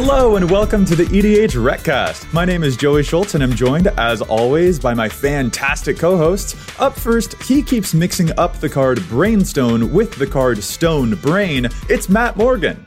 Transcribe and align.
Hello 0.00 0.36
and 0.36 0.48
welcome 0.48 0.84
to 0.84 0.94
the 0.94 1.06
EDH 1.06 1.60
Recast. 1.62 2.32
My 2.32 2.44
name 2.44 2.62
is 2.62 2.76
Joey 2.76 3.02
Schultz 3.02 3.34
and 3.34 3.42
I'm 3.42 3.52
joined, 3.52 3.88
as 3.98 4.22
always, 4.22 4.78
by 4.78 4.94
my 4.94 5.08
fantastic 5.08 5.98
co-hosts. 5.98 6.54
Up 6.78 6.94
first, 6.94 7.34
he 7.42 7.64
keeps 7.64 7.94
mixing 7.94 8.30
up 8.38 8.56
the 8.60 8.68
card 8.68 9.00
Brainstone 9.08 9.92
with 9.92 10.14
the 10.14 10.26
card 10.26 10.62
Stone 10.62 11.16
Brain. 11.16 11.66
It's 11.88 12.08
Matt 12.08 12.36
Morgan. 12.36 12.86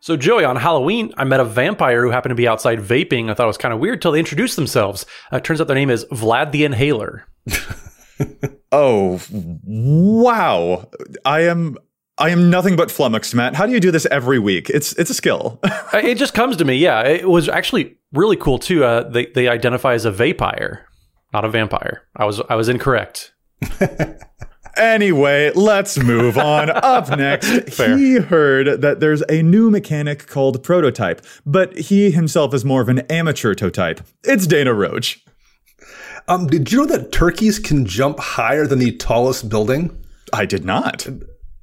So, 0.00 0.16
Joey, 0.16 0.44
on 0.44 0.56
Halloween, 0.56 1.12
I 1.18 1.24
met 1.24 1.40
a 1.40 1.44
vampire 1.44 2.02
who 2.02 2.10
happened 2.10 2.30
to 2.30 2.34
be 2.34 2.48
outside 2.48 2.78
vaping. 2.78 3.30
I 3.30 3.34
thought 3.34 3.44
it 3.44 3.48
was 3.48 3.58
kind 3.58 3.74
of 3.74 3.78
weird 3.78 4.00
till 4.00 4.12
they 4.12 4.18
introduced 4.18 4.56
themselves. 4.56 5.04
Uh, 5.30 5.40
turns 5.40 5.60
out 5.60 5.66
their 5.66 5.76
name 5.76 5.90
is 5.90 6.06
Vlad 6.06 6.52
the 6.52 6.64
Inhaler. 6.64 7.26
oh, 8.72 9.20
wow. 9.30 10.88
I 11.26 11.40
am 11.42 11.76
I 12.18 12.30
am 12.30 12.50
nothing 12.50 12.74
but 12.76 12.90
flummoxed, 12.90 13.34
Matt. 13.34 13.54
How 13.54 13.66
do 13.66 13.72
you 13.72 13.80
do 13.80 13.90
this 13.90 14.06
every 14.10 14.38
week? 14.38 14.68
It's 14.70 14.92
it's 14.94 15.10
a 15.10 15.14
skill. 15.14 15.60
It 15.94 16.16
just 16.16 16.34
comes 16.34 16.56
to 16.58 16.64
me. 16.64 16.74
Yeah, 16.76 17.02
it 17.02 17.28
was 17.28 17.48
actually 17.48 17.96
really 18.12 18.36
cool 18.36 18.58
too. 18.58 18.84
Uh, 18.84 19.08
they 19.08 19.26
they 19.26 19.48
identify 19.48 19.94
as 19.94 20.04
a 20.04 20.10
vampire, 20.10 20.86
not 21.32 21.44
a 21.44 21.48
vampire. 21.48 22.02
I 22.14 22.24
was 22.26 22.40
I 22.48 22.56
was 22.56 22.68
incorrect. 22.68 23.32
Anyway, 24.76 25.50
let's 25.56 25.98
move 25.98 26.38
on. 26.38 26.70
Up 26.70 27.08
next, 27.18 27.74
Fair. 27.74 27.98
he 27.98 28.14
heard 28.14 28.80
that 28.80 29.00
there's 29.00 29.22
a 29.28 29.42
new 29.42 29.70
mechanic 29.70 30.28
called 30.28 30.62
prototype, 30.62 31.20
but 31.44 31.76
he 31.76 32.12
himself 32.12 32.54
is 32.54 32.64
more 32.64 32.80
of 32.80 32.88
an 32.88 33.00
amateur 33.10 33.54
totype. 33.54 34.00
It's 34.22 34.46
Dana 34.46 34.72
Roach. 34.72 35.24
Um, 36.28 36.46
did 36.46 36.70
you 36.70 36.78
know 36.78 36.86
that 36.86 37.10
turkeys 37.10 37.58
can 37.58 37.86
jump 37.86 38.20
higher 38.20 38.68
than 38.68 38.78
the 38.78 38.92
tallest 38.96 39.48
building? 39.48 39.98
I 40.32 40.46
did 40.46 40.64
not. 40.64 41.08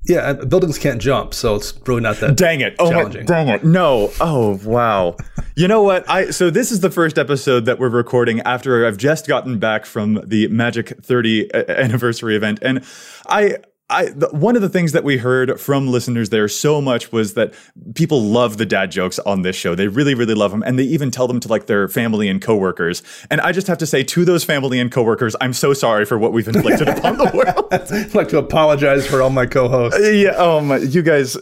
Yeah, 0.07 0.19
uh, 0.19 0.45
buildings 0.45 0.77
can't 0.77 1.01
jump, 1.01 1.33
so 1.33 1.55
it's 1.55 1.73
really 1.87 2.01
not 2.01 2.17
that. 2.17 2.37
Dang 2.37 2.61
it! 2.61 2.75
Oh 2.79 2.91
my, 2.91 3.09
dang 3.09 3.47
it! 3.47 3.63
No! 3.63 4.11
Oh 4.19 4.59
wow! 4.63 5.15
you 5.55 5.67
know 5.67 5.81
what? 5.81 6.07
I 6.09 6.29
so 6.29 6.49
this 6.49 6.71
is 6.71 6.81
the 6.81 6.91
first 6.91 7.17
episode 7.17 7.65
that 7.65 7.79
we're 7.79 7.89
recording 7.89 8.41
after 8.41 8.85
I've 8.85 8.97
just 8.97 9.27
gotten 9.27 9.57
back 9.57 9.85
from 9.85 10.21
the 10.25 10.47
Magic 10.49 11.03
30 11.03 11.51
uh, 11.53 11.63
anniversary 11.69 12.35
event, 12.35 12.59
and 12.61 12.85
I 13.27 13.57
I 13.89 14.05
the, 14.05 14.29
one 14.31 14.55
of 14.55 14.63
the 14.63 14.69
things 14.69 14.93
that 14.93 15.03
we 15.03 15.17
heard 15.17 15.59
from 15.59 15.87
listeners 15.87 16.29
there 16.29 16.47
so 16.47 16.81
much 16.81 17.11
was 17.11 17.35
that 17.35 17.53
people 17.93 18.21
love 18.21 18.57
the 18.57 18.65
dad 18.65 18.89
jokes 18.89 19.19
on 19.19 19.43
this 19.43 19.55
show. 19.55 19.75
They 19.75 19.87
really, 19.87 20.15
really 20.15 20.33
love 20.33 20.49
them, 20.51 20.63
and 20.63 20.79
they 20.79 20.83
even 20.83 21.11
tell 21.11 21.27
them 21.27 21.39
to 21.41 21.47
like 21.47 21.67
their 21.67 21.87
family 21.87 22.27
and 22.27 22.41
coworkers. 22.41 23.03
And 23.29 23.39
I 23.41 23.51
just 23.51 23.67
have 23.67 23.77
to 23.79 23.85
say 23.85 24.03
to 24.03 24.25
those 24.25 24.43
family 24.43 24.79
and 24.79 24.91
coworkers, 24.91 25.35
I'm 25.39 25.53
so 25.53 25.73
sorry 25.73 26.05
for 26.05 26.17
what 26.17 26.33
we've 26.33 26.47
inflicted 26.47 26.89
upon 26.89 27.17
the 27.17 27.31
world. 27.33 27.67
I'd 27.91 28.15
like 28.15 28.29
to 28.29 28.39
apologize 28.39 29.05
for 29.05 29.21
all 29.21 29.29
my 29.29 29.45
co-hosts. 29.45 29.99
Uh, 29.99 30.09
yeah, 30.09 30.33
oh 30.37 30.61
my, 30.61 30.77
you 30.77 31.01
guys. 31.01 31.37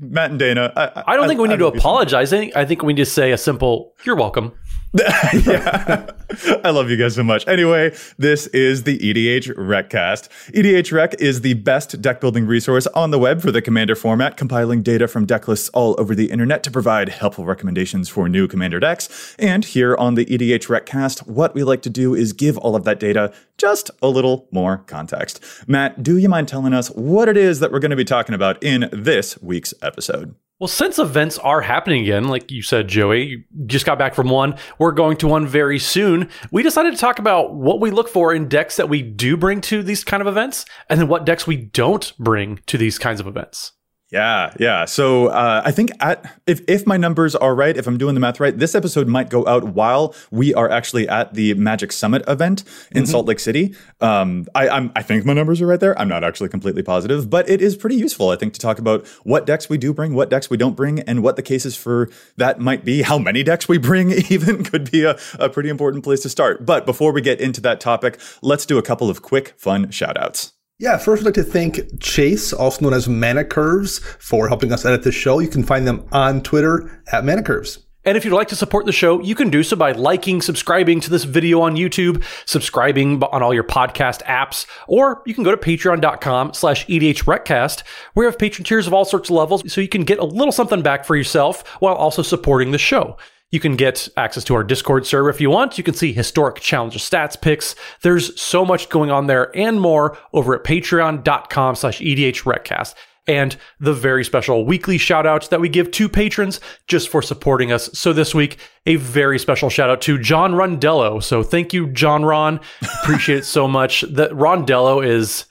Matt 0.00 0.30
and 0.30 0.38
Dana. 0.38 0.72
I, 0.76 1.04
I 1.08 1.16
don't 1.16 1.26
think 1.26 1.40
we 1.40 1.48
need 1.48 1.54
I 1.54 1.58
to 1.58 1.66
apologize. 1.68 2.32
I 2.32 2.38
think, 2.38 2.56
I 2.56 2.64
think 2.64 2.82
we 2.82 2.92
need 2.92 3.02
to 3.02 3.06
say 3.06 3.32
a 3.32 3.38
simple 3.38 3.94
"You're 4.04 4.14
welcome." 4.14 4.52
yeah. 4.92 6.10
I 6.64 6.70
love 6.70 6.90
you 6.90 6.96
guys 6.96 7.14
so 7.14 7.22
much. 7.22 7.46
Anyway, 7.48 7.96
this 8.18 8.46
is 8.48 8.82
the 8.82 8.98
EDH 8.98 9.54
Recast. 9.56 10.30
EDH 10.48 10.92
Rec 10.92 11.14
is 11.14 11.40
the 11.40 11.54
best 11.54 12.02
deck 12.02 12.20
building 12.20 12.46
resource 12.46 12.86
on 12.88 13.10
the 13.10 13.18
web 13.18 13.40
for 13.40 13.50
the 13.50 13.62
Commander 13.62 13.94
format, 13.94 14.36
compiling 14.36 14.82
data 14.82 15.08
from 15.08 15.24
deck 15.24 15.48
lists 15.48 15.70
all 15.70 15.96
over 15.98 16.14
the 16.14 16.30
internet 16.30 16.62
to 16.64 16.70
provide 16.70 17.08
helpful 17.08 17.46
recommendations 17.46 18.10
for 18.10 18.28
new 18.28 18.46
Commander 18.46 18.78
decks. 18.78 19.34
And 19.38 19.64
here 19.64 19.96
on 19.96 20.16
the 20.16 20.26
EDH 20.26 20.68
Recast, 20.68 21.26
what 21.26 21.54
we 21.54 21.64
like 21.64 21.80
to 21.82 21.90
do 21.90 22.14
is 22.14 22.34
give 22.34 22.58
all 22.58 22.76
of 22.76 22.84
that 22.84 23.00
data 23.00 23.32
just 23.56 23.90
a 24.02 24.08
little 24.08 24.46
more 24.50 24.78
context. 24.86 25.42
Matt, 25.66 26.02
do 26.02 26.18
you 26.18 26.28
mind 26.28 26.48
telling 26.48 26.74
us 26.74 26.88
what 26.88 27.28
it 27.28 27.38
is 27.38 27.60
that 27.60 27.72
we're 27.72 27.80
going 27.80 27.90
to 27.90 27.96
be 27.96 28.04
talking 28.04 28.34
about 28.34 28.62
in 28.62 28.90
this 28.92 29.40
week's 29.40 29.72
episode? 29.80 30.34
Well, 30.60 30.66
since 30.66 30.98
events 30.98 31.38
are 31.38 31.60
happening 31.60 32.02
again, 32.02 32.26
like 32.26 32.50
you 32.50 32.62
said, 32.62 32.88
Joey, 32.88 33.22
you 33.24 33.44
just 33.66 33.86
got 33.86 33.96
back 33.96 34.12
from 34.12 34.28
one, 34.28 34.56
we're 34.80 34.90
going 34.90 35.16
to 35.18 35.28
one 35.28 35.46
very 35.46 35.78
soon. 35.78 36.30
We 36.50 36.64
decided 36.64 36.94
to 36.94 36.98
talk 36.98 37.20
about 37.20 37.54
what 37.54 37.80
we 37.80 37.92
look 37.92 38.08
for 38.08 38.34
in 38.34 38.48
decks 38.48 38.74
that 38.74 38.88
we 38.88 39.00
do 39.02 39.36
bring 39.36 39.60
to 39.62 39.84
these 39.84 40.02
kind 40.02 40.20
of 40.20 40.26
events, 40.26 40.64
and 40.90 40.98
then 40.98 41.06
what 41.06 41.24
decks 41.24 41.46
we 41.46 41.56
don't 41.56 42.12
bring 42.18 42.58
to 42.66 42.76
these 42.76 42.98
kinds 42.98 43.20
of 43.20 43.28
events. 43.28 43.72
Yeah, 44.10 44.54
yeah. 44.58 44.86
So 44.86 45.26
uh, 45.26 45.60
I 45.64 45.70
think 45.70 45.90
at 46.00 46.24
if 46.46 46.62
if 46.66 46.86
my 46.86 46.96
numbers 46.96 47.36
are 47.36 47.54
right, 47.54 47.76
if 47.76 47.86
I'm 47.86 47.98
doing 47.98 48.14
the 48.14 48.20
math 48.20 48.40
right, 48.40 48.56
this 48.58 48.74
episode 48.74 49.06
might 49.06 49.28
go 49.28 49.46
out 49.46 49.64
while 49.64 50.14
we 50.30 50.54
are 50.54 50.70
actually 50.70 51.06
at 51.06 51.34
the 51.34 51.52
Magic 51.54 51.92
Summit 51.92 52.22
event 52.26 52.64
in 52.90 53.02
mm-hmm. 53.02 53.10
Salt 53.10 53.26
Lake 53.26 53.38
City. 53.38 53.74
Um, 54.00 54.46
I, 54.54 54.68
I'm 54.70 54.92
I 54.96 55.02
think 55.02 55.26
my 55.26 55.34
numbers 55.34 55.60
are 55.60 55.66
right 55.66 55.78
there. 55.78 55.98
I'm 55.98 56.08
not 56.08 56.24
actually 56.24 56.48
completely 56.48 56.82
positive, 56.82 57.28
but 57.28 57.50
it 57.50 57.60
is 57.60 57.76
pretty 57.76 57.96
useful, 57.96 58.30
I 58.30 58.36
think, 58.36 58.54
to 58.54 58.60
talk 58.60 58.78
about 58.78 59.06
what 59.24 59.44
decks 59.44 59.68
we 59.68 59.76
do 59.76 59.92
bring, 59.92 60.14
what 60.14 60.30
decks 60.30 60.48
we 60.48 60.56
don't 60.56 60.74
bring, 60.74 61.00
and 61.00 61.22
what 61.22 61.36
the 61.36 61.42
cases 61.42 61.76
for 61.76 62.08
that 62.36 62.58
might 62.58 62.86
be. 62.86 63.02
How 63.02 63.18
many 63.18 63.42
decks 63.42 63.68
we 63.68 63.76
bring 63.76 64.10
even 64.30 64.64
could 64.64 64.90
be 64.90 65.04
a, 65.04 65.18
a 65.38 65.50
pretty 65.50 65.68
important 65.68 66.02
place 66.02 66.20
to 66.20 66.30
start. 66.30 66.64
But 66.64 66.86
before 66.86 67.12
we 67.12 67.20
get 67.20 67.42
into 67.42 67.60
that 67.60 67.78
topic, 67.78 68.18
let's 68.40 68.64
do 68.64 68.78
a 68.78 68.82
couple 68.82 69.10
of 69.10 69.20
quick, 69.20 69.52
fun 69.58 69.90
shout 69.90 70.16
outs. 70.16 70.54
Yeah, 70.80 70.96
first 70.96 71.22
I'd 71.22 71.24
like 71.24 71.34
to 71.34 71.42
thank 71.42 72.00
Chase, 72.00 72.52
also 72.52 72.82
known 72.82 72.94
as 72.94 73.08
Mana 73.08 73.44
Curves, 73.44 73.98
for 74.20 74.46
helping 74.46 74.72
us 74.72 74.84
edit 74.84 75.02
this 75.02 75.14
show. 75.14 75.40
You 75.40 75.48
can 75.48 75.64
find 75.64 75.88
them 75.88 76.06
on 76.12 76.40
Twitter 76.40 77.02
at 77.10 77.24
Mana 77.24 77.42
Curves. 77.42 77.80
And 78.04 78.16
if 78.16 78.24
you'd 78.24 78.32
like 78.32 78.46
to 78.48 78.56
support 78.56 78.86
the 78.86 78.92
show, 78.92 79.20
you 79.20 79.34
can 79.34 79.50
do 79.50 79.64
so 79.64 79.74
by 79.74 79.90
liking, 79.90 80.40
subscribing 80.40 81.00
to 81.00 81.10
this 81.10 81.24
video 81.24 81.62
on 81.62 81.74
YouTube, 81.74 82.22
subscribing 82.46 83.20
on 83.24 83.42
all 83.42 83.52
your 83.52 83.64
podcast 83.64 84.22
apps, 84.22 84.66
or 84.86 85.20
you 85.26 85.34
can 85.34 85.42
go 85.42 85.50
to 85.50 85.56
patreon.com 85.56 86.54
slash 86.54 86.86
edhrecast, 86.86 87.82
where 88.14 88.24
we 88.24 88.30
have 88.30 88.38
patron 88.38 88.64
tiers 88.64 88.86
of 88.86 88.94
all 88.94 89.04
sorts 89.04 89.30
of 89.30 89.34
levels, 89.34 89.70
so 89.72 89.80
you 89.80 89.88
can 89.88 90.04
get 90.04 90.20
a 90.20 90.24
little 90.24 90.52
something 90.52 90.80
back 90.80 91.04
for 91.04 91.16
yourself 91.16 91.66
while 91.80 91.96
also 91.96 92.22
supporting 92.22 92.70
the 92.70 92.78
show. 92.78 93.16
You 93.50 93.60
can 93.60 93.76
get 93.76 94.08
access 94.16 94.44
to 94.44 94.54
our 94.54 94.64
Discord 94.64 95.06
server 95.06 95.30
if 95.30 95.40
you 95.40 95.48
want. 95.48 95.78
You 95.78 95.84
can 95.84 95.94
see 95.94 96.12
historic 96.12 96.56
challenger 96.56 96.98
stats 96.98 97.40
picks. 97.40 97.74
There's 98.02 98.38
so 98.40 98.64
much 98.64 98.90
going 98.90 99.10
on 99.10 99.26
there 99.26 99.56
and 99.56 99.80
more 99.80 100.18
over 100.32 100.54
at 100.54 100.64
patreon.com 100.64 101.74
slash 101.76 102.00
edhrecast. 102.00 102.94
And 103.26 103.56
the 103.78 103.92
very 103.92 104.24
special 104.24 104.64
weekly 104.64 104.96
shout 104.96 105.26
outs 105.26 105.48
that 105.48 105.60
we 105.60 105.68
give 105.68 105.90
to 105.92 106.08
patrons 106.08 106.60
just 106.86 107.10
for 107.10 107.20
supporting 107.20 107.72
us. 107.72 107.90
So 107.92 108.14
this 108.14 108.34
week, 108.34 108.58
a 108.86 108.96
very 108.96 109.38
special 109.38 109.68
shout 109.68 109.90
out 109.90 110.00
to 110.02 110.18
John 110.18 110.52
Rondello. 110.52 111.22
So 111.22 111.42
thank 111.42 111.74
you, 111.74 111.88
John 111.88 112.24
Ron. 112.24 112.58
Appreciate 113.02 113.40
it 113.40 113.44
so 113.44 113.68
much. 113.68 114.00
That 114.02 114.30
Rondello 114.30 115.06
is 115.06 115.44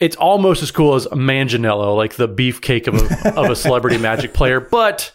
it's 0.00 0.16
almost 0.16 0.62
as 0.62 0.70
cool 0.70 0.94
as 0.94 1.06
Manganiello, 1.08 1.94
like 1.94 2.14
the 2.14 2.26
beefcake 2.26 2.86
of 2.86 2.94
a, 2.94 3.38
of 3.38 3.50
a 3.50 3.56
celebrity 3.56 3.98
magic 4.10 4.32
player, 4.32 4.58
but 4.58 5.12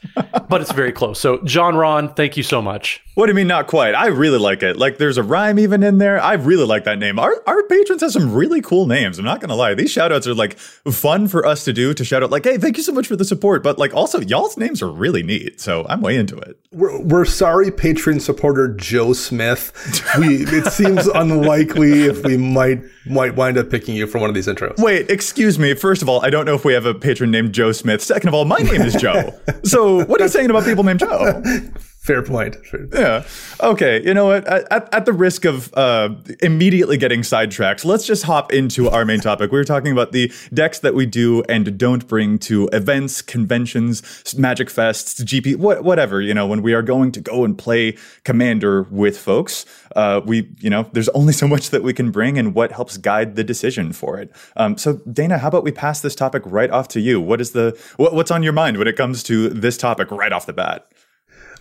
but 0.48 0.62
it's 0.62 0.72
very 0.72 0.92
close. 0.92 1.20
So 1.20 1.40
John 1.44 1.76
Ron, 1.76 2.14
thank 2.14 2.38
you 2.38 2.44
so 2.44 2.62
much. 2.62 3.02
What 3.16 3.26
do 3.26 3.32
you 3.32 3.36
mean 3.36 3.48
not 3.48 3.66
quite? 3.68 3.96
I 3.96 4.08
really 4.08 4.38
like 4.38 4.62
it. 4.62 4.78
Like 4.78 5.00
there's 5.00 5.18
a 5.18 5.24
rhyme 5.24 5.58
even 5.58 5.82
in 5.82 5.98
there. 5.98 6.22
I 6.22 6.34
really 6.34 6.66
like 6.66 6.84
that 6.84 7.00
name. 7.00 7.18
Our 7.18 7.42
our 7.48 7.64
patrons 7.64 8.02
have 8.02 8.12
some 8.12 8.32
really 8.32 8.62
cool 8.62 8.86
names. 8.86 9.18
I'm 9.18 9.26
not 9.26 9.42
gonna 9.42 9.56
lie. 9.56 9.74
These 9.74 9.92
shout 9.92 10.12
outs 10.12 10.28
are 10.28 10.36
like 10.36 10.58
fun 10.58 11.28
for 11.28 11.46
us 11.46 11.66
to 11.66 11.74
do 11.74 11.96
to 11.96 12.06
shout 12.06 12.22
out 12.22 12.30
like, 12.30 12.44
hey, 12.44 12.58
thank 12.58 12.78
you 12.78 12.84
so 12.84 12.94
much 12.94 13.08
for 13.08 13.16
the 13.16 13.26
support. 13.26 13.64
But 13.64 13.80
like 13.80 13.94
also 13.94 14.22
y'all's 14.22 14.56
names 14.56 14.84
are 14.84 14.92
really 14.92 15.24
neat. 15.24 15.60
So 15.60 15.88
I'm 15.90 16.02
way 16.02 16.16
into 16.16 16.38
it. 16.38 16.60
We're, 16.72 17.02
we're 17.02 17.26
sorry, 17.26 17.72
patron 17.72 18.20
supporter 18.20 18.68
Joe 18.68 19.14
Smith. 19.14 19.72
We 20.20 20.44
it 20.44 20.72
seems 20.72 21.08
unlikely 21.16 22.04
if 22.04 22.24
we 22.24 22.38
might 22.38 22.84
might 23.06 23.36
wind 23.36 23.58
up 23.58 23.70
picking 23.70 23.96
you 23.96 24.08
for 24.08 24.20
one 24.20 24.30
of 24.30 24.36
these 24.36 24.48
intros. 24.48 24.78
Wait, 24.78 25.10
excuse 25.10 25.60
me. 25.60 25.74
First 25.74 26.02
of 26.02 26.10
all, 26.10 26.24
I 26.26 26.30
don't 26.30 26.46
know 26.46 26.56
if 26.56 26.66
we 26.66 26.74
have 26.74 26.86
a 26.86 26.94
patron 26.94 27.32
named 27.32 27.54
Joe 27.54 27.72
Smith. 27.72 28.02
Second 28.02 28.30
of 28.30 28.34
all, 28.34 28.46
my 28.46 28.58
name 28.58 28.82
is 28.82 28.96
Joe. 28.96 29.34
so 29.64 30.04
what 30.06 30.22
are 30.22 30.26
you 30.26 30.30
saying 30.30 30.50
about 30.50 30.66
people 30.66 30.84
named 30.84 31.00
Joe? 31.00 31.42
Fair 32.06 32.22
point. 32.22 32.56
Yeah. 32.94 33.24
Okay. 33.62 34.06
You 34.06 34.14
know 34.14 34.26
what? 34.26 34.46
At, 34.46 34.94
at 34.94 35.06
the 35.06 35.12
risk 35.12 35.44
of 35.44 35.74
uh, 35.74 36.10
immediately 36.40 36.98
getting 36.98 37.24
sidetracked, 37.24 37.84
let's 37.84 38.06
just 38.06 38.26
hop 38.26 38.54
into 38.54 38.88
our 38.88 39.06
main 39.06 39.22
topic. 39.22 39.52
We 39.52 39.58
were 39.58 39.64
talking 39.64 39.92
about 39.92 40.12
the 40.12 40.32
decks 40.54 40.78
that 40.80 40.94
we 40.94 41.08
do 41.08 41.42
and 41.50 41.76
don't 41.80 42.08
bring 42.08 42.38
to 42.40 42.70
events, 42.72 43.24
conventions, 43.24 44.04
magic 44.38 44.68
fests, 44.68 45.20
GP, 45.20 45.56
what, 45.56 45.84
whatever. 45.84 46.22
You 46.22 46.36
know, 46.36 46.46
when 46.46 46.62
we 46.62 46.76
are 46.76 46.84
going 46.84 47.12
to 47.12 47.20
go 47.20 47.44
and 47.44 47.58
play 47.58 47.98
Commander 48.24 48.84
with 48.84 49.18
folks, 49.18 49.66
uh, 49.96 50.22
we, 50.24 50.48
you 50.60 50.70
know, 50.70 50.88
there's 50.94 51.10
only 51.10 51.34
so 51.34 51.48
much 51.48 51.72
that 51.72 51.82
we 51.82 51.92
can 51.92 52.12
bring 52.12 52.38
and 52.38 52.54
what 52.54 52.72
helps 52.72 52.98
guide 52.98 53.36
the 53.36 53.44
decision 53.44 53.92
for 53.94 54.20
it. 54.20 54.32
Um, 54.56 54.78
so, 54.78 54.98
Dana, 55.12 55.40
how 55.40 55.48
about 55.48 55.64
we 55.64 55.72
pass 55.72 56.02
this 56.02 56.14
topic 56.14 56.44
right 56.46 56.70
off 56.70 56.88
to 56.90 57.00
you? 57.00 57.20
What 57.20 57.42
is 57.42 57.54
the 57.54 57.76
what, 57.98 58.14
what's 58.14 58.30
on 58.30 58.44
your 58.44 58.54
mind 58.54 58.78
when 58.78 58.88
it 58.88 58.96
comes 58.96 59.24
to 59.24 59.50
this 59.50 59.76
topic 59.76 60.12
right 60.12 60.32
off 60.32 60.46
the 60.46 60.54
bat? 60.54 60.88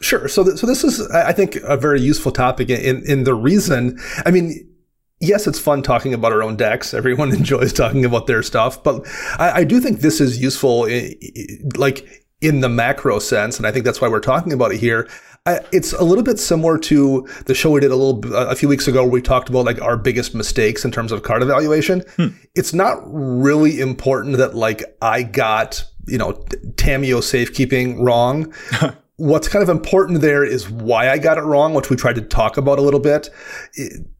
Sure. 0.04 0.28
So, 0.28 0.44
th- 0.44 0.58
so 0.58 0.66
this 0.66 0.84
is, 0.84 1.08
I 1.12 1.32
think, 1.32 1.56
a 1.56 1.78
very 1.78 1.98
useful 1.98 2.30
topic. 2.30 2.68
In 2.68 3.02
in 3.06 3.24
the 3.24 3.34
reason, 3.34 3.98
I 4.26 4.30
mean, 4.30 4.68
yes, 5.18 5.46
it's 5.46 5.58
fun 5.58 5.82
talking 5.82 6.12
about 6.12 6.30
our 6.30 6.42
own 6.42 6.56
decks. 6.56 6.92
Everyone 6.92 7.32
enjoys 7.34 7.72
talking 7.72 8.04
about 8.04 8.26
their 8.26 8.42
stuff, 8.42 8.82
but 8.82 9.06
I, 9.38 9.60
I 9.60 9.64
do 9.64 9.80
think 9.80 10.00
this 10.00 10.20
is 10.20 10.42
useful, 10.42 10.84
in, 10.84 11.14
like 11.76 12.06
in 12.42 12.60
the 12.60 12.68
macro 12.68 13.18
sense, 13.18 13.56
and 13.56 13.66
I 13.66 13.72
think 13.72 13.86
that's 13.86 14.02
why 14.02 14.08
we're 14.08 14.20
talking 14.20 14.52
about 14.52 14.72
it 14.72 14.78
here. 14.78 15.08
I, 15.46 15.60
it's 15.72 15.94
a 15.94 16.04
little 16.04 16.24
bit 16.24 16.38
similar 16.38 16.76
to 16.78 17.26
the 17.46 17.54
show 17.54 17.70
we 17.70 17.80
did 17.80 17.90
a 17.90 17.96
little 17.96 18.34
a 18.34 18.54
few 18.56 18.68
weeks 18.68 18.86
ago 18.86 19.04
where 19.04 19.10
we 19.10 19.22
talked 19.22 19.48
about 19.48 19.64
like 19.64 19.80
our 19.80 19.96
biggest 19.96 20.34
mistakes 20.34 20.84
in 20.84 20.90
terms 20.90 21.12
of 21.12 21.22
card 21.22 21.42
evaluation. 21.42 22.00
Hmm. 22.16 22.28
It's 22.54 22.74
not 22.74 22.98
really 23.06 23.80
important 23.80 24.36
that 24.36 24.54
like 24.54 24.82
I 25.00 25.22
got 25.22 25.82
you 26.06 26.18
know 26.18 26.32
Tamiyo 26.76 27.22
safekeeping 27.22 28.02
wrong. 28.02 28.52
what's 29.16 29.48
kind 29.48 29.62
of 29.62 29.68
important 29.68 30.20
there 30.20 30.44
is 30.44 30.68
why 30.68 31.10
I 31.10 31.18
got 31.18 31.38
it 31.38 31.42
wrong, 31.42 31.74
which 31.74 31.88
we 31.88 31.96
tried 31.96 32.16
to 32.16 32.22
talk 32.22 32.56
about 32.56 32.78
a 32.78 32.82
little 32.82 33.00
bit. 33.00 33.30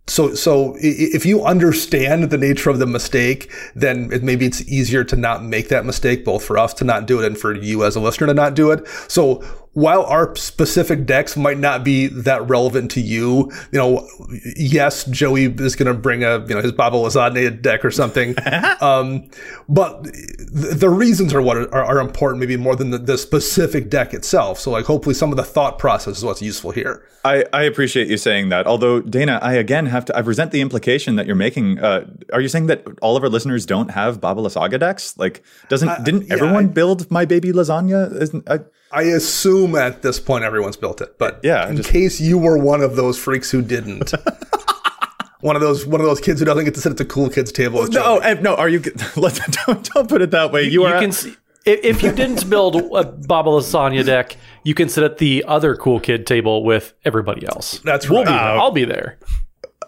So, 0.07 0.35
so 0.35 0.77
if 0.79 1.25
you 1.27 1.45
understand 1.45 2.25
the 2.25 2.39
nature 2.39 2.71
of 2.71 2.79
the 2.79 2.87
mistake, 2.87 3.51
then 3.75 4.11
it, 4.13 4.23
maybe 4.23 4.47
it's 4.47 4.63
easier 4.69 5.03
to 5.05 5.17
not 5.17 5.43
make 5.43 5.69
that 5.69 5.85
mistake, 5.85 6.25
both 6.25 6.45
for 6.45 6.59
us 6.59 6.75
to 6.75 6.85
not 6.85 7.07
do 7.07 7.21
it 7.21 7.27
and 7.27 7.39
for 7.39 7.55
you 7.55 7.85
as 7.85 7.97
a 7.97 8.01
listener 8.01 8.29
to 8.29 8.35
not 8.35 8.55
do 8.55 8.71
it. 8.71 8.87
So 9.09 9.43
while 9.75 10.05
our 10.05 10.35
specific 10.37 11.05
decks 11.05 11.37
might 11.37 11.59
not 11.59 11.85
be 11.85 12.07
that 12.07 12.49
relevant 12.49 12.93
to 12.93 13.01
you, 13.01 13.51
you 13.73 13.79
know, 13.79 14.09
yes, 14.57 15.05
Joey 15.05 15.47
is 15.47 15.75
going 15.77 15.93
to 15.93 15.95
bring 15.95 16.23
a, 16.23 16.39
you 16.47 16.55
know, 16.55 16.63
his 16.63 16.73
Baba 16.73 16.97
Lasagna 16.97 17.61
deck 17.61 17.85
or 17.85 17.91
something. 17.91 18.37
um, 18.81 19.29
but 19.69 20.05
the 20.05 20.89
reasons 20.89 21.35
are 21.35 21.43
what 21.43 21.57
are, 21.57 21.75
are 21.75 21.99
important, 21.99 22.41
maybe 22.41 22.57
more 22.57 22.77
than 22.77 22.91
the, 22.91 22.99
the, 22.99 23.19
specific 23.19 23.91
deck 23.91 24.15
itself. 24.15 24.61
So 24.61 24.71
like, 24.71 24.85
hopefully 24.85 25.15
some 25.15 25.31
of 25.31 25.37
the 25.37 25.45
thought 25.45 25.79
process 25.79 26.19
is 26.19 26.25
what's 26.25 26.43
useful 26.43 26.71
here. 26.71 27.07
I, 27.25 27.45
I 27.53 27.63
appreciate 27.63 28.09
you 28.09 28.17
saying 28.17 28.51
that. 28.51 28.67
Although 28.67 29.01
Dana, 29.01 29.39
I 29.43 29.55
again 29.55 29.87
have 29.87 30.05
to, 30.07 30.17
I 30.17 30.21
resent 30.21 30.53
the 30.53 30.61
implication 30.61 31.17
that 31.17 31.27
you're 31.27 31.35
making. 31.35 31.79
Uh, 31.79 32.07
are 32.33 32.41
you 32.41 32.49
saying 32.49 32.67
that 32.67 32.85
all 33.03 33.17
of 33.17 33.23
our 33.23 33.29
listeners 33.29 33.67
don't 33.67 33.91
have 33.91 34.21
Baba 34.21 34.43
Lysaga 34.43 34.79
decks? 34.79 35.17
Like, 35.19 35.43
doesn't, 35.69 35.89
uh, 35.89 35.99
didn't 36.01 36.29
yeah, 36.29 36.35
everyone 36.35 36.67
I, 36.67 36.69
build 36.69 37.11
My 37.11 37.25
Baby 37.25 37.51
Lasagna? 37.51 38.21
Isn't, 38.21 38.49
I, 38.49 38.61
I 38.93 39.03
assume 39.03 39.75
at 39.75 40.03
this 40.03 40.21
point 40.21 40.45
everyone's 40.45 40.77
built 40.77 41.01
it, 41.01 41.19
but 41.19 41.41
yeah, 41.43 41.69
in 41.69 41.77
just, 41.77 41.91
case 41.91 42.21
you 42.21 42.39
were 42.39 42.57
one 42.59 42.81
of 42.81 42.97
those 42.97 43.19
freaks 43.19 43.51
who 43.51 43.61
didn't. 43.61 44.13
one 45.41 45.57
of 45.57 45.63
those 45.63 45.87
one 45.87 46.01
of 46.01 46.07
those 46.07 46.21
kids 46.21 46.41
who 46.41 46.47
doesn't 46.47 46.65
get 46.65 46.75
to 46.75 46.81
sit 46.81 46.91
at 46.91 46.99
the 46.99 47.05
cool 47.05 47.29
kids 47.29 47.51
table. 47.53 47.87
No, 47.89 48.19
eh, 48.19 48.35
no. 48.35 48.55
Are 48.55 48.69
you? 48.69 48.81
Let's 49.17 49.41
don't, 49.67 49.85
don't 49.93 50.09
put 50.09 50.23
it 50.23 50.31
that 50.31 50.53
way. 50.53 50.63
You, 50.65 50.71
you 50.71 50.85
are. 50.85 51.01
can 51.01 51.13
see, 51.13 51.35
if 51.65 52.03
you 52.03 52.13
didn't 52.13 52.49
build 52.49 52.77
a 52.77 53.05
Baba 53.05 53.51
Lasagna 53.51 54.05
deck, 54.05 54.37
you 54.65 54.75
can 54.75 54.89
sit 54.89 55.03
at 55.03 55.19
the 55.19 55.45
other 55.47 55.77
cool 55.77 55.99
kid 56.01 56.27
table 56.27 56.65
with 56.65 56.95
everybody 57.05 57.47
else. 57.47 57.79
That's 57.81 58.09
right. 58.09 58.15
We'll 58.15 58.25
be 58.25 58.31
there. 58.31 58.39
I'll 58.39 58.71
be 58.71 58.85
there. 58.85 59.19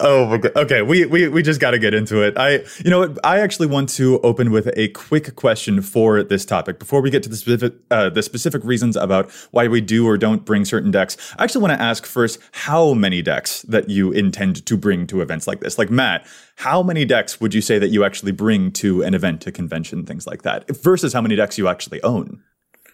Oh, 0.01 0.39
okay. 0.57 0.83
We 0.83 1.07
we 1.07 1.29
we 1.29 1.43
just 1.43 1.61
got 1.61 1.71
to 1.73 1.79
get 1.79 1.95
into 1.95 2.23
it. 2.23 2.37
I, 2.37 2.65
you 2.85 2.91
know. 2.91 3.15
I 3.25 3.41
actually 3.41 3.67
want 3.67 3.89
to 3.91 4.21
open 4.21 4.51
with 4.51 4.71
a 4.77 4.89
quick 4.89 5.37
question 5.37 5.83
for 5.83 6.23
this 6.23 6.45
topic 6.45 6.79
before 6.79 7.01
we 7.01 7.11
get 7.11 7.23
to 7.25 7.29
the 7.29 7.37
specific 7.37 7.75
uh, 7.91 8.11
the 8.11 8.23
specific 8.23 8.63
reasons 8.65 8.97
about 8.97 9.31
why 9.51 9.69
we 9.69 9.81
do 9.81 10.07
or 10.07 10.19
don't 10.19 10.45
bring 10.45 10.65
certain 10.65 10.91
decks. 10.91 11.17
I 11.39 11.45
actually 11.45 11.63
want 11.63 11.75
to 11.75 11.83
ask 11.83 12.05
first 12.05 12.39
how 12.53 12.95
many 12.95 13.23
decks 13.23 13.63
that 13.63 13.89
you 13.89 14.13
intend 14.13 14.67
to 14.67 14.77
bring 14.77 15.07
to 15.09 15.21
events 15.21 15.47
like 15.47 15.61
this. 15.61 15.79
Like 15.79 15.91
Matt, 15.91 16.27
how 16.57 16.83
many 16.83 17.05
decks 17.05 17.41
would 17.41 17.55
you 17.55 17.61
say 17.61 17.79
that 17.79 17.89
you 17.89 18.05
actually 18.05 18.33
bring 18.33 18.73
to 18.73 19.03
an 19.03 19.15
event, 19.15 19.47
a 19.47 19.53
convention, 19.53 20.05
things 20.05 20.27
like 20.27 20.43
that, 20.43 20.69
versus 20.77 21.13
how 21.13 21.21
many 21.21 21.37
decks 21.37 21.59
you 21.59 21.69
actually 21.69 22.03
own? 22.03 22.43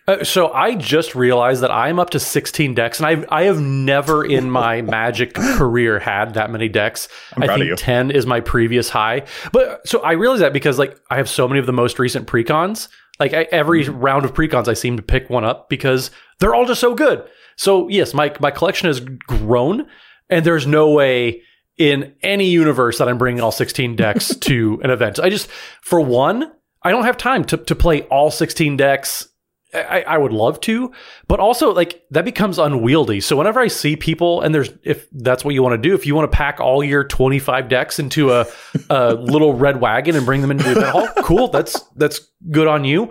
Uh, 0.09 0.25
so 0.25 0.53
I 0.53 0.75
just 0.75 1.15
realized 1.15 1.63
that 1.63 1.71
I'm 1.71 2.01
up 2.01 2.11
to 2.11 2.21
16 2.21 2.75
decks, 2.75 3.01
and 3.01 3.07
I 3.07 3.25
I 3.29 3.45
have 3.45 3.61
never 3.61 4.25
in 4.25 4.51
my 4.51 4.83
Magic 4.93 5.35
career 5.35 5.99
had 5.99 6.35
that 6.35 6.51
many 6.51 6.69
decks. 6.69 7.09
I'm 7.37 7.45
I 7.45 7.57
think 7.57 7.77
10 7.77 8.11
is 8.11 8.27
my 8.27 8.41
previous 8.41 8.89
high. 8.89 9.27
But 9.53 9.87
so 9.87 10.01
I 10.01 10.13
realized 10.13 10.43
that 10.43 10.53
because 10.53 10.79
like 10.79 10.99
I 11.11 11.17
have 11.17 11.29
so 11.29 11.47
many 11.47 11.61
of 11.61 11.67
the 11.67 11.73
most 11.73 11.99
recent 11.99 12.27
precons. 12.27 12.89
Like 13.21 13.33
I, 13.33 13.43
every 13.53 13.85
mm-hmm. 13.85 14.01
round 14.01 14.25
of 14.25 14.35
precons, 14.35 14.67
I 14.67 14.75
seem 14.75 14.97
to 14.97 15.03
pick 15.03 15.31
one 15.31 15.45
up 15.45 15.69
because 15.69 16.11
they're 16.41 16.55
all 16.55 16.67
just 16.67 16.81
so 16.81 16.95
good. 16.95 17.25
So 17.57 17.89
yes, 17.89 18.13
my 18.13 18.35
my 18.41 18.51
collection 18.51 18.89
has 18.89 18.99
grown, 19.01 19.87
and 20.29 20.45
there's 20.45 20.67
no 20.67 20.91
way 20.91 21.43
in 21.79 22.15
any 22.23 22.47
universe 22.47 22.99
that 22.99 23.09
I'm 23.09 23.19
bringing 23.19 23.41
all 23.41 23.53
16 23.53 23.97
decks 23.97 24.35
to 24.41 24.81
an 24.83 24.91
event. 24.91 25.21
I 25.21 25.31
just 25.31 25.49
for 25.81 26.01
one. 26.01 26.53
I 26.85 26.91
don't 26.91 27.05
have 27.05 27.17
time 27.17 27.45
to, 27.45 27.59
to 27.59 27.77
play 27.77 28.03
all 28.03 28.33
16 28.33 28.77
decks 28.77 29.29
I, 29.75 30.03
I, 30.03 30.19
would 30.19 30.33
love 30.33 30.61
to, 30.63 30.93
but 31.29 31.41
also 31.41 31.73
like 31.73 32.05
that 32.11 32.27
becomes 32.27 32.59
unwieldy. 32.59 33.21
So 33.21 33.37
whenever 33.37 33.59
I 33.59 33.69
see 33.69 33.97
people, 33.97 34.43
and 34.43 34.55
there's 34.55 34.71
if 34.83 35.09
that's 35.11 35.45
what 35.45 35.55
you 35.55 35.63
want 35.63 35.83
to 35.83 35.89
do, 35.89 35.95
if 35.95 36.05
you 36.05 36.15
want 36.15 36.31
to 36.31 36.37
pack 36.37 36.61
all 36.61 36.85
your 36.85 37.05
25 37.05 37.69
decks 37.69 37.99
into 37.99 38.33
a, 38.33 38.47
a 38.91 39.15
little 39.15 39.55
red 39.55 39.81
wagon 39.81 40.15
and 40.15 40.27
bring 40.27 40.43
them 40.43 40.51
into 40.51 40.65
the 40.65 40.73
event 40.73 40.89
hall, 40.89 41.09
cool. 41.23 41.49
That's 41.49 41.81
that's 41.97 42.21
good 42.51 42.67
on 42.67 42.85
you. 42.85 43.11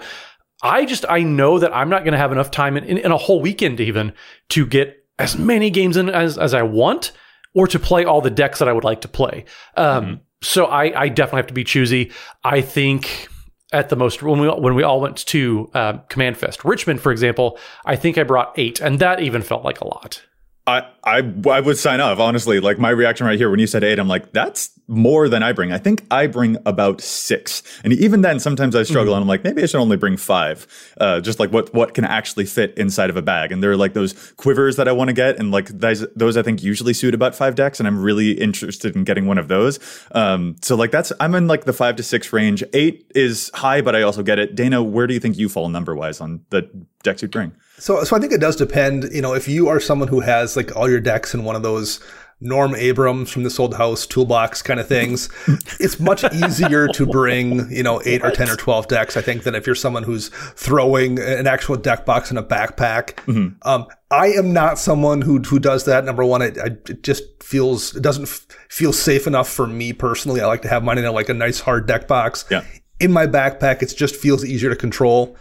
I 0.62 0.86
just 0.86 1.04
I 1.10 1.24
know 1.24 1.58
that 1.58 1.76
I'm 1.76 1.90
not 1.90 2.04
going 2.04 2.12
to 2.12 2.20
have 2.20 2.32
enough 2.32 2.52
time 2.52 2.78
in, 2.78 2.84
in, 2.84 2.98
in, 3.00 3.12
a 3.12 3.18
whole 3.18 3.42
weekend 3.42 3.80
even 3.80 4.14
to 4.50 4.66
get 4.68 5.04
as 5.18 5.36
many 5.38 5.72
games 5.72 5.98
in 5.98 6.10
as 6.10 6.38
as 6.38 6.54
I 6.54 6.62
want, 6.62 7.12
or 7.56 7.68
to 7.68 7.80
play 7.80 8.06
all 8.06 8.22
the 8.22 8.30
decks 8.30 8.60
that 8.60 8.68
I 8.68 8.74
would 8.74 8.84
like 8.84 9.02
to 9.02 9.08
play. 9.08 9.46
Um, 9.76 10.06
mm-hmm. 10.06 10.14
So 10.44 10.66
I 10.66 11.02
I 11.02 11.10
definitely 11.10 11.40
have 11.40 11.48
to 11.48 11.54
be 11.56 11.64
choosy. 11.64 12.12
I 12.44 12.62
think 12.62 13.30
at 13.72 13.90
the 13.90 13.96
most 13.96 14.22
when 14.22 14.40
we 14.40 14.48
when 14.50 14.76
we 14.76 14.84
all 14.84 15.02
went 15.02 15.18
to 15.28 15.70
uh, 15.74 15.94
Command 16.10 16.38
Fest. 16.38 16.66
Richmond, 16.66 17.02
for 17.02 17.12
example, 17.12 17.58
I 17.86 17.96
think 17.96 18.18
I 18.18 18.24
brought 18.24 18.54
eight, 18.58 18.80
and 18.82 19.00
that 19.00 19.22
even 19.22 19.42
felt 19.42 19.64
like 19.64 19.82
a 19.82 19.88
lot. 19.88 20.22
I, 20.68 20.88
I 21.04 21.34
I 21.50 21.60
would 21.60 21.78
sign 21.80 22.02
off 22.02 22.20
honestly. 22.20 22.60
Like 22.60 22.78
my 22.78 22.92
reaction 22.92 23.26
right 23.26 23.38
here 23.38 23.50
when 23.50 23.60
you 23.60 23.66
said 23.66 23.84
eight, 23.84 23.98
I'm 23.98 24.08
like, 24.08 24.32
that's 24.32 24.70
more 24.88 25.28
than 25.28 25.42
I 25.42 25.54
bring. 25.54 25.72
I 25.72 25.80
think 25.80 26.06
I 26.12 26.28
bring 26.28 26.58
about 26.68 27.02
six, 27.02 27.64
and 27.84 27.92
even 27.94 28.22
then, 28.22 28.40
sometimes 28.40 28.76
I 28.76 28.84
struggle, 28.84 29.14
mm-hmm. 29.14 29.18
and 29.18 29.24
I'm 29.24 29.28
like, 29.28 29.44
maybe 29.44 29.64
I 29.64 29.66
should 29.66 29.80
only 29.80 29.98
bring 29.98 30.18
five. 30.18 30.68
Uh, 31.00 31.20
just 31.20 31.40
like 31.40 31.52
what 31.52 31.74
what 31.74 31.96
can 31.96 32.06
actually 32.06 32.46
fit 32.46 32.78
inside 32.78 33.10
of 33.10 33.18
a 33.18 33.24
bag, 33.24 33.52
and 33.52 33.64
there 33.64 33.72
are 33.72 33.78
like 33.78 33.94
those 33.94 34.34
quivers 34.34 34.76
that 34.76 34.88
I 34.88 34.92
want 34.92 35.08
to 35.08 35.14
get, 35.14 35.40
and 35.40 35.50
like 35.50 35.68
those 35.70 36.06
those 36.16 36.38
I 36.38 36.44
think 36.44 36.62
usually 36.62 36.94
suit 36.94 37.16
about 37.16 37.34
five 37.34 37.56
decks, 37.56 37.80
and 37.80 37.88
I'm 37.88 38.00
really 38.00 38.34
interested 38.34 38.96
in 38.96 39.04
getting 39.04 39.26
one 39.26 39.40
of 39.40 39.48
those. 39.48 39.80
Um, 40.12 40.58
so 40.62 40.76
like 40.76 40.92
that's 40.92 41.12
I'm 41.20 41.34
in 41.34 41.48
like 41.48 41.66
the 41.66 41.74
five 41.74 41.96
to 41.96 42.04
six 42.04 42.32
range. 42.32 42.64
Eight 42.74 43.12
is 43.16 43.50
high, 43.56 43.82
but 43.82 43.96
I 43.96 44.04
also 44.04 44.22
get 44.22 44.38
it. 44.38 44.54
Dana, 44.54 44.84
where 44.84 45.08
do 45.08 45.16
you 45.16 45.20
think 45.20 45.40
you 45.40 45.50
fall 45.50 45.70
number 45.70 45.96
wise 45.96 46.22
on 46.22 46.46
the 46.52 46.70
decks 47.02 47.24
you 47.24 47.30
bring? 47.30 47.54
So, 47.82 48.04
so 48.04 48.16
I 48.16 48.20
think 48.20 48.32
it 48.32 48.40
does 48.40 48.56
depend. 48.56 49.10
You 49.12 49.24
know, 49.24 49.34
if 49.34 49.48
you 49.48 49.68
are 49.68 49.80
someone 49.80 50.08
who 50.08 50.20
has 50.20 50.56
like 50.56 50.76
all 50.76 50.88
your 50.88 51.00
decks 51.00 51.34
in 51.34 51.44
one 51.44 51.56
of 51.56 51.64
those 51.64 52.00
Norm 52.40 52.76
Abrams 52.76 53.32
from 53.32 53.42
this 53.42 53.60
old 53.60 53.74
house 53.74 54.06
toolbox 54.06 54.62
kind 54.62 54.80
of 54.80 54.88
things, 54.88 55.30
it's 55.80 56.00
much 56.00 56.24
easier 56.32 56.88
to 56.90 57.08
bring, 57.08 57.72
you 57.72 57.82
know, 57.82 58.00
eight 58.06 58.24
or 58.24 58.30
10 58.30 58.50
or 58.50 58.56
12 58.56 58.88
decks, 58.88 59.18
I 59.18 59.22
think, 59.22 59.44
than 59.44 59.56
if 59.56 59.66
you're 59.66 59.74
someone 59.74 60.04
who's 60.04 60.30
throwing 60.30 61.18
an 61.18 61.48
actual 61.48 61.76
deck 61.76 62.06
box 62.06 62.30
in 62.30 62.38
a 62.38 62.44
backpack. 62.44 63.16
Mm-hmm. 63.26 63.68
Um, 63.68 63.88
I 64.12 64.28
am 64.28 64.54
not 64.54 64.78
someone 64.78 65.22
who, 65.22 65.40
who 65.40 65.58
does 65.58 65.86
that. 65.86 66.06
Number 66.06 66.24
one, 66.24 66.44
it, 66.44 66.58
it 66.58 67.02
just 67.02 67.24
feels, 67.42 67.96
it 67.96 68.04
doesn't 68.04 68.26
f- 68.26 68.46
feel 68.70 68.94
safe 68.94 69.26
enough 69.26 69.50
for 69.50 69.66
me 69.66 69.92
personally. 69.92 70.40
I 70.40 70.46
like 70.46 70.62
to 70.62 70.68
have 70.68 70.84
mine 70.84 71.00
in 71.00 71.06
a, 71.06 71.12
like 71.12 71.30
a 71.30 71.34
nice 71.34 71.60
hard 71.60 71.88
deck 71.88 72.08
box. 72.08 72.46
Yeah. 72.52 72.64
In 73.00 73.12
my 73.12 73.26
backpack, 73.26 73.82
it 73.82 73.92
just 73.98 74.16
feels 74.16 74.46
easier 74.46 74.70
to 74.70 74.76
control. 74.76 75.36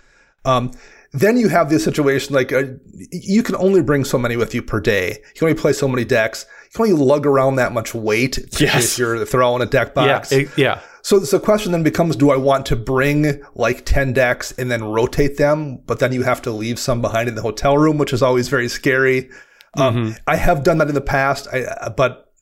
Um, 0.46 0.72
then 1.12 1.36
you 1.36 1.48
have 1.48 1.70
this 1.70 1.82
situation 1.82 2.34
like 2.34 2.52
uh, 2.52 2.64
you 3.10 3.42
can 3.42 3.56
only 3.56 3.82
bring 3.82 4.04
so 4.04 4.18
many 4.18 4.36
with 4.36 4.54
you 4.54 4.62
per 4.62 4.80
day. 4.80 5.08
You 5.10 5.38
can 5.38 5.48
only 5.48 5.60
play 5.60 5.72
so 5.72 5.88
many 5.88 6.04
decks. 6.04 6.46
You 6.64 6.70
can 6.76 6.92
only 6.92 7.04
lug 7.04 7.26
around 7.26 7.56
that 7.56 7.72
much 7.72 7.94
weight 7.94 8.38
yes. 8.60 8.92
if 8.92 8.98
you're 8.98 9.24
throwing 9.26 9.60
a 9.60 9.66
deck 9.66 9.94
box. 9.94 10.30
Yeah, 10.30 10.38
it, 10.38 10.48
yeah. 10.56 10.80
So, 11.02 11.20
so 11.20 11.38
the 11.38 11.44
question 11.44 11.72
then 11.72 11.82
becomes: 11.82 12.14
Do 12.14 12.30
I 12.30 12.36
want 12.36 12.66
to 12.66 12.76
bring 12.76 13.42
like 13.54 13.84
ten 13.84 14.12
decks 14.12 14.52
and 14.52 14.70
then 14.70 14.84
rotate 14.84 15.36
them? 15.36 15.78
But 15.78 15.98
then 15.98 16.12
you 16.12 16.22
have 16.22 16.42
to 16.42 16.52
leave 16.52 16.78
some 16.78 17.00
behind 17.00 17.28
in 17.28 17.34
the 17.34 17.42
hotel 17.42 17.76
room, 17.76 17.98
which 17.98 18.12
is 18.12 18.22
always 18.22 18.48
very 18.48 18.68
scary. 18.68 19.30
Um, 19.76 19.94
mm-hmm. 19.94 20.12
I 20.26 20.36
have 20.36 20.62
done 20.62 20.78
that 20.78 20.88
in 20.88 20.94
the 20.94 21.00
past, 21.00 21.48
I, 21.52 21.62
uh, 21.62 21.90
but 21.90 22.32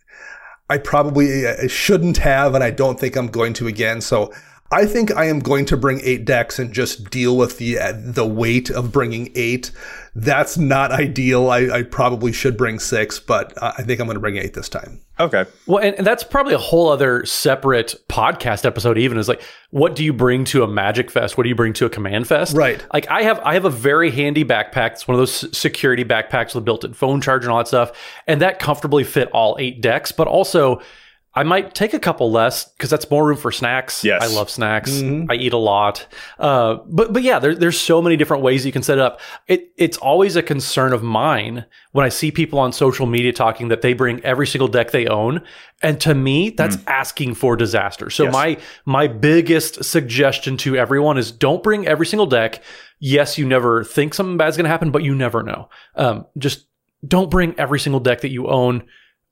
I 0.70 0.78
probably 0.78 1.46
uh, 1.46 1.68
shouldn't 1.68 2.18
have, 2.18 2.54
and 2.54 2.62
I 2.62 2.70
don't 2.70 3.00
think 3.00 3.16
I'm 3.16 3.28
going 3.28 3.54
to 3.54 3.66
again. 3.66 4.00
So 4.00 4.32
I 4.70 4.84
think 4.84 5.14
I 5.16 5.24
am 5.26 5.38
going 5.38 5.64
to 5.66 5.76
bring 5.78 6.00
eight 6.02 6.26
decks 6.26 6.58
and 6.58 6.72
just 6.72 7.10
deal 7.10 7.36
with 7.36 7.56
the 7.56 7.78
uh, 7.78 7.92
the 7.96 8.26
weight 8.26 8.68
of 8.68 8.92
bringing 8.92 9.30
eight. 9.34 9.70
That's 10.14 10.58
not 10.58 10.90
ideal. 10.92 11.50
I, 11.50 11.68
I 11.70 11.82
probably 11.84 12.32
should 12.32 12.56
bring 12.56 12.78
six, 12.78 13.18
but 13.18 13.54
I 13.62 13.82
think 13.82 14.00
I'm 14.00 14.06
going 14.06 14.16
to 14.16 14.20
bring 14.20 14.36
eight 14.36 14.52
this 14.52 14.68
time. 14.68 15.00
Okay. 15.20 15.46
Well, 15.66 15.82
and, 15.82 15.96
and, 15.96 16.06
that's 16.06 16.22
probably 16.22 16.54
a 16.54 16.58
whole 16.58 16.88
other 16.90 17.24
separate 17.24 17.94
podcast 18.08 18.64
episode. 18.64 18.98
Even 18.98 19.16
is 19.16 19.28
like, 19.28 19.42
what 19.70 19.96
do 19.96 20.04
you 20.04 20.12
bring 20.12 20.44
to 20.46 20.62
a 20.62 20.68
Magic 20.68 21.10
Fest? 21.10 21.38
What 21.38 21.44
do 21.44 21.48
you 21.48 21.54
bring 21.54 21.72
to 21.74 21.86
a 21.86 21.90
Command 21.90 22.26
Fest? 22.28 22.54
Right. 22.54 22.84
Like, 22.92 23.08
I 23.08 23.22
have 23.22 23.40
I 23.40 23.54
have 23.54 23.64
a 23.64 23.70
very 23.70 24.10
handy 24.10 24.44
backpack. 24.44 24.92
It's 24.92 25.08
one 25.08 25.14
of 25.14 25.20
those 25.20 25.56
security 25.56 26.04
backpacks 26.04 26.54
with 26.54 26.66
built-in 26.66 26.92
phone 26.92 27.22
charger 27.22 27.46
and 27.46 27.52
all 27.52 27.58
that 27.58 27.68
stuff, 27.68 27.92
and 28.26 28.42
that 28.42 28.58
comfortably 28.58 29.04
fit 29.04 29.30
all 29.32 29.56
eight 29.58 29.80
decks. 29.80 30.12
But 30.12 30.28
also 30.28 30.82
I 31.34 31.42
might 31.42 31.74
take 31.74 31.92
a 31.92 31.98
couple 31.98 32.32
less 32.32 32.64
because 32.64 32.90
that's 32.90 33.08
more 33.10 33.26
room 33.26 33.36
for 33.36 33.52
snacks. 33.52 34.02
Yes. 34.02 34.22
I 34.22 34.26
love 34.34 34.48
snacks. 34.48 34.90
Mm-hmm. 34.90 35.30
I 35.30 35.34
eat 35.34 35.52
a 35.52 35.58
lot. 35.58 36.06
Uh, 36.38 36.78
but 36.86 37.12
but 37.12 37.22
yeah, 37.22 37.38
there, 37.38 37.54
there's 37.54 37.78
so 37.78 38.00
many 38.00 38.16
different 38.16 38.42
ways 38.42 38.64
you 38.64 38.72
can 38.72 38.82
set 38.82 38.98
it 38.98 39.02
up. 39.02 39.20
It, 39.46 39.70
it's 39.76 39.98
always 39.98 40.36
a 40.36 40.42
concern 40.42 40.92
of 40.92 41.02
mine 41.02 41.66
when 41.92 42.04
I 42.04 42.08
see 42.08 42.30
people 42.30 42.58
on 42.58 42.72
social 42.72 43.06
media 43.06 43.32
talking 43.32 43.68
that 43.68 43.82
they 43.82 43.92
bring 43.92 44.24
every 44.24 44.46
single 44.46 44.68
deck 44.68 44.90
they 44.90 45.06
own. 45.06 45.42
And 45.82 46.00
to 46.00 46.14
me, 46.14 46.50
that's 46.50 46.76
mm. 46.76 46.84
asking 46.86 47.34
for 47.34 47.56
disaster. 47.56 48.08
So 48.10 48.24
yes. 48.24 48.32
my 48.32 48.58
my 48.86 49.06
biggest 49.06 49.84
suggestion 49.84 50.56
to 50.58 50.76
everyone 50.76 51.18
is 51.18 51.30
don't 51.30 51.62
bring 51.62 51.86
every 51.86 52.06
single 52.06 52.26
deck. 52.26 52.62
Yes, 53.00 53.38
you 53.38 53.46
never 53.46 53.84
think 53.84 54.14
something 54.14 54.38
bad's 54.38 54.56
going 54.56 54.64
to 54.64 54.70
happen, 54.70 54.90
but 54.90 55.04
you 55.04 55.14
never 55.14 55.42
know. 55.42 55.68
Um, 55.94 56.26
just 56.36 56.66
don't 57.06 57.30
bring 57.30 57.54
every 57.58 57.78
single 57.78 58.00
deck 58.00 58.22
that 58.22 58.30
you 58.30 58.48
own 58.48 58.84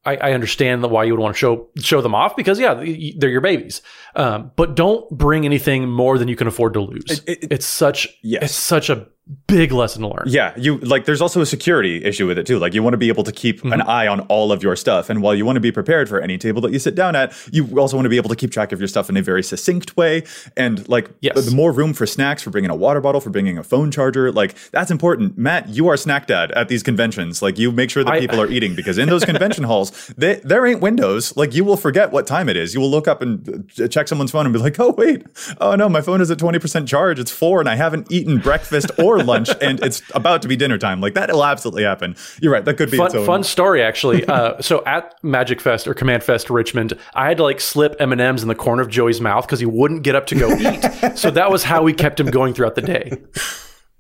I, 0.07 0.17
I 0.17 0.33
understand 0.33 0.83
why 0.85 1.05
you 1.05 1.13
would 1.13 1.21
want 1.21 1.35
to 1.35 1.39
show 1.39 1.69
show 1.79 2.01
them 2.01 2.15
off 2.15 2.37
because 2.37 2.59
yeah, 2.59 2.75
they're 2.75 3.31
your 3.31 3.41
babies. 3.41 3.83
Um, 4.15 4.53
but 4.57 4.77
don't 4.77 5.09
bring 5.11 5.45
anything 5.45 5.89
more 5.91 6.17
than 6.17 6.29
you 6.29 6.37
can 6.37 6.47
afford 6.47 6.75
to 6.75 6.81
lose. 6.81 7.23
It, 7.27 7.29
it, 7.29 7.53
it's 7.53 7.67
such 7.67 8.09
yes. 8.23 8.45
it's 8.45 8.55
such 8.55 8.89
a 8.89 9.09
big 9.49 9.73
lesson 9.73 10.03
to 10.03 10.09
learn. 10.09 10.25
Yeah, 10.27 10.53
you 10.57 10.79
like 10.79 11.05
there's 11.05 11.21
also 11.21 11.41
a 11.41 11.47
security 11.47 12.05
issue 12.05 12.27
with 12.27 12.39
it 12.39 12.47
too. 12.47 12.59
Like 12.59 12.75
you 12.75 12.83
want 12.83 12.95
to 12.95 12.99
be 12.99 13.09
able 13.09 13.25
to 13.25 13.33
keep 13.33 13.59
mm-hmm. 13.59 13.73
an 13.73 13.83
eye 13.83 14.07
on 14.07 14.21
all 14.23 14.53
of 14.53 14.63
your 14.63 14.77
stuff. 14.77 15.11
And 15.11 15.21
while 15.21 15.35
you 15.35 15.45
want 15.45 15.57
to 15.57 15.61
be 15.61 15.73
prepared 15.73 16.09
for 16.09 16.21
any 16.21 16.39
table 16.39 16.61
that 16.63 16.73
you 16.73 16.79
sit 16.79 16.95
down 16.95 17.17
at, 17.17 17.35
you 17.53 17.67
also 17.79 17.97
want 17.97 18.05
to 18.05 18.09
be 18.09 18.17
able 18.17 18.29
to 18.29 18.37
keep 18.37 18.53
track 18.53 18.71
of 18.71 18.81
your 18.81 18.87
stuff 18.87 19.11
in 19.11 19.17
a 19.17 19.23
very 19.23 19.43
succinct 19.43 19.97
way. 19.97 20.23
And 20.57 20.89
like 20.89 21.11
yes. 21.21 21.45
the 21.45 21.55
more 21.55 21.73
room 21.73 21.93
for 21.93 22.07
snacks, 22.07 22.43
for 22.43 22.51
bringing 22.51 22.71
a 22.71 22.77
water 22.77 23.01
bottle, 23.01 23.21
for 23.21 23.31
bringing 23.31 23.59
a 23.59 23.65
phone 23.65 23.91
charger, 23.91 24.31
like 24.31 24.55
that's 24.71 24.93
important. 24.93 25.37
Matt, 25.37 25.69
you 25.69 25.89
are 25.89 25.97
snack 25.97 26.29
dad 26.29 26.53
at 26.53 26.69
these 26.69 26.85
conventions. 26.85 27.43
Like 27.43 27.59
you 27.59 27.73
make 27.73 27.91
sure 27.91 28.05
that 28.05 28.15
I, 28.15 28.21
people 28.21 28.41
are 28.41 28.49
eating 28.49 28.77
because 28.77 28.97
in 28.97 29.09
those 29.09 29.25
convention 29.33 29.65
halls, 29.65 30.13
they, 30.17 30.37
there 30.45 30.65
ain't 30.67 30.81
windows. 30.81 31.37
Like 31.37 31.53
you 31.53 31.65
will 31.65 31.77
forget 31.77 32.13
what 32.13 32.29
time 32.29 32.49
it 32.49 32.57
is. 32.57 32.75
You 32.75 32.81
will 32.81 32.91
look 32.91 33.09
up 33.09 33.23
and 33.23 33.69
uh, 33.81 33.89
check 33.89 34.07
someone's 34.07 34.31
phone 34.31 34.47
and 34.47 34.53
be 34.53 34.61
like, 34.61 34.79
oh 34.79 34.93
wait, 34.97 35.27
oh 35.61 35.75
no, 35.75 35.89
my 35.89 36.01
phone 36.01 36.21
is 36.21 36.31
at 36.31 36.39
20% 36.39 36.87
charge. 36.87 37.19
It's 37.19 37.33
four 37.33 37.59
and 37.59 37.69
I 37.69 37.75
haven't 37.75 38.13
eaten 38.13 38.39
breakfast 38.39 38.91
or 38.99 39.16
lunch 39.23 39.49
and 39.61 39.81
it's 39.83 40.03
about 40.15 40.43
to 40.43 40.49
be 40.49 40.57
dinner 40.57 40.79
time. 40.79 41.01
Like 41.01 41.15
that 41.15 41.31
will 41.31 41.45
absolutely 41.45 41.85
happen. 41.85 42.17
You're 42.41 42.53
right. 42.53 42.65
That 42.65 42.75
could 42.75 42.91
be 42.91 42.97
fun, 42.97 43.11
fun 43.25 43.43
story 43.45 43.83
actually. 43.83 44.25
uh, 44.27 44.61
so 44.61 44.85
at 44.85 45.15
Magic 45.23 45.61
Fest 45.61 45.87
or 45.87 45.95
Command 45.95 46.23
Fest 46.25 46.51
Richmond, 46.51 46.95
I 47.15 47.29
had 47.29 47.37
to 47.39 47.43
like 47.43 47.61
slip 47.61 47.97
M 48.01 48.13
and 48.13 48.21
M's 48.21 48.43
in 48.43 48.49
the 48.49 48.55
corner 48.55 48.83
of 48.83 48.89
Joey's 48.89 49.21
mouth 49.21 49.47
because 49.47 49.61
he 49.61 49.67
wouldn't 49.67 50.03
get 50.03 50.15
up 50.15 50.27
to 50.27 50.35
go 50.35 50.51
eat. 50.57 51.17
so 51.19 51.31
that 51.31 51.51
was 51.51 51.63
how 51.63 51.83
we 51.83 51.93
kept 51.93 52.21
him 52.21 52.27
going 52.27 52.55
throughout 52.55 52.75
the 52.75 52.83
day. 52.83 53.13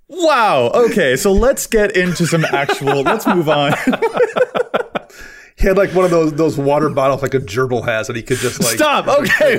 Wow. 0.08 0.70
Okay. 0.72 1.16
So 1.16 1.32
let's 1.32 1.66
get 1.66 1.96
into 1.96 2.26
some 2.26 2.44
actual. 2.44 3.02
let's 3.02 3.26
move 3.26 3.48
on. 3.48 3.74
he 5.56 5.66
had 5.66 5.76
like 5.76 5.90
one 5.94 6.04
of 6.04 6.10
those 6.10 6.32
those 6.34 6.56
water 6.58 6.88
bottles 6.90 7.22
like 7.22 7.34
a 7.34 7.40
gerbil 7.40 7.84
has, 7.84 8.08
and 8.08 8.16
he 8.16 8.22
could 8.22 8.38
just 8.38 8.62
like 8.62 8.76
stop. 8.76 9.08
Okay, 9.08 9.56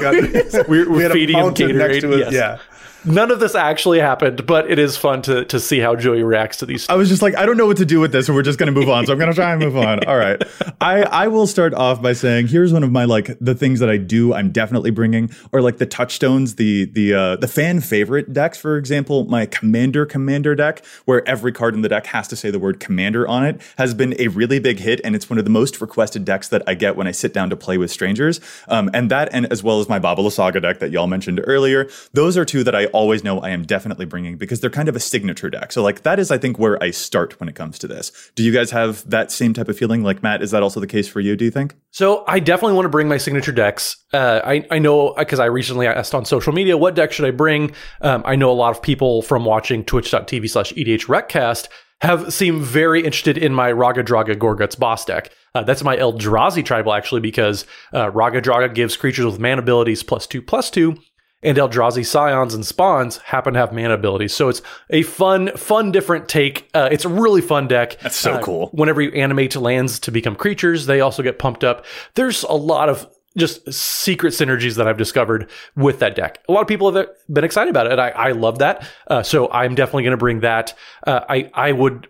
we're, 0.67 0.89
we're 0.89 1.09
feeding 1.09 1.37
him 1.37 1.53
Gatorade. 1.53 2.19
Yes. 2.19 2.33
Yeah, 2.33 2.59
None 3.07 3.31
of 3.31 3.39
this 3.39 3.55
actually 3.55 3.99
happened, 3.99 4.45
but 4.45 4.69
it 4.69 4.77
is 4.77 4.97
fun 4.97 5.21
to 5.23 5.45
to 5.45 5.59
see 5.59 5.79
how 5.79 5.95
Joey 5.95 6.23
reacts 6.23 6.57
to 6.57 6.65
these. 6.65 6.87
I 6.89 6.95
was 6.95 7.09
just 7.09 7.21
like, 7.21 7.35
I 7.35 7.45
don't 7.45 7.57
know 7.57 7.65
what 7.65 7.77
to 7.77 7.85
do 7.85 7.99
with 7.99 8.11
this, 8.11 8.27
so 8.27 8.33
we're 8.33 8.41
just 8.41 8.59
going 8.59 8.73
to 8.73 8.77
move 8.77 8.89
on. 8.89 9.05
So 9.05 9.13
I'm 9.13 9.19
going 9.19 9.31
to 9.31 9.35
try 9.35 9.51
and 9.51 9.61
move 9.61 9.77
on. 9.77 10.03
All 10.05 10.17
right. 10.17 10.41
I 10.81 11.03
I 11.03 11.27
will 11.27 11.47
start 11.47 11.73
off 11.73 12.01
by 12.01 12.13
saying 12.13 12.47
here's 12.47 12.73
one 12.73 12.83
of 12.83 12.91
my 12.91 13.05
like 13.05 13.37
the 13.39 13.55
things 13.55 13.79
that 13.79 13.89
I 13.89 13.97
do. 13.97 14.33
I'm 14.33 14.51
definitely 14.51 14.91
bringing, 14.91 15.31
or 15.51 15.61
like 15.61 15.77
the 15.77 15.85
touchstones, 15.85 16.55
the 16.55 16.85
the 16.85 17.13
uh, 17.13 17.35
the 17.37 17.47
fan 17.47 17.79
favorite 17.79 18.33
decks. 18.33 18.57
For 18.57 18.77
example, 18.77 19.25
my 19.25 19.45
Commander 19.45 20.05
Commander 20.05 20.55
deck, 20.55 20.83
where 21.05 21.27
every 21.27 21.51
card 21.51 21.73
in 21.73 21.81
the 21.81 21.89
deck 21.89 22.07
has 22.07 22.27
to 22.27 22.35
say 22.35 22.51
the 22.51 22.59
word 22.59 22.79
Commander 22.79 23.27
on 23.27 23.45
it, 23.45 23.61
has 23.77 23.93
been 23.93 24.15
a 24.19 24.27
really 24.27 24.59
big 24.59 24.79
hit, 24.79 24.99
and 25.03 25.15
it's 25.15 25.29
one 25.29 25.39
of 25.39 25.45
the 25.45 25.51
most 25.51 25.79
requested 25.79 26.25
decks 26.25 26.49
that 26.49 26.61
I 26.67 26.73
get 26.73 26.95
when 26.95 27.07
I 27.07 27.11
sit 27.11 27.33
down 27.33 27.49
to 27.49 27.55
play 27.55 27.77
with 27.77 27.91
strangers. 27.91 28.41
Um, 28.67 28.89
and 28.93 29.09
that, 29.11 29.29
and 29.31 29.51
as 29.51 29.63
well 29.63 29.79
as 29.79 29.87
my 29.87 29.99
Baba 29.99 30.21
Lysaga 30.21 30.61
deck 30.61 30.79
that 30.79 30.91
y'all 30.91 31.07
mentioned 31.07 31.41
earlier, 31.45 31.89
those 32.13 32.37
are 32.37 32.45
two 32.45 32.63
that 32.63 32.75
I 32.75 32.85
always 32.97 33.23
know 33.23 33.39
I 33.39 33.49
am 33.49 33.63
definitely 33.63 34.05
bringing 34.05 34.37
because 34.37 34.59
they're 34.59 34.69
kind 34.69 34.89
of 34.89 34.95
a 34.95 34.99
signature 34.99 35.49
deck. 35.49 35.71
So 35.71 35.81
like 35.83 36.03
that 36.03 36.19
is 36.19 36.31
I 36.31 36.37
think 36.37 36.59
where 36.59 36.81
I 36.83 36.91
start 36.91 37.39
when 37.39 37.47
it 37.47 37.55
comes 37.55 37.79
to 37.79 37.87
this. 37.87 38.11
Do 38.35 38.43
you 38.43 38.51
guys 38.51 38.71
have 38.71 39.07
that 39.09 39.31
same 39.31 39.53
type 39.53 39.69
of 39.69 39.77
feeling? 39.77 40.03
Like 40.03 40.23
Matt, 40.23 40.41
is 40.41 40.51
that 40.51 40.63
also 40.63 40.79
the 40.79 40.87
case 40.87 41.07
for 41.07 41.19
you? 41.19 41.35
Do 41.35 41.45
you 41.45 41.51
think? 41.51 41.75
So 41.91 42.23
I 42.27 42.39
definitely 42.39 42.75
want 42.75 42.85
to 42.85 42.89
bring 42.89 43.07
my 43.07 43.17
signature 43.17 43.51
decks. 43.51 43.97
Uh, 44.13 44.41
I 44.43 44.65
I 44.71 44.79
know 44.79 45.13
because 45.17 45.39
I 45.39 45.45
recently 45.45 45.87
asked 45.87 46.13
on 46.13 46.25
social 46.25 46.53
media 46.53 46.77
what 46.77 46.95
deck 46.95 47.11
should 47.11 47.25
I 47.25 47.31
bring. 47.31 47.73
Um, 48.01 48.23
I 48.25 48.35
know 48.35 48.51
a 48.51 48.53
lot 48.53 48.75
of 48.75 48.81
people 48.81 49.21
from 49.21 49.45
watching 49.45 49.83
twitch.tv 49.83 50.49
slash 50.49 50.73
edhrecast 50.73 51.67
have 52.01 52.31
seemed 52.31 52.61
very 52.61 52.99
interested 52.99 53.37
in 53.37 53.53
my 53.53 53.71
Raga 53.71 54.03
Draga 54.03 54.35
Gorguts 54.35 54.77
boss 54.77 55.03
deck. 55.05 55.31
Uh, 55.55 55.63
that's 55.63 55.83
my 55.83 55.97
Eldrazi 55.97 56.63
tribal 56.63 56.93
actually 56.93 57.21
because 57.21 57.65
uh, 57.93 58.11
Raga 58.11 58.41
Draga 58.41 58.73
gives 58.73 58.95
creatures 58.95 59.25
with 59.25 59.39
man 59.39 59.57
abilities 59.57 60.03
plus 60.03 60.27
two 60.27 60.41
plus 60.41 60.69
two, 60.69 60.97
and 61.43 61.57
Eldrazi 61.57 62.05
Scions 62.05 62.53
and 62.53 62.65
Spawns 62.65 63.17
happen 63.17 63.53
to 63.53 63.59
have 63.59 63.71
mana 63.71 63.93
abilities. 63.93 64.33
So 64.33 64.49
it's 64.49 64.61
a 64.89 65.03
fun, 65.03 65.55
fun, 65.55 65.91
different 65.91 66.27
take. 66.27 66.69
Uh, 66.73 66.89
it's 66.91 67.05
a 67.05 67.09
really 67.09 67.41
fun 67.41 67.67
deck. 67.67 67.99
That's 67.99 68.15
so 68.15 68.33
uh, 68.33 68.41
cool. 68.41 68.69
Whenever 68.73 69.01
you 69.01 69.11
animate 69.11 69.55
lands 69.55 69.99
to 69.99 70.11
become 70.11 70.35
creatures, 70.35 70.87
they 70.87 71.01
also 71.01 71.21
get 71.21 71.39
pumped 71.39 71.63
up. 71.63 71.85
There's 72.15 72.43
a 72.43 72.53
lot 72.53 72.89
of 72.89 73.07
just 73.37 73.71
secret 73.71 74.33
synergies 74.33 74.77
that 74.77 74.87
I've 74.87 74.97
discovered 74.97 75.49
with 75.75 75.99
that 75.99 76.15
deck. 76.15 76.43
A 76.49 76.51
lot 76.51 76.61
of 76.61 76.67
people 76.67 76.91
have 76.91 77.07
been 77.31 77.43
excited 77.43 77.69
about 77.69 77.85
it. 77.85 77.99
I, 77.99 78.09
I 78.09 78.31
love 78.31 78.59
that. 78.59 78.87
Uh, 79.05 79.21
so 79.21 79.49
I'm 79.51 79.75
definitely 79.75 80.03
going 80.03 80.11
to 80.11 80.17
bring 80.17 80.39
that. 80.39 80.73
Uh, 81.05 81.21
I, 81.29 81.51
I 81.53 81.71
would. 81.71 82.09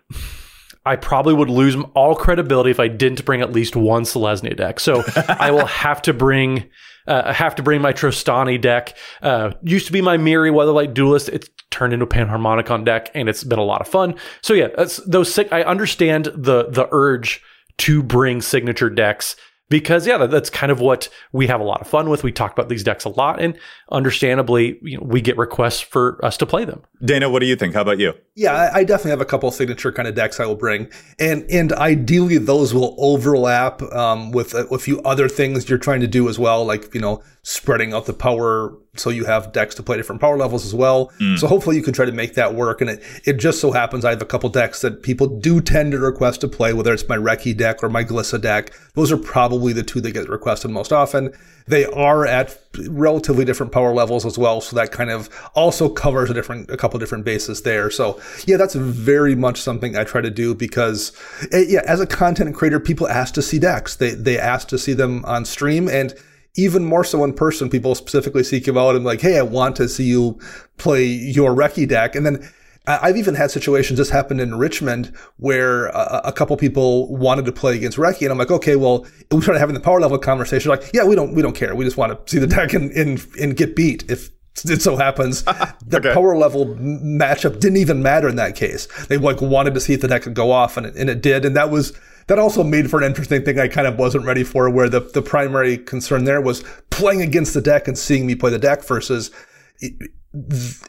I 0.88 0.96
probably 0.96 1.34
would 1.34 1.50
lose 1.50 1.76
all 1.94 2.14
credibility 2.14 2.70
if 2.70 2.80
I 2.80 2.88
didn't 2.88 3.24
bring 3.24 3.42
at 3.42 3.52
least 3.52 3.76
one 3.76 4.04
Selesnya 4.04 4.56
deck. 4.56 4.80
So 4.80 5.04
I 5.28 5.50
will 5.50 5.66
have 5.66 6.00
to 6.02 6.14
bring 6.14 6.64
uh, 7.06 7.22
I 7.26 7.32
have 7.32 7.54
to 7.56 7.62
bring 7.62 7.80
my 7.80 7.92
Trostani 7.92 8.60
deck. 8.60 8.96
Uh, 9.22 9.52
used 9.62 9.86
to 9.86 9.92
be 9.92 10.02
my 10.02 10.16
Mirri 10.18 10.50
Weatherlight 10.50 10.94
Duelist. 10.94 11.30
It's 11.30 11.48
turned 11.70 11.92
into 11.94 12.04
a 12.04 12.08
Panharmonicon 12.08 12.84
deck, 12.84 13.10
and 13.14 13.28
it's 13.28 13.44
been 13.44 13.58
a 13.58 13.64
lot 13.64 13.80
of 13.80 13.88
fun. 13.88 14.14
So 14.42 14.54
yeah, 14.54 14.68
those. 15.06 15.38
I 15.38 15.62
understand 15.62 16.26
the 16.26 16.68
the 16.68 16.88
urge 16.90 17.42
to 17.78 18.02
bring 18.02 18.42
signature 18.42 18.90
decks 18.90 19.36
because 19.68 20.06
yeah, 20.06 20.26
that's 20.26 20.50
kind 20.50 20.72
of 20.72 20.80
what 20.80 21.08
we 21.32 21.46
have 21.46 21.60
a 21.60 21.64
lot 21.64 21.80
of 21.80 21.86
fun 21.86 22.08
with. 22.08 22.22
We 22.22 22.32
talk 22.32 22.52
about 22.52 22.68
these 22.68 22.82
decks 22.82 23.04
a 23.04 23.10
lot, 23.10 23.40
and 23.40 23.58
understandably, 23.90 24.78
you 24.82 24.96
know, 24.96 25.04
we 25.04 25.20
get 25.20 25.36
requests 25.36 25.80
for 25.80 26.24
us 26.24 26.36
to 26.38 26.46
play 26.46 26.64
them. 26.64 26.82
Dana, 27.04 27.28
what 27.28 27.40
do 27.40 27.46
you 27.46 27.56
think? 27.56 27.74
How 27.74 27.82
about 27.82 27.98
you? 27.98 28.14
Yeah, 28.34 28.70
I 28.72 28.84
definitely 28.84 29.10
have 29.10 29.20
a 29.20 29.26
couple 29.26 29.50
signature 29.50 29.92
kind 29.92 30.08
of 30.08 30.14
decks 30.14 30.40
I 30.40 30.46
will 30.46 30.56
bring, 30.56 30.88
and 31.18 31.44
and 31.50 31.72
ideally 31.72 32.38
those 32.38 32.72
will 32.72 32.94
overlap 32.98 33.82
um, 33.92 34.30
with 34.30 34.54
a, 34.54 34.66
a 34.68 34.78
few 34.78 35.00
other 35.02 35.28
things 35.28 35.68
you're 35.68 35.78
trying 35.78 36.00
to 36.00 36.08
do 36.08 36.28
as 36.28 36.38
well, 36.38 36.64
like 36.64 36.94
you 36.94 37.00
know 37.00 37.22
spreading 37.42 37.92
out 37.92 38.06
the 38.06 38.12
power 38.12 38.76
so 38.96 39.10
you 39.10 39.24
have 39.24 39.52
decks 39.52 39.74
to 39.76 39.82
play 39.82 39.96
different 39.96 40.20
power 40.20 40.36
levels 40.36 40.64
as 40.64 40.74
well. 40.74 41.12
Mm. 41.20 41.38
So 41.38 41.46
hopefully 41.46 41.76
you 41.76 41.82
can 41.82 41.92
try 41.92 42.04
to 42.04 42.12
make 42.12 42.34
that 42.34 42.54
work. 42.54 42.80
And 42.80 42.90
it, 42.90 43.02
it 43.24 43.32
just 43.34 43.60
so 43.60 43.72
happens 43.72 44.04
I 44.04 44.10
have 44.10 44.22
a 44.22 44.26
couple 44.26 44.48
decks 44.48 44.80
that 44.80 45.02
people 45.02 45.26
do 45.26 45.60
tend 45.60 45.92
to 45.92 45.98
request 45.98 46.40
to 46.40 46.48
play, 46.48 46.72
whether 46.72 46.92
it's 46.92 47.08
my 47.08 47.16
Reki 47.16 47.56
deck 47.56 47.82
or 47.82 47.88
my 47.88 48.04
Glissa 48.04 48.40
deck. 48.40 48.72
Those 48.94 49.12
are 49.12 49.16
probably 49.16 49.72
the 49.72 49.82
two 49.82 50.00
that 50.00 50.12
get 50.12 50.28
requested 50.28 50.70
most 50.70 50.92
often. 50.92 51.32
They 51.66 51.84
are 51.84 52.26
at 52.26 52.58
relatively 52.88 53.44
different 53.44 53.72
power 53.72 53.92
levels 53.92 54.24
as 54.24 54.38
well, 54.38 54.62
so 54.62 54.74
that 54.76 54.90
kind 54.90 55.10
of 55.10 55.28
also 55.54 55.90
covers 55.90 56.30
a 56.30 56.34
different, 56.34 56.70
a 56.70 56.78
couple 56.78 56.98
different 56.98 57.26
bases 57.26 57.62
there. 57.62 57.90
So 57.90 58.18
yeah, 58.46 58.56
that's 58.56 58.74
very 58.74 59.34
much 59.34 59.60
something 59.60 59.94
I 59.94 60.04
try 60.04 60.22
to 60.22 60.30
do 60.30 60.54
because 60.54 61.12
eh, 61.52 61.64
yeah, 61.68 61.82
as 61.86 62.00
a 62.00 62.06
content 62.06 62.54
creator, 62.56 62.80
people 62.80 63.06
ask 63.06 63.34
to 63.34 63.42
see 63.42 63.58
decks. 63.58 63.96
They 63.96 64.12
they 64.12 64.38
ask 64.38 64.68
to 64.68 64.78
see 64.78 64.94
them 64.94 65.24
on 65.26 65.44
stream 65.44 65.88
and 65.88 66.14
even 66.58 66.84
more 66.84 67.04
so 67.04 67.22
in 67.22 67.32
person, 67.32 67.70
people 67.70 67.94
specifically 67.94 68.42
seek 68.42 68.66
you 68.66 68.78
out 68.78 68.96
and 68.96 69.04
like, 69.04 69.20
hey, 69.20 69.38
I 69.38 69.42
want 69.42 69.76
to 69.76 69.88
see 69.88 70.04
you 70.04 70.40
play 70.76 71.04
your 71.04 71.54
Reki 71.54 71.88
deck. 71.88 72.16
And 72.16 72.26
then 72.26 72.50
I've 72.88 73.16
even 73.16 73.34
had 73.34 73.50
situations, 73.50 73.98
this 73.98 74.10
happened 74.10 74.40
in 74.40 74.56
Richmond, 74.56 75.14
where 75.36 75.86
a, 75.88 76.22
a 76.24 76.32
couple 76.32 76.56
people 76.56 77.14
wanted 77.14 77.44
to 77.44 77.52
play 77.52 77.76
against 77.76 77.96
Reki, 77.96 78.22
and 78.22 78.32
I'm 78.32 78.38
like, 78.38 78.50
okay, 78.50 78.76
well, 78.76 79.06
we 79.30 79.40
started 79.42 79.60
having 79.60 79.74
the 79.74 79.80
power 79.80 80.00
level 80.00 80.18
conversation. 80.18 80.70
Like, 80.70 80.90
yeah, 80.92 81.04
we 81.04 81.14
don't, 81.14 81.34
we 81.34 81.42
don't 81.42 81.54
care. 81.54 81.76
We 81.76 81.84
just 81.84 81.96
want 81.96 82.26
to 82.26 82.30
see 82.30 82.40
the 82.40 82.46
deck 82.46 82.72
and, 82.72 82.90
and, 82.92 83.24
and 83.40 83.56
get 83.56 83.76
beat 83.76 84.10
if 84.10 84.30
it 84.64 84.82
so 84.82 84.96
happens 84.96 85.42
the 85.86 85.98
okay. 85.98 86.12
power 86.12 86.36
level 86.36 86.66
matchup 86.66 87.60
didn't 87.60 87.76
even 87.76 88.02
matter 88.02 88.28
in 88.28 88.34
that 88.36 88.56
case. 88.56 88.88
They 89.06 89.16
like 89.16 89.40
wanted 89.40 89.74
to 89.74 89.80
see 89.80 89.92
if 89.92 90.00
the 90.00 90.08
deck 90.08 90.22
could 90.22 90.34
go 90.34 90.50
off, 90.50 90.76
and 90.76 90.86
it, 90.86 90.96
and 90.96 91.08
it 91.08 91.20
did, 91.20 91.44
and 91.44 91.54
that 91.56 91.70
was 91.70 91.96
that 92.28 92.38
also 92.38 92.62
made 92.62 92.90
for 92.90 92.98
an 92.98 93.04
interesting 93.04 93.44
thing 93.44 93.58
I 93.58 93.68
kind 93.68 93.86
of 93.86 93.98
wasn't 93.98 94.24
ready 94.24 94.44
for, 94.44 94.70
where 94.70 94.88
the, 94.88 95.00
the 95.00 95.22
primary 95.22 95.76
concern 95.76 96.24
there 96.24 96.40
was 96.40 96.62
playing 96.90 97.20
against 97.22 97.54
the 97.54 97.60
deck 97.60 97.88
and 97.88 97.98
seeing 97.98 98.26
me 98.26 98.34
play 98.34 98.50
the 98.50 98.58
deck 98.58 98.84
versus 98.84 99.30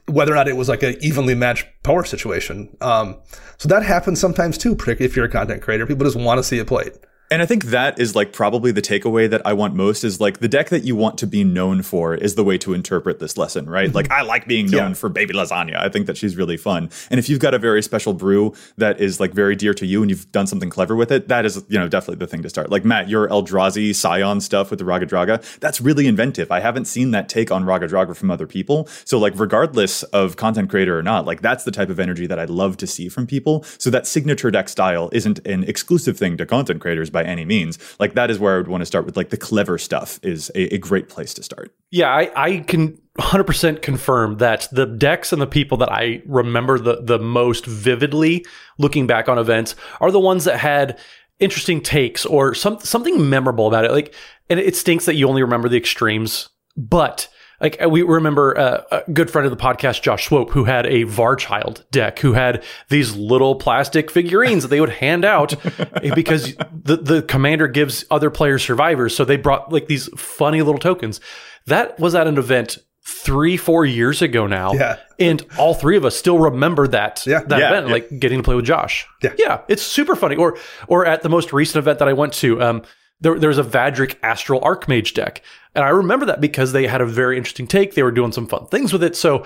whether 0.07 0.31
or 0.31 0.35
not 0.35 0.47
it 0.47 0.57
was 0.57 0.67
like 0.69 0.83
an 0.83 0.97
evenly 1.01 1.35
matched 1.35 1.65
power 1.83 2.03
situation. 2.03 2.75
Um, 2.81 3.17
so 3.57 3.69
that 3.69 3.83
happens 3.83 4.19
sometimes 4.19 4.57
too, 4.57 4.75
particularly 4.75 5.09
if 5.09 5.15
you're 5.15 5.25
a 5.25 5.31
content 5.31 5.61
creator. 5.61 5.85
People 5.85 6.05
just 6.05 6.17
want 6.17 6.39
to 6.39 6.43
see 6.43 6.59
it 6.59 6.67
played. 6.67 6.91
And 7.31 7.43
I 7.43 7.45
think 7.45 7.65
that 7.65 7.99
is 7.99 8.15
like 8.15 8.33
probably 8.33 8.71
the 8.71 8.81
takeaway 8.81 9.29
that 9.29 9.45
I 9.45 9.53
want 9.53 9.75
most 9.75 10.03
is 10.03 10.19
like 10.19 10.39
the 10.39 10.47
deck 10.47 10.69
that 10.69 10.83
you 10.83 10.95
want 10.95 11.19
to 11.19 11.27
be 11.27 11.43
known 11.43 11.83
for 11.83 12.15
is 12.15 12.33
the 12.33 12.43
way 12.43 12.57
to 12.57 12.73
interpret 12.73 13.19
this 13.19 13.37
lesson, 13.37 13.69
right? 13.69 13.89
Mm-hmm. 13.89 13.95
Like 13.95 14.11
I 14.11 14.23
like 14.23 14.47
being 14.47 14.65
known 14.65 14.89
yeah. 14.89 14.93
for 14.95 15.09
baby 15.09 15.35
lasagna. 15.35 15.79
I 15.79 15.89
think 15.89 16.07
that 16.07 16.17
she's 16.17 16.35
really 16.35 16.57
fun. 16.57 16.89
And 17.11 17.19
if 17.19 17.29
you've 17.29 17.39
got 17.39 17.53
a 17.53 17.59
very 17.59 17.83
special 17.83 18.13
brew 18.13 18.55
that 18.77 18.99
is 18.99 19.19
like 19.19 19.33
very 19.33 19.55
dear 19.55 19.75
to 19.75 19.85
you 19.85 20.01
and 20.01 20.09
you've 20.09 20.31
done 20.31 20.47
something 20.47 20.71
clever 20.71 20.95
with 20.95 21.11
it, 21.11 21.27
that 21.27 21.45
is, 21.45 21.63
you 21.69 21.77
know, 21.77 21.87
definitely 21.87 22.17
the 22.17 22.25
thing 22.25 22.41
to 22.41 22.49
start. 22.49 22.71
Like 22.71 22.83
Matt, 22.83 23.09
your 23.09 23.27
Eldrazi 23.27 23.93
Scion 23.93 24.41
stuff 24.41 24.71
with 24.71 24.79
the 24.79 24.85
Raga 24.85 25.05
Draga, 25.05 25.59
that's 25.59 25.79
really 25.79 26.07
inventive. 26.07 26.51
I 26.51 26.61
haven't 26.61 26.85
seen 26.85 27.11
that 27.11 27.29
take 27.29 27.51
on 27.51 27.63
Raga 27.63 27.87
Draga 27.87 28.15
from 28.15 28.31
other 28.31 28.47
people. 28.47 28.87
So 29.05 29.19
like 29.19 29.33
regardless 29.35 30.01
of 30.01 30.35
content 30.35 30.71
creator 30.71 30.97
or 30.97 31.03
not, 31.03 31.25
like 31.25 31.41
that's 31.41 31.63
the 31.63 31.71
type 31.71 31.89
of 31.89 31.99
energy 31.99 32.25
that 32.25 32.39
I 32.39 32.45
love 32.45 32.75
to 32.77 32.87
see 32.87 33.07
from 33.07 33.27
people. 33.27 33.63
So 33.77 33.91
that 33.91 34.07
signature 34.07 34.49
deck 34.49 34.67
style 34.67 35.11
isn't 35.13 35.45
an 35.45 35.63
exclusive 35.65 36.17
thing 36.17 36.35
to 36.37 36.47
content 36.47 36.81
creators 36.81 37.11
by 37.19 37.29
any 37.29 37.45
means 37.45 37.77
like 37.99 38.13
that 38.13 38.31
is 38.31 38.39
where 38.39 38.55
I 38.55 38.57
would 38.57 38.67
want 38.67 38.81
to 38.81 38.85
start 38.85 39.05
with 39.05 39.17
like 39.17 39.29
the 39.29 39.37
clever 39.37 39.77
stuff 39.77 40.19
is 40.23 40.49
a, 40.55 40.75
a 40.75 40.77
great 40.77 41.09
place 41.09 41.33
to 41.35 41.43
start. 41.43 41.73
Yeah, 41.91 42.09
I, 42.09 42.31
I 42.35 42.57
can 42.59 42.99
100% 43.17 43.81
confirm 43.81 44.37
that 44.37 44.67
the 44.71 44.85
decks 44.85 45.33
and 45.33 45.41
the 45.41 45.47
people 45.47 45.77
that 45.79 45.91
I 45.91 46.21
remember 46.25 46.79
the, 46.79 47.01
the 47.01 47.19
most 47.19 47.65
vividly 47.65 48.45
looking 48.77 49.07
back 49.07 49.27
on 49.27 49.37
events 49.37 49.75
are 49.99 50.11
the 50.11 50.19
ones 50.19 50.45
that 50.45 50.59
had 50.59 50.97
interesting 51.39 51.81
takes 51.81 52.25
or 52.25 52.53
some, 52.53 52.79
something 52.79 53.29
memorable 53.29 53.67
about 53.67 53.85
it. 53.85 53.91
Like, 53.91 54.13
and 54.49 54.59
it 54.59 54.75
stinks 54.75 55.05
that 55.05 55.15
you 55.15 55.27
only 55.27 55.41
remember 55.41 55.67
the 55.67 55.77
extremes, 55.77 56.49
but 56.77 57.27
like 57.61 57.81
uh, 57.83 57.89
we 57.89 58.01
remember 58.01 58.57
uh, 58.57 58.83
a 59.05 59.11
good 59.11 59.29
friend 59.29 59.45
of 59.45 59.51
the 59.51 59.61
podcast, 59.63 60.01
Josh 60.01 60.27
Swope, 60.27 60.51
who 60.51 60.63
had 60.65 60.85
a 60.85 61.05
Varchild 61.05 61.89
deck, 61.91 62.19
who 62.19 62.33
had 62.33 62.63
these 62.89 63.15
little 63.15 63.55
plastic 63.55 64.09
figurines 64.11 64.63
that 64.63 64.69
they 64.69 64.79
would 64.79 64.89
hand 64.89 65.25
out 65.25 65.53
because 66.15 66.55
the 66.71 66.97
the 66.97 67.21
commander 67.23 67.67
gives 67.67 68.05
other 68.09 68.29
players 68.29 68.63
survivors. 68.63 69.15
So 69.15 69.25
they 69.25 69.37
brought 69.37 69.71
like 69.71 69.87
these 69.87 70.07
funny 70.17 70.61
little 70.61 70.79
tokens. 70.79 71.19
That 71.65 71.99
was 71.99 72.15
at 72.15 72.27
an 72.27 72.37
event 72.37 72.77
three, 73.05 73.57
four 73.57 73.85
years 73.85 74.21
ago 74.21 74.45
now. 74.45 74.73
Yeah. 74.73 74.97
And 75.17 75.43
all 75.57 75.73
three 75.73 75.97
of 75.97 76.05
us 76.05 76.15
still 76.15 76.37
remember 76.37 76.87
that 76.89 77.25
Yeah. 77.25 77.41
that 77.47 77.59
Yeah, 77.59 77.69
event, 77.69 77.87
yeah. 77.87 77.93
like 77.93 78.19
getting 78.19 78.39
to 78.39 78.43
play 78.43 78.55
with 78.55 78.65
Josh. 78.65 79.07
Yeah. 79.23 79.33
Yeah. 79.37 79.61
It's 79.67 79.81
super 79.81 80.15
funny. 80.15 80.35
Or 80.35 80.57
or 80.87 81.05
at 81.05 81.21
the 81.23 81.29
most 81.29 81.51
recent 81.51 81.77
event 81.81 81.99
that 81.99 82.07
I 82.07 82.13
went 82.13 82.33
to, 82.33 82.61
um, 82.61 82.83
there, 83.21 83.33
a 83.33 83.37
Vadrik 83.37 84.15
Astral 84.23 84.61
Archmage 84.61 85.13
deck. 85.13 85.41
And 85.75 85.83
I 85.83 85.89
remember 85.89 86.25
that 86.25 86.41
because 86.41 86.71
they 86.71 86.87
had 86.87 87.01
a 87.01 87.05
very 87.05 87.37
interesting 87.37 87.67
take. 87.67 87.93
They 87.93 88.03
were 88.03 88.11
doing 88.11 88.31
some 88.31 88.47
fun 88.47 88.67
things 88.67 88.91
with 88.91 89.03
it. 89.03 89.15
So 89.15 89.45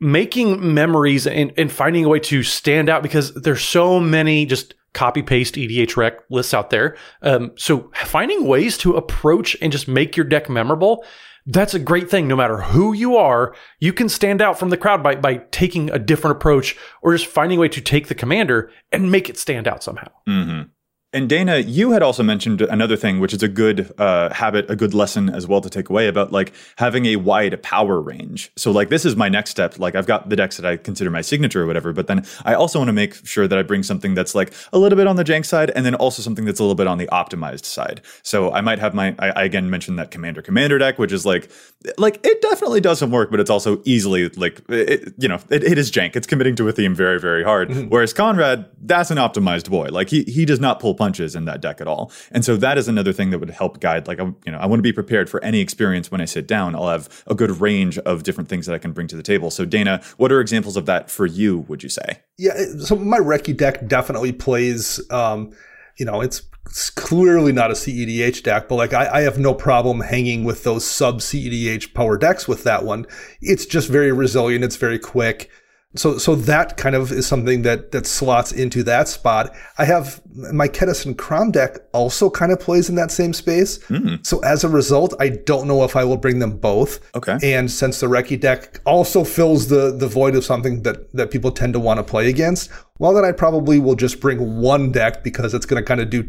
making 0.00 0.74
memories 0.74 1.26
and, 1.26 1.52
and 1.56 1.70
finding 1.70 2.04
a 2.04 2.08
way 2.08 2.18
to 2.20 2.42
stand 2.42 2.88
out 2.88 3.02
because 3.02 3.34
there's 3.34 3.62
so 3.62 4.00
many 4.00 4.46
just 4.46 4.74
copy 4.92 5.22
paste 5.22 5.54
EDH 5.54 5.96
rec 5.96 6.18
lists 6.30 6.52
out 6.52 6.70
there. 6.70 6.96
Um, 7.22 7.52
so 7.56 7.90
finding 7.94 8.46
ways 8.46 8.76
to 8.78 8.96
approach 8.96 9.56
and 9.60 9.70
just 9.70 9.86
make 9.86 10.16
your 10.16 10.26
deck 10.26 10.48
memorable. 10.48 11.04
That's 11.46 11.74
a 11.74 11.78
great 11.78 12.10
thing. 12.10 12.28
No 12.28 12.36
matter 12.36 12.58
who 12.58 12.92
you 12.92 13.16
are, 13.16 13.54
you 13.78 13.92
can 13.92 14.08
stand 14.08 14.42
out 14.42 14.58
from 14.58 14.70
the 14.70 14.76
crowd 14.76 15.02
by, 15.02 15.14
by 15.16 15.36
taking 15.50 15.90
a 15.90 15.98
different 15.98 16.36
approach 16.36 16.76
or 17.02 17.12
just 17.12 17.26
finding 17.26 17.58
a 17.58 17.60
way 17.60 17.68
to 17.68 17.80
take 17.80 18.08
the 18.08 18.14
commander 18.14 18.70
and 18.92 19.10
make 19.10 19.28
it 19.28 19.38
stand 19.38 19.68
out 19.68 19.82
somehow. 19.82 20.08
hmm 20.26 20.62
And 21.12 21.28
Dana, 21.28 21.58
you 21.58 21.90
had 21.90 22.04
also 22.04 22.22
mentioned 22.22 22.62
another 22.62 22.96
thing, 22.96 23.18
which 23.18 23.32
is 23.34 23.42
a 23.42 23.48
good 23.48 23.92
uh, 23.98 24.32
habit, 24.32 24.70
a 24.70 24.76
good 24.76 24.94
lesson 24.94 25.28
as 25.28 25.44
well 25.44 25.60
to 25.60 25.68
take 25.68 25.90
away 25.90 26.06
about 26.06 26.30
like 26.30 26.52
having 26.76 27.04
a 27.06 27.16
wide 27.16 27.60
power 27.64 28.00
range. 28.00 28.52
So 28.56 28.70
like 28.70 28.90
this 28.90 29.04
is 29.04 29.16
my 29.16 29.28
next 29.28 29.50
step. 29.50 29.80
Like 29.80 29.96
I've 29.96 30.06
got 30.06 30.28
the 30.28 30.36
decks 30.36 30.56
that 30.56 30.64
I 30.64 30.76
consider 30.76 31.10
my 31.10 31.20
signature 31.20 31.64
or 31.64 31.66
whatever, 31.66 31.92
but 31.92 32.06
then 32.06 32.24
I 32.44 32.54
also 32.54 32.78
want 32.78 32.90
to 32.90 32.92
make 32.92 33.26
sure 33.26 33.48
that 33.48 33.58
I 33.58 33.62
bring 33.62 33.82
something 33.82 34.14
that's 34.14 34.36
like 34.36 34.52
a 34.72 34.78
little 34.78 34.96
bit 34.96 35.08
on 35.08 35.16
the 35.16 35.24
jank 35.24 35.46
side, 35.46 35.70
and 35.70 35.84
then 35.84 35.96
also 35.96 36.22
something 36.22 36.44
that's 36.44 36.60
a 36.60 36.62
little 36.62 36.76
bit 36.76 36.86
on 36.86 36.98
the 36.98 37.08
optimized 37.08 37.64
side. 37.64 38.02
So 38.22 38.52
I 38.52 38.60
might 38.60 38.78
have 38.78 38.94
my 38.94 39.16
I, 39.18 39.30
I 39.30 39.42
again 39.42 39.68
mentioned 39.68 39.98
that 39.98 40.12
commander 40.12 40.42
commander 40.42 40.78
deck, 40.78 41.00
which 41.00 41.10
is 41.10 41.26
like 41.26 41.50
like 41.98 42.24
it 42.24 42.40
definitely 42.40 42.82
does 42.82 43.00
some 43.00 43.10
work, 43.10 43.32
but 43.32 43.40
it's 43.40 43.50
also 43.50 43.82
easily 43.84 44.28
like 44.28 44.62
it, 44.68 45.12
you 45.18 45.26
know 45.26 45.40
it, 45.50 45.64
it 45.64 45.76
is 45.76 45.90
jank. 45.90 46.14
It's 46.14 46.28
committing 46.28 46.54
to 46.54 46.68
a 46.68 46.72
theme 46.72 46.94
very 46.94 47.18
very 47.18 47.42
hard. 47.42 47.90
Whereas 47.90 48.14
Konrad, 48.14 48.66
that's 48.80 49.10
an 49.10 49.18
optimized 49.18 49.68
boy. 49.68 49.88
Like 49.90 50.08
he 50.08 50.22
he 50.22 50.44
does 50.44 50.60
not 50.60 50.78
pull 50.78 50.94
punches 51.00 51.34
in 51.34 51.46
that 51.46 51.62
deck 51.62 51.80
at 51.80 51.88
all. 51.88 52.12
And 52.30 52.44
so 52.44 52.58
that 52.58 52.76
is 52.76 52.86
another 52.86 53.14
thing 53.14 53.30
that 53.30 53.38
would 53.38 53.48
help 53.48 53.80
guide. 53.80 54.06
Like 54.06 54.20
I, 54.20 54.24
you 54.44 54.52
know, 54.52 54.58
I 54.58 54.66
want 54.66 54.80
to 54.80 54.82
be 54.82 54.92
prepared 54.92 55.30
for 55.30 55.42
any 55.42 55.60
experience 55.60 56.10
when 56.10 56.20
I 56.20 56.26
sit 56.26 56.46
down. 56.46 56.76
I'll 56.76 56.90
have 56.90 57.24
a 57.26 57.34
good 57.34 57.58
range 57.58 57.96
of 58.00 58.22
different 58.22 58.50
things 58.50 58.66
that 58.66 58.74
I 58.74 58.78
can 58.78 58.92
bring 58.92 59.06
to 59.06 59.16
the 59.16 59.22
table. 59.22 59.50
So 59.50 59.64
Dana, 59.64 60.02
what 60.18 60.30
are 60.30 60.42
examples 60.42 60.76
of 60.76 60.84
that 60.84 61.10
for 61.10 61.24
you? 61.24 61.60
Would 61.68 61.82
you 61.82 61.88
say? 61.88 62.20
Yeah, 62.36 62.52
so 62.80 62.96
my 62.96 63.16
Reki 63.16 63.56
deck 63.56 63.88
definitely 63.88 64.32
plays. 64.32 65.00
Um, 65.10 65.52
you 65.96 66.04
know, 66.04 66.20
it's, 66.20 66.42
it's 66.66 66.90
clearly 66.90 67.50
not 67.50 67.70
a 67.70 67.74
CEDH 67.74 68.42
deck, 68.42 68.68
but 68.68 68.74
like 68.74 68.92
I, 68.92 69.08
I 69.08 69.20
have 69.22 69.38
no 69.38 69.54
problem 69.54 70.00
hanging 70.00 70.44
with 70.44 70.64
those 70.64 70.84
sub 70.84 71.20
CEDH 71.20 71.94
power 71.94 72.18
decks 72.18 72.46
with 72.46 72.62
that 72.64 72.84
one. 72.84 73.06
It's 73.40 73.64
just 73.64 73.88
very 73.88 74.12
resilient. 74.12 74.64
It's 74.64 74.76
very 74.76 74.98
quick. 74.98 75.50
So, 75.96 76.18
so 76.18 76.36
that 76.36 76.76
kind 76.76 76.94
of 76.94 77.10
is 77.10 77.26
something 77.26 77.62
that 77.62 77.90
that 77.90 78.06
slots 78.06 78.52
into 78.52 78.84
that 78.84 79.08
spot. 79.08 79.52
I 79.76 79.84
have 79.86 80.20
my 80.52 80.68
Kedison 80.68 81.18
Crom 81.18 81.50
deck 81.50 81.78
also 81.92 82.30
kind 82.30 82.52
of 82.52 82.60
plays 82.60 82.88
in 82.88 82.94
that 82.94 83.10
same 83.10 83.32
space. 83.32 83.82
Hmm. 83.86 84.14
So 84.22 84.38
as 84.40 84.62
a 84.62 84.68
result, 84.68 85.14
I 85.18 85.30
don't 85.30 85.66
know 85.66 85.82
if 85.82 85.96
I 85.96 86.04
will 86.04 86.16
bring 86.16 86.38
them 86.38 86.58
both. 86.58 87.00
Okay. 87.16 87.38
And 87.42 87.68
since 87.68 87.98
the 87.98 88.06
Reki 88.06 88.38
deck 88.38 88.78
also 88.86 89.24
fills 89.24 89.66
the 89.66 89.90
the 89.90 90.06
void 90.06 90.36
of 90.36 90.44
something 90.44 90.82
that 90.84 91.12
that 91.12 91.32
people 91.32 91.50
tend 91.50 91.72
to 91.72 91.80
want 91.80 91.98
to 91.98 92.04
play 92.04 92.28
against, 92.30 92.70
well, 93.00 93.12
then 93.12 93.24
I 93.24 93.32
probably 93.32 93.80
will 93.80 93.96
just 93.96 94.20
bring 94.20 94.60
one 94.60 94.92
deck 94.92 95.24
because 95.24 95.54
it's 95.54 95.66
going 95.66 95.82
to 95.82 95.86
kind 95.86 96.00
of 96.00 96.08
do. 96.08 96.28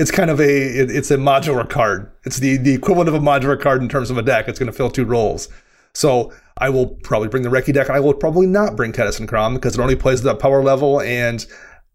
It's 0.00 0.10
kind 0.10 0.30
of 0.30 0.40
a 0.40 0.44
it- 0.80 0.90
it's 0.90 1.10
a 1.10 1.18
modular 1.18 1.68
card. 1.68 2.10
It's 2.24 2.38
the 2.38 2.56
the 2.56 2.72
equivalent 2.72 3.08
of 3.10 3.14
a 3.14 3.20
modular 3.20 3.60
card 3.60 3.82
in 3.82 3.88
terms 3.90 4.08
of 4.10 4.16
a 4.16 4.22
deck. 4.22 4.48
It's 4.48 4.58
going 4.58 4.72
to 4.72 4.76
fill 4.76 4.90
two 4.90 5.04
roles. 5.04 5.48
So 5.94 6.32
I 6.58 6.70
will 6.70 6.88
probably 7.02 7.28
bring 7.28 7.42
the 7.42 7.48
Reki 7.48 7.72
deck. 7.72 7.88
and 7.88 7.96
I 7.96 8.00
will 8.00 8.14
probably 8.14 8.46
not 8.46 8.76
bring 8.76 8.92
Kedison 8.92 9.28
Crom 9.28 9.54
because 9.54 9.78
it 9.78 9.80
only 9.80 9.96
plays 9.96 10.20
at 10.20 10.24
that 10.24 10.38
power 10.38 10.62
level, 10.62 11.00
and 11.00 11.44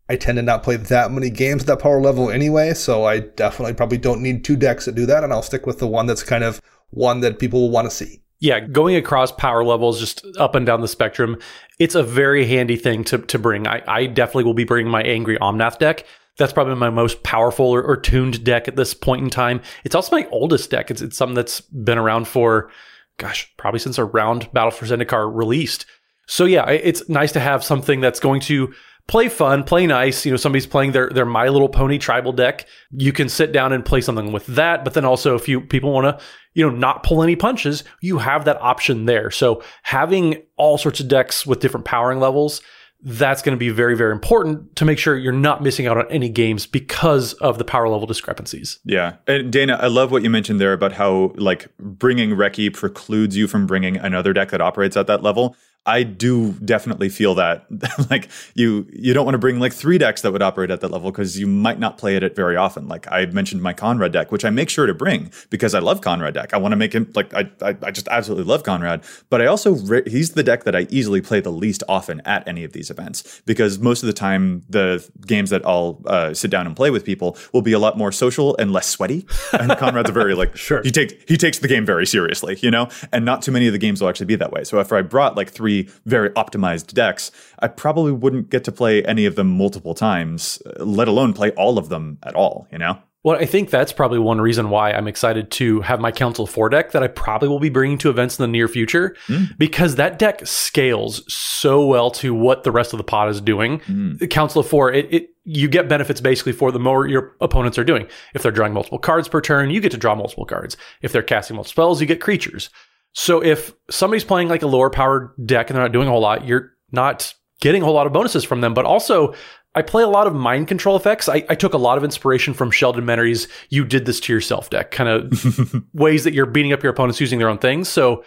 I 0.09 0.15
tend 0.15 0.37
to 0.37 0.41
not 0.41 0.63
play 0.63 0.75
that 0.75 1.11
many 1.11 1.29
games 1.29 1.63
at 1.63 1.67
that 1.67 1.79
power 1.79 2.01
level 2.01 2.29
anyway. 2.29 2.73
So 2.73 3.05
I 3.05 3.19
definitely 3.19 3.73
probably 3.73 3.97
don't 3.97 4.21
need 4.21 4.43
two 4.43 4.55
decks 4.55 4.85
that 4.85 4.95
do 4.95 5.05
that, 5.05 5.23
and 5.23 5.31
I'll 5.31 5.43
stick 5.43 5.65
with 5.65 5.79
the 5.79 5.87
one 5.87 6.07
that's 6.07 6.23
kind 6.23 6.43
of 6.43 6.61
one 6.89 7.19
that 7.21 7.39
people 7.39 7.61
will 7.61 7.71
want 7.71 7.89
to 7.89 7.95
see. 7.95 8.21
Yeah, 8.41 8.61
going 8.61 8.95
across 8.95 9.33
power 9.33 9.65
levels, 9.65 9.99
just 9.99 10.25
up 10.37 10.55
and 10.55 10.65
down 10.65 10.79
the 10.79 10.87
spectrum, 10.87 11.37
it's 11.77 11.95
a 11.95 12.03
very 12.03 12.45
handy 12.45 12.77
thing 12.77 13.03
to, 13.05 13.17
to 13.17 13.37
bring. 13.37 13.67
I, 13.67 13.83
I 13.85 14.05
definitely 14.05 14.45
will 14.45 14.53
be 14.53 14.63
bringing 14.63 14.89
my 14.89 15.01
Angry 15.01 15.37
Omnath 15.39 15.77
deck. 15.77 16.05
That's 16.37 16.53
probably 16.53 16.75
my 16.75 16.89
most 16.89 17.21
powerful 17.23 17.65
or, 17.65 17.83
or 17.83 17.97
tuned 17.97 18.45
deck 18.45 18.69
at 18.69 18.77
this 18.77 18.93
point 18.93 19.23
in 19.23 19.29
time. 19.29 19.59
It's 19.83 19.93
also 19.93 20.15
my 20.15 20.25
oldest 20.31 20.69
deck. 20.69 20.89
It's, 20.89 21.01
it's 21.01 21.17
something 21.17 21.35
that's 21.35 21.59
been 21.59 21.97
around 21.97 22.29
for, 22.29 22.71
gosh, 23.19 23.53
probably 23.57 23.79
since 23.79 23.99
around 23.99 24.51
Battle 24.51 24.71
for 24.71 24.85
Zendikar 24.85 25.31
released. 25.31 25.85
So 26.27 26.45
yeah, 26.45 26.67
it's 26.69 27.07
nice 27.07 27.31
to 27.33 27.39
have 27.39 27.63
something 27.63 28.01
that's 28.01 28.19
going 28.19 28.41
to 28.41 28.73
play 29.07 29.27
fun, 29.27 29.63
play 29.63 29.87
nice. 29.87 30.25
You 30.25 30.31
know, 30.31 30.37
somebody's 30.37 30.67
playing 30.67 30.93
their 30.93 31.09
their 31.09 31.25
My 31.25 31.49
Little 31.49 31.69
Pony 31.69 31.97
tribal 31.97 32.31
deck. 32.31 32.67
You 32.91 33.11
can 33.11 33.29
sit 33.29 33.51
down 33.51 33.73
and 33.73 33.85
play 33.85 34.01
something 34.01 34.31
with 34.31 34.45
that. 34.47 34.83
But 34.83 34.93
then 34.93 35.05
also, 35.05 35.35
if 35.35 35.47
you 35.47 35.61
people 35.61 35.91
want 35.91 36.05
to, 36.05 36.25
you 36.53 36.67
know, 36.67 36.75
not 36.75 37.03
pull 37.03 37.21
any 37.21 37.35
punches, 37.35 37.83
you 38.01 38.19
have 38.19 38.45
that 38.45 38.61
option 38.61 39.05
there. 39.05 39.31
So 39.31 39.61
having 39.83 40.41
all 40.55 40.77
sorts 40.77 40.99
of 40.99 41.07
decks 41.07 41.45
with 41.45 41.59
different 41.59 41.85
powering 41.85 42.19
levels. 42.19 42.61
That's 43.01 43.41
going 43.41 43.55
to 43.55 43.59
be 43.59 43.69
very, 43.69 43.95
very 43.95 44.11
important 44.11 44.75
to 44.75 44.83
make 44.83 44.97
sure 44.97 45.17
you're 45.17 45.31
not 45.31 45.63
missing 45.63 45.87
out 45.87 45.97
on 45.97 46.05
any 46.11 46.27
games 46.27 46.65
because 46.65 47.33
of 47.35 47.57
the 47.57 47.63
power 47.63 47.87
level 47.87 48.05
discrepancies. 48.05 48.79
Yeah. 48.83 49.15
And 49.25 49.53
Dana, 49.53 49.77
I 49.81 49.87
love 49.87 50.11
what 50.11 50.21
you 50.21 50.29
mentioned 50.29 50.59
there 50.59 50.73
about 50.73 50.91
how 50.91 51.31
like 51.35 51.69
bringing 51.77 52.31
Reki 52.31 52.73
precludes 52.73 53.37
you 53.37 53.47
from 53.47 53.65
bringing 53.65 53.95
another 53.95 54.33
deck 54.33 54.49
that 54.49 54.59
operates 54.59 54.97
at 54.97 55.07
that 55.07 55.23
level. 55.23 55.55
I 55.85 56.03
do 56.03 56.51
definitely 56.53 57.09
feel 57.09 57.33
that 57.35 57.65
like 58.11 58.29
you 58.53 58.85
you 58.91 59.13
don't 59.13 59.25
want 59.25 59.33
to 59.33 59.39
bring 59.39 59.59
like 59.59 59.73
three 59.73 59.97
decks 59.97 60.21
that 60.21 60.31
would 60.31 60.41
operate 60.43 60.69
at 60.69 60.81
that 60.81 60.91
level 60.91 61.09
because 61.09 61.39
you 61.39 61.47
might 61.47 61.79
not 61.79 61.97
play 61.97 62.15
it 62.15 62.35
very 62.35 62.55
often. 62.55 62.87
Like 62.87 63.11
I 63.11 63.25
mentioned 63.27 63.63
my 63.63 63.73
Konrad 63.73 64.11
deck, 64.11 64.31
which 64.31 64.45
I 64.45 64.49
make 64.51 64.69
sure 64.69 64.85
to 64.85 64.93
bring 64.93 65.31
because 65.49 65.73
I 65.73 65.79
love 65.79 66.01
Konrad 66.01 66.33
deck. 66.33 66.53
I 66.53 66.57
want 66.57 66.73
to 66.73 66.75
make 66.75 66.93
him 66.93 67.11
like 67.15 67.33
I, 67.33 67.49
I 67.61 67.75
I 67.81 67.91
just 67.91 68.07
absolutely 68.09 68.43
love 68.45 68.63
Konrad, 68.63 69.03
but 69.29 69.41
I 69.41 69.47
also 69.47 69.75
re- 69.75 70.03
he's 70.05 70.31
the 70.31 70.43
deck 70.43 70.63
that 70.65 70.75
I 70.75 70.85
easily 70.89 71.21
play 71.21 71.39
the 71.39 71.49
least 71.51 71.81
often 71.89 72.21
at 72.25 72.47
any 72.47 72.63
of 72.63 72.73
these 72.73 72.91
events 72.91 73.41
because 73.45 73.79
most 73.79 74.03
of 74.03 74.07
the 74.07 74.13
time 74.13 74.63
the 74.69 75.07
games 75.25 75.49
that 75.49 75.65
I'll 75.65 76.01
uh, 76.05 76.33
sit 76.33 76.51
down 76.51 76.67
and 76.67 76.75
play 76.75 76.91
with 76.91 77.03
people 77.03 77.35
will 77.53 77.61
be 77.63 77.71
a 77.71 77.79
lot 77.79 77.97
more 77.97 78.11
social 78.11 78.55
and 78.57 78.71
less 78.71 78.87
sweaty. 78.87 79.25
And 79.53 79.71
Konrad's 79.71 80.09
a 80.09 80.13
very 80.13 80.35
like 80.35 80.55
Sure. 80.69 80.81
he 80.83 80.91
takes 80.91 81.13
he 81.27 81.37
takes 81.37 81.59
the 81.59 81.67
game 81.67 81.85
very 81.85 82.05
seriously, 82.05 82.59
you 82.61 82.69
know, 82.69 82.89
and 83.11 83.23
not 83.25 83.41
too 83.41 83.51
many 83.51 83.65
of 83.65 83.73
the 83.73 83.79
games 83.79 84.01
will 84.01 84.09
actually 84.09 84.27
be 84.27 84.35
that 84.35 84.51
way. 84.51 84.63
So 84.63 84.79
if 84.79 84.91
I 84.91 85.01
brought 85.01 85.35
like 85.35 85.49
three 85.49 85.68
very 86.05 86.29
optimized 86.31 86.93
decks, 86.93 87.31
I 87.59 87.67
probably 87.67 88.11
wouldn't 88.11 88.49
get 88.49 88.63
to 88.65 88.71
play 88.71 89.03
any 89.03 89.25
of 89.25 89.35
them 89.35 89.47
multiple 89.47 89.93
times, 89.93 90.61
let 90.77 91.07
alone 91.07 91.33
play 91.33 91.51
all 91.51 91.77
of 91.77 91.89
them 91.89 92.17
at 92.23 92.35
all, 92.35 92.67
you 92.71 92.77
know. 92.77 92.97
Well, 93.21 93.37
I 93.37 93.45
think 93.45 93.69
that's 93.69 93.91
probably 93.91 94.17
one 94.17 94.39
reason 94.39 94.69
why 94.69 94.93
I'm 94.93 95.07
excited 95.07 95.51
to 95.51 95.81
have 95.81 95.99
my 95.99 96.09
Council 96.09 96.47
4 96.47 96.69
deck 96.69 96.91
that 96.91 97.03
I 97.03 97.07
probably 97.07 97.49
will 97.49 97.59
be 97.59 97.69
bringing 97.69 97.97
to 97.99 98.09
events 98.09 98.39
in 98.39 98.43
the 98.43 98.47
near 98.47 98.69
future 98.69 99.13
hmm. 99.27 99.45
because 99.57 99.95
that 99.95 100.17
deck 100.17 100.47
scales 100.47 101.21
so 101.31 101.85
well 101.85 102.11
to 102.11 102.33
what 102.33 102.63
the 102.63 102.71
rest 102.71 102.93
of 102.93 102.97
the 102.97 103.03
pod 103.03 103.29
is 103.29 103.41
doing. 103.41 103.81
The 104.19 104.27
Council 104.27 104.61
of 104.61 104.69
4, 104.69 104.93
it, 104.93 105.13
it 105.13 105.29
you 105.43 105.67
get 105.67 105.89
benefits 105.89 106.21
basically 106.21 106.53
for 106.53 106.71
the 106.71 106.79
more 106.79 107.07
your 107.07 107.35
opponents 107.41 107.77
are 107.77 107.83
doing. 107.83 108.07
If 108.33 108.41
they're 108.41 108.53
drawing 108.53 108.71
multiple 108.71 108.99
cards 108.99 109.27
per 109.27 109.41
turn, 109.41 109.69
you 109.69 109.81
get 109.81 109.91
to 109.91 109.97
draw 109.97 110.15
multiple 110.15 110.45
cards. 110.45 110.77
If 111.01 111.11
they're 111.11 111.21
casting 111.21 111.57
multiple 111.57 111.71
spells, 111.71 111.99
you 111.99 112.07
get 112.07 112.21
creatures. 112.21 112.69
So 113.13 113.43
if 113.43 113.73
somebody's 113.89 114.23
playing 114.23 114.49
like 114.49 114.61
a 114.61 114.67
lower 114.67 114.89
powered 114.89 115.31
deck 115.43 115.69
and 115.69 115.75
they're 115.75 115.83
not 115.83 115.91
doing 115.91 116.07
a 116.07 116.11
whole 116.11 116.21
lot, 116.21 116.45
you're 116.45 116.73
not 116.91 117.33
getting 117.61 117.81
a 117.81 117.85
whole 117.85 117.93
lot 117.93 118.07
of 118.07 118.13
bonuses 118.13 118.43
from 118.43 118.61
them. 118.61 118.73
But 118.73 118.85
also, 118.85 119.33
I 119.75 119.81
play 119.81 120.03
a 120.03 120.07
lot 120.07 120.27
of 120.27 120.33
mind 120.33 120.67
control 120.67 120.95
effects. 120.95 121.29
I, 121.29 121.45
I 121.49 121.55
took 121.55 121.73
a 121.73 121.77
lot 121.77 121.97
of 121.97 122.03
inspiration 122.03 122.53
from 122.53 122.71
Sheldon 122.71 123.05
Menery's 123.05 123.47
"You 123.69 123.85
Did 123.85 124.05
This 124.05 124.19
to 124.21 124.33
Yourself" 124.33 124.69
deck, 124.69 124.91
kind 124.91 125.09
of 125.09 125.83
ways 125.93 126.23
that 126.23 126.33
you're 126.33 126.45
beating 126.45 126.73
up 126.73 126.83
your 126.83 126.91
opponents 126.91 127.21
using 127.21 127.39
their 127.39 127.49
own 127.49 127.59
things. 127.59 127.87
So 127.87 128.23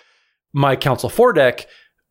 my 0.53 0.77
Council 0.77 1.09
Four 1.09 1.33
deck, 1.33 1.67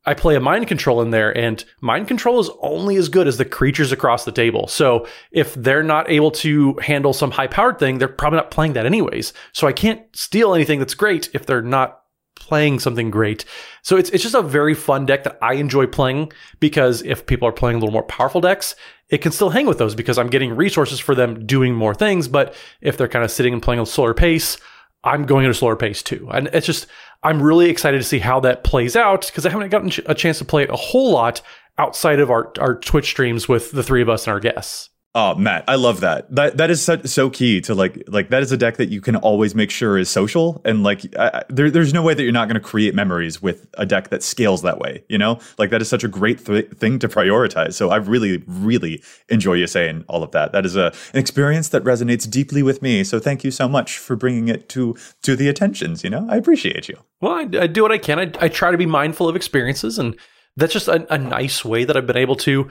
I 0.05 0.15
play 0.15 0.35
a 0.35 0.41
mind 0.41 0.67
control 0.67 1.01
in 1.01 1.11
there, 1.11 1.35
and 1.35 1.63
mind 1.79 2.07
control 2.07 2.39
is 2.39 2.49
only 2.61 2.97
as 2.97 3.07
good 3.07 3.27
as 3.27 3.37
the 3.37 3.45
creatures 3.45 3.93
across 3.93 4.25
the 4.25 4.31
table. 4.33 4.67
So 4.67 5.07
if 5.31 5.53
they're 5.53 5.83
not 5.83 6.09
able 6.09 6.31
to 6.31 6.75
handle 6.81 7.13
some 7.13 7.31
high 7.31 7.47
powered 7.47 7.79
thing, 7.79 7.99
they're 7.99 8.09
probably 8.09 8.37
not 8.37 8.51
playing 8.51 8.73
that 8.73 8.85
anyways. 8.85 9.31
So 9.53 9.65
I 9.65 9.73
can't 9.73 10.01
steal 10.13 10.53
anything 10.53 10.79
that's 10.79 10.93
great 10.93 11.29
if 11.33 11.45
they're 11.45 11.61
not 11.61 12.00
playing 12.41 12.79
something 12.79 13.11
great. 13.11 13.45
So 13.83 13.97
it's 13.97 14.09
it's 14.09 14.23
just 14.23 14.35
a 14.35 14.41
very 14.41 14.73
fun 14.73 15.05
deck 15.05 15.23
that 15.23 15.37
I 15.41 15.53
enjoy 15.53 15.87
playing 15.87 16.31
because 16.59 17.01
if 17.03 17.25
people 17.25 17.47
are 17.47 17.53
playing 17.53 17.77
a 17.77 17.79
little 17.79 17.93
more 17.93 18.03
powerful 18.03 18.41
decks, 18.41 18.75
it 19.09 19.19
can 19.19 19.31
still 19.31 19.49
hang 19.49 19.67
with 19.67 19.77
those 19.77 19.95
because 19.95 20.17
I'm 20.17 20.29
getting 20.29 20.55
resources 20.55 20.99
for 20.99 21.15
them 21.15 21.45
doing 21.45 21.75
more 21.75 21.93
things. 21.93 22.27
But 22.27 22.55
if 22.81 22.97
they're 22.97 23.07
kind 23.07 23.25
of 23.25 23.31
sitting 23.31 23.53
and 23.53 23.61
playing 23.61 23.81
a 23.81 23.85
slower 23.85 24.13
pace, 24.13 24.57
I'm 25.03 25.25
going 25.25 25.45
at 25.45 25.51
a 25.51 25.55
slower 25.55 25.75
pace 25.75 26.03
too. 26.03 26.29
And 26.31 26.47
it's 26.53 26.65
just, 26.65 26.87
I'm 27.23 27.41
really 27.41 27.69
excited 27.69 27.97
to 27.97 28.03
see 28.03 28.19
how 28.19 28.39
that 28.41 28.63
plays 28.63 28.95
out 28.95 29.27
because 29.27 29.45
I 29.45 29.49
haven't 29.49 29.69
gotten 29.69 29.91
a 30.05 30.15
chance 30.15 30.37
to 30.39 30.45
play 30.45 30.63
it 30.63 30.69
a 30.69 30.75
whole 30.75 31.11
lot 31.11 31.41
outside 31.77 32.19
of 32.19 32.29
our, 32.29 32.51
our 32.59 32.75
Twitch 32.75 33.07
streams 33.07 33.47
with 33.47 33.71
the 33.71 33.83
three 33.83 34.01
of 34.01 34.09
us 34.09 34.27
and 34.27 34.33
our 34.33 34.39
guests. 34.39 34.90
Oh, 35.13 35.35
Matt, 35.35 35.65
I 35.67 35.75
love 35.75 35.99
that. 35.99 36.33
That 36.33 36.55
that 36.55 36.71
is 36.71 36.81
so, 36.81 37.01
so 37.03 37.29
key 37.29 37.59
to 37.61 37.75
like 37.75 38.01
like 38.07 38.29
that 38.29 38.41
is 38.41 38.53
a 38.53 38.57
deck 38.57 38.77
that 38.77 38.87
you 38.87 39.01
can 39.01 39.17
always 39.17 39.53
make 39.53 39.69
sure 39.69 39.97
is 39.97 40.09
social 40.09 40.61
and 40.63 40.83
like 40.83 41.01
I, 41.17 41.43
there, 41.49 41.69
there's 41.69 41.93
no 41.93 42.01
way 42.01 42.13
that 42.13 42.23
you're 42.23 42.31
not 42.31 42.47
going 42.47 42.55
to 42.55 42.65
create 42.65 42.95
memories 42.95 43.41
with 43.41 43.67
a 43.73 43.85
deck 43.85 44.07
that 44.09 44.23
scales 44.23 44.61
that 44.61 44.79
way. 44.79 45.03
You 45.09 45.17
know, 45.17 45.39
like 45.57 45.69
that 45.71 45.81
is 45.81 45.89
such 45.89 46.05
a 46.05 46.07
great 46.07 46.45
th- 46.45 46.69
thing 46.69 46.97
to 46.99 47.09
prioritize. 47.09 47.73
So 47.73 47.89
I 47.89 47.97
really 47.97 48.41
really 48.47 49.03
enjoy 49.27 49.55
you 49.55 49.67
saying 49.67 50.05
all 50.07 50.23
of 50.23 50.31
that. 50.31 50.53
That 50.53 50.65
is 50.65 50.77
a 50.77 50.93
an 51.13 51.19
experience 51.19 51.67
that 51.69 51.83
resonates 51.83 52.29
deeply 52.29 52.63
with 52.63 52.81
me. 52.81 53.03
So 53.03 53.19
thank 53.19 53.43
you 53.43 53.51
so 53.51 53.67
much 53.67 53.97
for 53.97 54.15
bringing 54.15 54.47
it 54.47 54.69
to 54.69 54.95
to 55.23 55.35
the 55.35 55.49
attentions. 55.49 56.05
You 56.05 56.09
know, 56.09 56.25
I 56.29 56.37
appreciate 56.37 56.87
you. 56.87 56.97
Well, 57.19 57.33
I, 57.33 57.63
I 57.63 57.67
do 57.67 57.81
what 57.81 57.91
I 57.91 57.97
can. 57.97 58.17
I, 58.17 58.31
I 58.39 58.47
try 58.47 58.71
to 58.71 58.77
be 58.77 58.85
mindful 58.85 59.27
of 59.27 59.35
experiences 59.35 59.99
and 59.99 60.17
that's 60.55 60.73
just 60.73 60.87
a, 60.87 61.13
a 61.13 61.17
nice 61.17 61.63
way 61.63 61.83
that 61.83 61.95
I've 61.95 62.07
been 62.07 62.17
able 62.17 62.35
to 62.37 62.69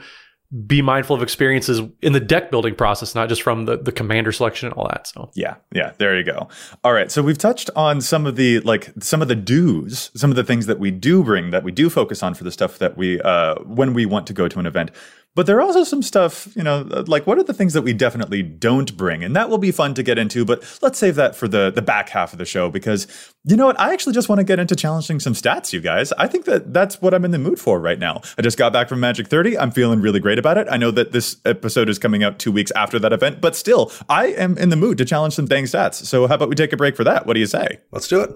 be 0.65 0.81
mindful 0.81 1.15
of 1.15 1.23
experiences 1.23 1.81
in 2.01 2.11
the 2.11 2.19
deck 2.19 2.51
building 2.51 2.75
process, 2.75 3.15
not 3.15 3.29
just 3.29 3.41
from 3.41 3.65
the, 3.65 3.77
the 3.77 3.91
commander 3.91 4.31
selection 4.31 4.67
and 4.67 4.73
all 4.75 4.87
that. 4.89 5.07
So 5.07 5.29
yeah, 5.33 5.55
yeah, 5.71 5.93
there 5.97 6.17
you 6.17 6.23
go. 6.23 6.49
All 6.83 6.91
right, 6.91 7.09
so 7.09 7.21
we've 7.21 7.37
touched 7.37 7.69
on 7.75 8.01
some 8.01 8.25
of 8.25 8.35
the 8.35 8.59
like 8.61 8.91
some 8.99 9.21
of 9.21 9.29
the 9.29 9.35
do's, 9.35 10.11
some 10.13 10.29
of 10.29 10.35
the 10.35 10.43
things 10.43 10.65
that 10.65 10.79
we 10.79 10.91
do 10.91 11.23
bring 11.23 11.51
that 11.51 11.63
we 11.63 11.71
do 11.71 11.89
focus 11.89 12.21
on 12.21 12.33
for 12.33 12.43
the 12.43 12.51
stuff 12.51 12.79
that 12.79 12.97
we 12.97 13.21
uh, 13.21 13.55
when 13.63 13.93
we 13.93 14.05
want 14.05 14.27
to 14.27 14.33
go 14.33 14.47
to 14.47 14.59
an 14.59 14.65
event. 14.65 14.91
But 15.33 15.45
there 15.45 15.57
are 15.57 15.61
also 15.61 15.85
some 15.85 16.01
stuff, 16.01 16.49
you 16.57 16.63
know, 16.63 16.85
uh, 16.91 17.05
like 17.07 17.25
what 17.25 17.37
are 17.37 17.43
the 17.43 17.53
things 17.53 17.71
that 17.73 17.83
we 17.83 17.93
definitely 17.93 18.43
don't 18.43 18.95
bring? 18.97 19.23
And 19.23 19.33
that 19.35 19.49
will 19.49 19.57
be 19.57 19.71
fun 19.71 19.93
to 19.93 20.03
get 20.03 20.17
into, 20.17 20.43
but 20.43 20.61
let's 20.81 20.99
save 20.99 21.15
that 21.15 21.37
for 21.37 21.47
the 21.47 21.71
the 21.71 21.81
back 21.81 22.09
half 22.09 22.33
of 22.33 22.39
the 22.39 22.45
show 22.45 22.69
because 22.69 23.07
you 23.45 23.55
know 23.55 23.65
what? 23.65 23.79
I 23.79 23.93
actually 23.93 24.13
just 24.13 24.27
want 24.27 24.39
to 24.39 24.43
get 24.43 24.59
into 24.59 24.75
challenging 24.75 25.21
some 25.21 25.33
stats, 25.33 25.71
you 25.71 25.79
guys. 25.79 26.11
I 26.13 26.27
think 26.27 26.45
that 26.45 26.73
that's 26.73 27.01
what 27.01 27.13
I'm 27.13 27.23
in 27.23 27.31
the 27.31 27.39
mood 27.39 27.59
for 27.59 27.79
right 27.79 27.97
now. 27.97 28.21
I 28.37 28.41
just 28.41 28.57
got 28.57 28.73
back 28.73 28.89
from 28.89 28.99
Magic 28.99 29.27
30. 29.27 29.57
I'm 29.57 29.71
feeling 29.71 30.01
really 30.01 30.19
great 30.19 30.37
about 30.37 30.57
it. 30.57 30.67
I 30.69 30.75
know 30.75 30.91
that 30.91 31.13
this 31.13 31.37
episode 31.45 31.87
is 31.87 31.97
coming 31.97 32.23
out 32.23 32.37
2 32.37 32.51
weeks 32.51 32.71
after 32.71 32.99
that 32.99 33.13
event, 33.13 33.39
but 33.39 33.55
still, 33.55 33.91
I 34.09 34.27
am 34.27 34.57
in 34.57 34.69
the 34.69 34.75
mood 34.75 34.97
to 34.97 35.05
challenge 35.05 35.33
some 35.33 35.45
dang 35.45 35.63
stats. 35.63 36.05
So 36.05 36.27
how 36.27 36.35
about 36.35 36.49
we 36.49 36.55
take 36.55 36.73
a 36.73 36.77
break 36.77 36.97
for 36.97 37.05
that? 37.05 37.25
What 37.25 37.35
do 37.35 37.39
you 37.39 37.47
say? 37.47 37.79
Let's 37.91 38.09
do 38.09 38.19
it. 38.19 38.31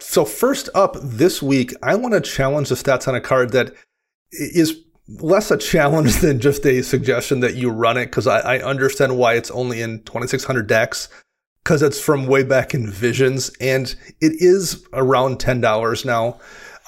So 0.00 0.24
first 0.24 0.68
up 0.74 0.96
this 1.00 1.40
week, 1.42 1.74
I 1.82 1.94
want 1.94 2.14
to 2.14 2.20
challenge 2.20 2.70
the 2.70 2.74
stats 2.74 3.06
on 3.06 3.14
a 3.14 3.20
card 3.20 3.52
that 3.52 3.72
is 4.32 4.82
less 5.18 5.50
a 5.50 5.56
challenge 5.56 6.16
than 6.20 6.40
just 6.40 6.64
a 6.66 6.82
suggestion 6.82 7.40
that 7.40 7.56
you 7.56 7.70
run 7.70 7.96
it 7.96 8.06
because 8.06 8.26
I, 8.26 8.56
I, 8.56 8.58
understand 8.62 9.16
why 9.16 9.34
it's 9.34 9.50
only 9.50 9.80
in 9.80 10.02
2600 10.04 10.66
decks 10.66 11.08
because 11.64 11.82
it's 11.82 12.00
from 12.00 12.26
way 12.26 12.42
back 12.42 12.74
in 12.74 12.90
Visions 12.90 13.50
and 13.60 13.94
it 14.20 14.32
is 14.38 14.86
around 14.92 15.38
$10 15.38 16.04
now. 16.04 16.38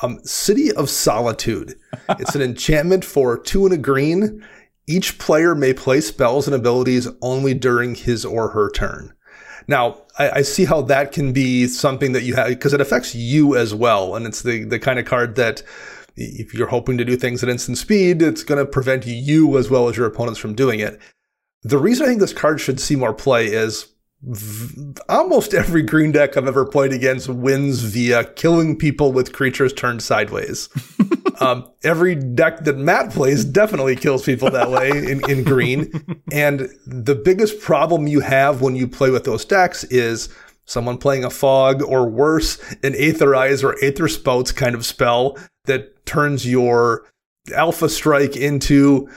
Um, 0.03 0.19
City 0.25 0.73
of 0.73 0.91
Solitude. 0.91 1.75
it's 2.11 2.35
an 2.35 2.43
enchantment 2.43 3.05
for 3.05 3.39
two 3.39 3.65
and 3.65 3.75
a 3.75 3.79
green. 3.79 4.45
Each 4.87 5.19
player 5.19 5.55
may 5.55 5.73
play 5.73 6.01
spells 6.01 6.47
and 6.47 6.57
abilities 6.57 7.09
only 7.21 7.55
during 7.55 7.95
his 7.95 8.25
or 8.25 8.49
her 8.49 8.71
turn. 8.71 9.13
Now, 9.69 10.03
I, 10.19 10.31
I 10.31 10.43
see 10.43 10.65
how 10.65 10.83
that 10.83 11.13
can 11.13 11.33
be 11.33 11.69
something 11.69 12.13
that 12.13 12.25
you 12.25 12.35
have 12.35 12.49
because 12.49 12.73
it 12.73 12.81
affects 12.81 13.15
you 13.15 13.57
as 13.57 13.75
well. 13.75 14.17
And 14.17 14.27
it's 14.27 14.43
the, 14.43 14.65
the 14.65 14.81
kind 14.81 14.99
of 14.99 15.05
card 15.05 15.37
that 15.37 15.63
if 16.17 16.55
you're 16.55 16.69
hoping 16.69 16.99
to 16.99 17.05
do 17.05 17.17
things 17.17 17.43
at 17.43 17.49
instant 17.49 17.79
speed, 17.79 18.23
it's 18.23 18.43
going 18.43 18.59
to 18.59 18.71
prevent 18.71 19.07
you 19.07 19.57
as 19.59 19.71
well 19.71 19.89
as 19.89 19.97
your 19.97 20.07
opponents 20.07 20.39
from 20.39 20.55
doing 20.55 20.81
it. 20.81 21.01
The 21.63 21.79
reason 21.79 22.05
I 22.05 22.09
think 22.09 22.21
this 22.21 22.33
card 22.33 22.61
should 22.61 22.81
see 22.81 22.97
more 22.97 23.15
play 23.15 23.47
is 23.47 23.93
v- 24.23 24.95
almost 25.09 25.55
every 25.55 25.83
green 25.83 26.13
deck 26.13 26.37
I've 26.37 26.47
ever 26.47 26.65
played 26.65 26.93
against 26.93 27.29
wins 27.29 27.83
via 27.83 28.25
killing 28.25 28.77
people 28.77 29.13
with 29.13 29.33
creatures 29.33 29.73
turned 29.73 30.03
sideways. 30.03 30.69
um, 31.41 31.69
every 31.85 32.15
deck 32.15 32.65
that 32.65 32.79
Matt 32.79 33.11
plays 33.11 33.45
definitely 33.45 33.97
kills 33.97 34.25
people 34.25 34.51
that 34.51 34.71
way 34.71 34.91
in, 34.91 35.29
in 35.31 35.45
green. 35.45 35.91
And 36.33 36.71
the 36.87 37.15
biggest 37.15 37.61
problem 37.61 38.07
you 38.07 38.21
have 38.21 38.63
when 38.63 38.75
you 38.75 38.89
play 38.89 39.11
with 39.11 39.25
those 39.25 39.45
decks 39.45 39.85
is 39.85 40.31
someone 40.65 40.99
playing 40.99 41.25
a 41.25 41.31
fog 41.31 41.83
or 41.83 42.09
worse, 42.09 42.59
an 42.83 42.93
aetherize 42.93 43.63
or 43.63 43.77
aether 43.85 44.09
spouts 44.09 44.53
kind 44.53 44.75
of 44.75 44.87
spell 44.87 45.37
that 45.65 46.05
turns 46.07 46.47
your 46.47 47.07
alpha 47.55 47.89
strike 47.89 48.37
into 48.37 49.09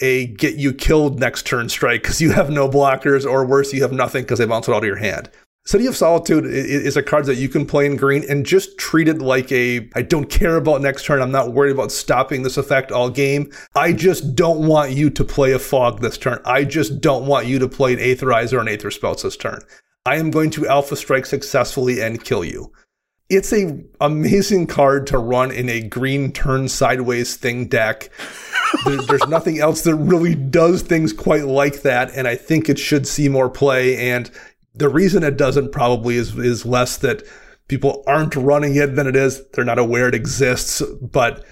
a 0.00 0.26
get 0.26 0.56
you 0.56 0.72
killed 0.72 1.20
next 1.20 1.46
turn 1.46 1.68
strike 1.68 2.02
because 2.02 2.20
you 2.20 2.32
have 2.32 2.50
no 2.50 2.68
blockers 2.68 3.24
or 3.24 3.46
worse, 3.46 3.72
you 3.72 3.82
have 3.82 3.92
nothing 3.92 4.22
because 4.24 4.38
they 4.38 4.46
bounce 4.46 4.68
it 4.68 4.72
out 4.72 4.78
of 4.78 4.84
your 4.84 4.96
hand. 4.96 5.30
City 5.64 5.86
of 5.86 5.96
Solitude 5.96 6.44
is 6.44 6.96
a 6.96 7.04
card 7.04 7.24
that 7.26 7.36
you 7.36 7.48
can 7.48 7.64
play 7.64 7.86
in 7.86 7.96
green 7.96 8.24
and 8.28 8.44
just 8.44 8.76
treat 8.78 9.06
it 9.06 9.18
like 9.18 9.52
a 9.52 9.88
I 9.94 10.02
don't 10.02 10.28
care 10.28 10.56
about 10.56 10.80
next 10.80 11.04
turn. 11.04 11.22
I'm 11.22 11.30
not 11.30 11.52
worried 11.52 11.70
about 11.70 11.92
stopping 11.92 12.42
this 12.42 12.56
effect 12.56 12.90
all 12.90 13.08
game. 13.08 13.48
I 13.76 13.92
just 13.92 14.34
don't 14.34 14.66
want 14.66 14.90
you 14.90 15.08
to 15.10 15.24
play 15.24 15.52
a 15.52 15.60
fog 15.60 16.00
this 16.00 16.18
turn. 16.18 16.40
I 16.44 16.64
just 16.64 17.00
don't 17.00 17.26
want 17.26 17.46
you 17.46 17.60
to 17.60 17.68
play 17.68 17.92
an 17.92 18.00
Aetherizer 18.00 18.54
or 18.54 18.60
an 18.60 18.68
Aether 18.68 18.90
Spouts 18.90 19.22
this 19.22 19.36
turn. 19.36 19.62
I 20.04 20.16
am 20.16 20.30
going 20.30 20.50
to 20.50 20.66
Alpha 20.66 20.96
Strike 20.96 21.26
successfully 21.26 22.00
and 22.00 22.22
kill 22.22 22.44
you. 22.44 22.72
It's 23.28 23.52
a 23.52 23.82
amazing 24.00 24.66
card 24.66 25.06
to 25.06 25.18
run 25.18 25.52
in 25.52 25.68
a 25.68 25.80
green 25.80 26.32
turn 26.32 26.68
sideways 26.68 27.36
thing 27.36 27.68
deck. 27.68 28.10
there, 28.84 28.96
there's 29.02 29.26
nothing 29.28 29.60
else 29.60 29.82
that 29.82 29.94
really 29.94 30.34
does 30.34 30.82
things 30.82 31.12
quite 31.12 31.44
like 31.44 31.82
that, 31.82 32.10
and 32.14 32.26
I 32.26 32.34
think 32.34 32.68
it 32.68 32.78
should 32.78 33.06
see 33.06 33.28
more 33.28 33.48
play. 33.48 34.10
And 34.10 34.30
the 34.74 34.88
reason 34.88 35.22
it 35.22 35.36
doesn't 35.36 35.70
probably 35.70 36.16
is 36.16 36.36
is 36.36 36.66
less 36.66 36.96
that 36.98 37.22
people 37.68 38.02
aren't 38.06 38.34
running 38.34 38.74
it 38.74 38.96
than 38.96 39.06
it 39.06 39.16
is 39.16 39.46
they're 39.50 39.64
not 39.64 39.78
aware 39.78 40.08
it 40.08 40.14
exists. 40.16 40.82
But 41.00 41.44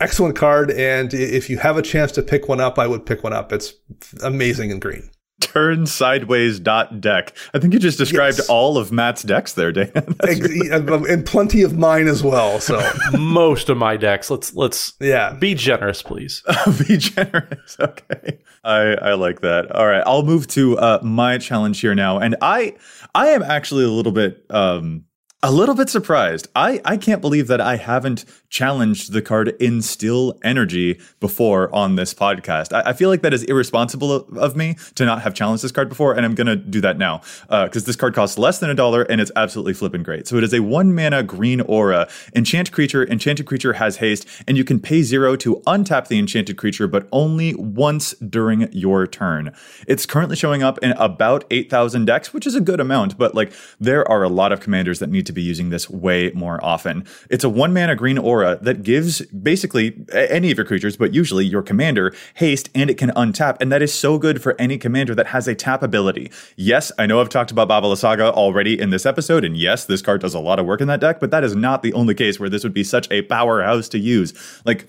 excellent 0.00 0.36
card, 0.36 0.72
and 0.72 1.14
if 1.14 1.48
you 1.48 1.58
have 1.58 1.76
a 1.76 1.82
chance 1.82 2.10
to 2.12 2.22
pick 2.22 2.48
one 2.48 2.60
up, 2.60 2.76
I 2.76 2.88
would 2.88 3.06
pick 3.06 3.22
one 3.22 3.32
up. 3.32 3.52
It's 3.52 3.72
amazing 4.20 4.70
in 4.70 4.80
green 4.80 5.10
turn 5.44 5.86
sideways 5.86 6.58
dot 6.58 7.00
deck. 7.00 7.36
I 7.52 7.58
think 7.58 7.72
you 7.72 7.78
just 7.78 7.98
described 7.98 8.38
yes. 8.38 8.48
all 8.48 8.78
of 8.78 8.90
Matt's 8.90 9.22
decks 9.22 9.52
there, 9.52 9.72
Dan. 9.72 9.90
really- 10.24 10.70
and 10.70 11.26
plenty 11.26 11.62
of 11.62 11.76
mine 11.76 12.08
as 12.08 12.22
well. 12.22 12.60
So 12.60 12.80
most 13.18 13.68
of 13.68 13.76
my 13.76 13.96
decks. 13.96 14.30
Let's 14.30 14.54
let's 14.54 14.94
yeah 15.00 15.34
be 15.34 15.54
generous, 15.54 16.02
please. 16.02 16.42
be 16.88 16.96
generous. 16.96 17.76
Okay, 17.78 18.38
I 18.64 18.94
I 18.94 19.14
like 19.14 19.40
that. 19.42 19.70
All 19.72 19.86
right, 19.86 20.02
I'll 20.06 20.24
move 20.24 20.46
to 20.48 20.78
uh, 20.78 21.00
my 21.02 21.38
challenge 21.38 21.80
here 21.80 21.94
now, 21.94 22.18
and 22.18 22.36
I 22.40 22.74
I 23.14 23.28
am 23.28 23.42
actually 23.42 23.84
a 23.84 23.90
little 23.90 24.12
bit 24.12 24.44
um 24.50 25.04
a 25.44 25.52
little 25.52 25.74
bit 25.74 25.90
surprised. 25.90 26.48
I, 26.56 26.80
I 26.86 26.96
can't 26.96 27.20
believe 27.20 27.48
that 27.48 27.60
I 27.60 27.76
haven't 27.76 28.24
challenged 28.48 29.12
the 29.12 29.20
card 29.20 29.48
Instill 29.60 30.38
Energy 30.42 30.98
before 31.20 31.72
on 31.74 31.96
this 31.96 32.14
podcast. 32.14 32.72
I, 32.72 32.90
I 32.90 32.92
feel 32.94 33.10
like 33.10 33.20
that 33.20 33.34
is 33.34 33.42
irresponsible 33.42 34.10
of, 34.10 34.38
of, 34.38 34.56
me 34.56 34.76
to 34.94 35.04
not 35.04 35.20
have 35.20 35.34
challenged 35.34 35.62
this 35.62 35.72
card 35.72 35.90
before, 35.90 36.14
and 36.14 36.24
I'm 36.24 36.34
going 36.34 36.46
to 36.46 36.56
do 36.56 36.80
that 36.80 36.96
now 36.96 37.18
because 37.18 37.82
uh, 37.82 37.86
this 37.86 37.96
card 37.96 38.14
costs 38.14 38.38
less 38.38 38.58
than 38.58 38.70
a 38.70 38.74
dollar 38.74 39.02
and 39.02 39.20
it's 39.20 39.32
absolutely 39.36 39.74
flipping 39.74 40.02
great. 40.02 40.26
So 40.26 40.36
it 40.36 40.44
is 40.44 40.54
a 40.54 40.60
one 40.60 40.94
mana 40.94 41.22
green 41.22 41.60
aura. 41.60 42.08
Enchant 42.34 42.72
creature. 42.72 43.06
Enchanted 43.06 43.44
creature 43.44 43.74
has 43.74 43.98
haste, 43.98 44.26
and 44.48 44.56
you 44.56 44.64
can 44.64 44.80
pay 44.80 45.02
zero 45.02 45.36
to 45.36 45.56
untap 45.66 46.08
the 46.08 46.18
enchanted 46.18 46.56
creature, 46.56 46.88
but 46.88 47.06
only 47.12 47.54
once 47.56 48.14
during 48.14 48.72
your 48.72 49.06
turn. 49.06 49.54
It's 49.86 50.06
currently 50.06 50.36
showing 50.36 50.62
up 50.62 50.78
in 50.78 50.92
about 50.92 51.44
8,000 51.50 52.06
decks, 52.06 52.32
which 52.32 52.46
is 52.46 52.54
a 52.54 52.62
good 52.62 52.80
amount, 52.80 53.18
but 53.18 53.34
like 53.34 53.52
there 53.78 54.08
are 54.10 54.22
a 54.22 54.30
lot 54.30 54.50
of 54.50 54.60
commanders 54.60 55.00
that 55.00 55.10
need 55.10 55.26
to 55.26 55.33
be 55.34 55.42
using 55.42 55.70
this 55.70 55.90
way 55.90 56.30
more 56.34 56.64
often. 56.64 57.04
It's 57.28 57.44
a 57.44 57.48
one 57.48 57.74
mana 57.74 57.96
green 57.96 58.18
aura 58.18 58.58
that 58.62 58.82
gives 58.82 59.20
basically 59.26 60.04
any 60.12 60.50
of 60.50 60.58
your 60.58 60.66
creatures, 60.66 60.96
but 60.96 61.12
usually 61.12 61.44
your 61.44 61.62
commander, 61.62 62.14
haste 62.34 62.70
and 62.74 62.88
it 62.88 62.96
can 62.98 63.10
untap. 63.10 63.56
And 63.60 63.70
that 63.72 63.82
is 63.82 63.92
so 63.92 64.18
good 64.18 64.40
for 64.42 64.54
any 64.58 64.78
commander 64.78 65.14
that 65.14 65.28
has 65.28 65.48
a 65.48 65.54
tap 65.54 65.82
ability. 65.82 66.30
Yes, 66.56 66.92
I 66.98 67.06
know 67.06 67.20
I've 67.20 67.28
talked 67.28 67.50
about 67.50 67.68
Baba 67.68 67.86
Lysaga 67.86 68.32
already 68.32 68.80
in 68.80 68.90
this 68.90 69.04
episode. 69.04 69.44
And 69.44 69.56
yes, 69.56 69.84
this 69.84 70.02
card 70.02 70.20
does 70.20 70.34
a 70.34 70.40
lot 70.40 70.58
of 70.58 70.66
work 70.66 70.80
in 70.80 70.88
that 70.88 71.00
deck, 71.00 71.20
but 71.20 71.30
that 71.30 71.44
is 71.44 71.54
not 71.54 71.82
the 71.82 71.92
only 71.92 72.14
case 72.14 72.40
where 72.40 72.48
this 72.48 72.62
would 72.62 72.74
be 72.74 72.84
such 72.84 73.10
a 73.10 73.22
powerhouse 73.22 73.88
to 73.90 73.98
use. 73.98 74.32
Like, 74.64 74.86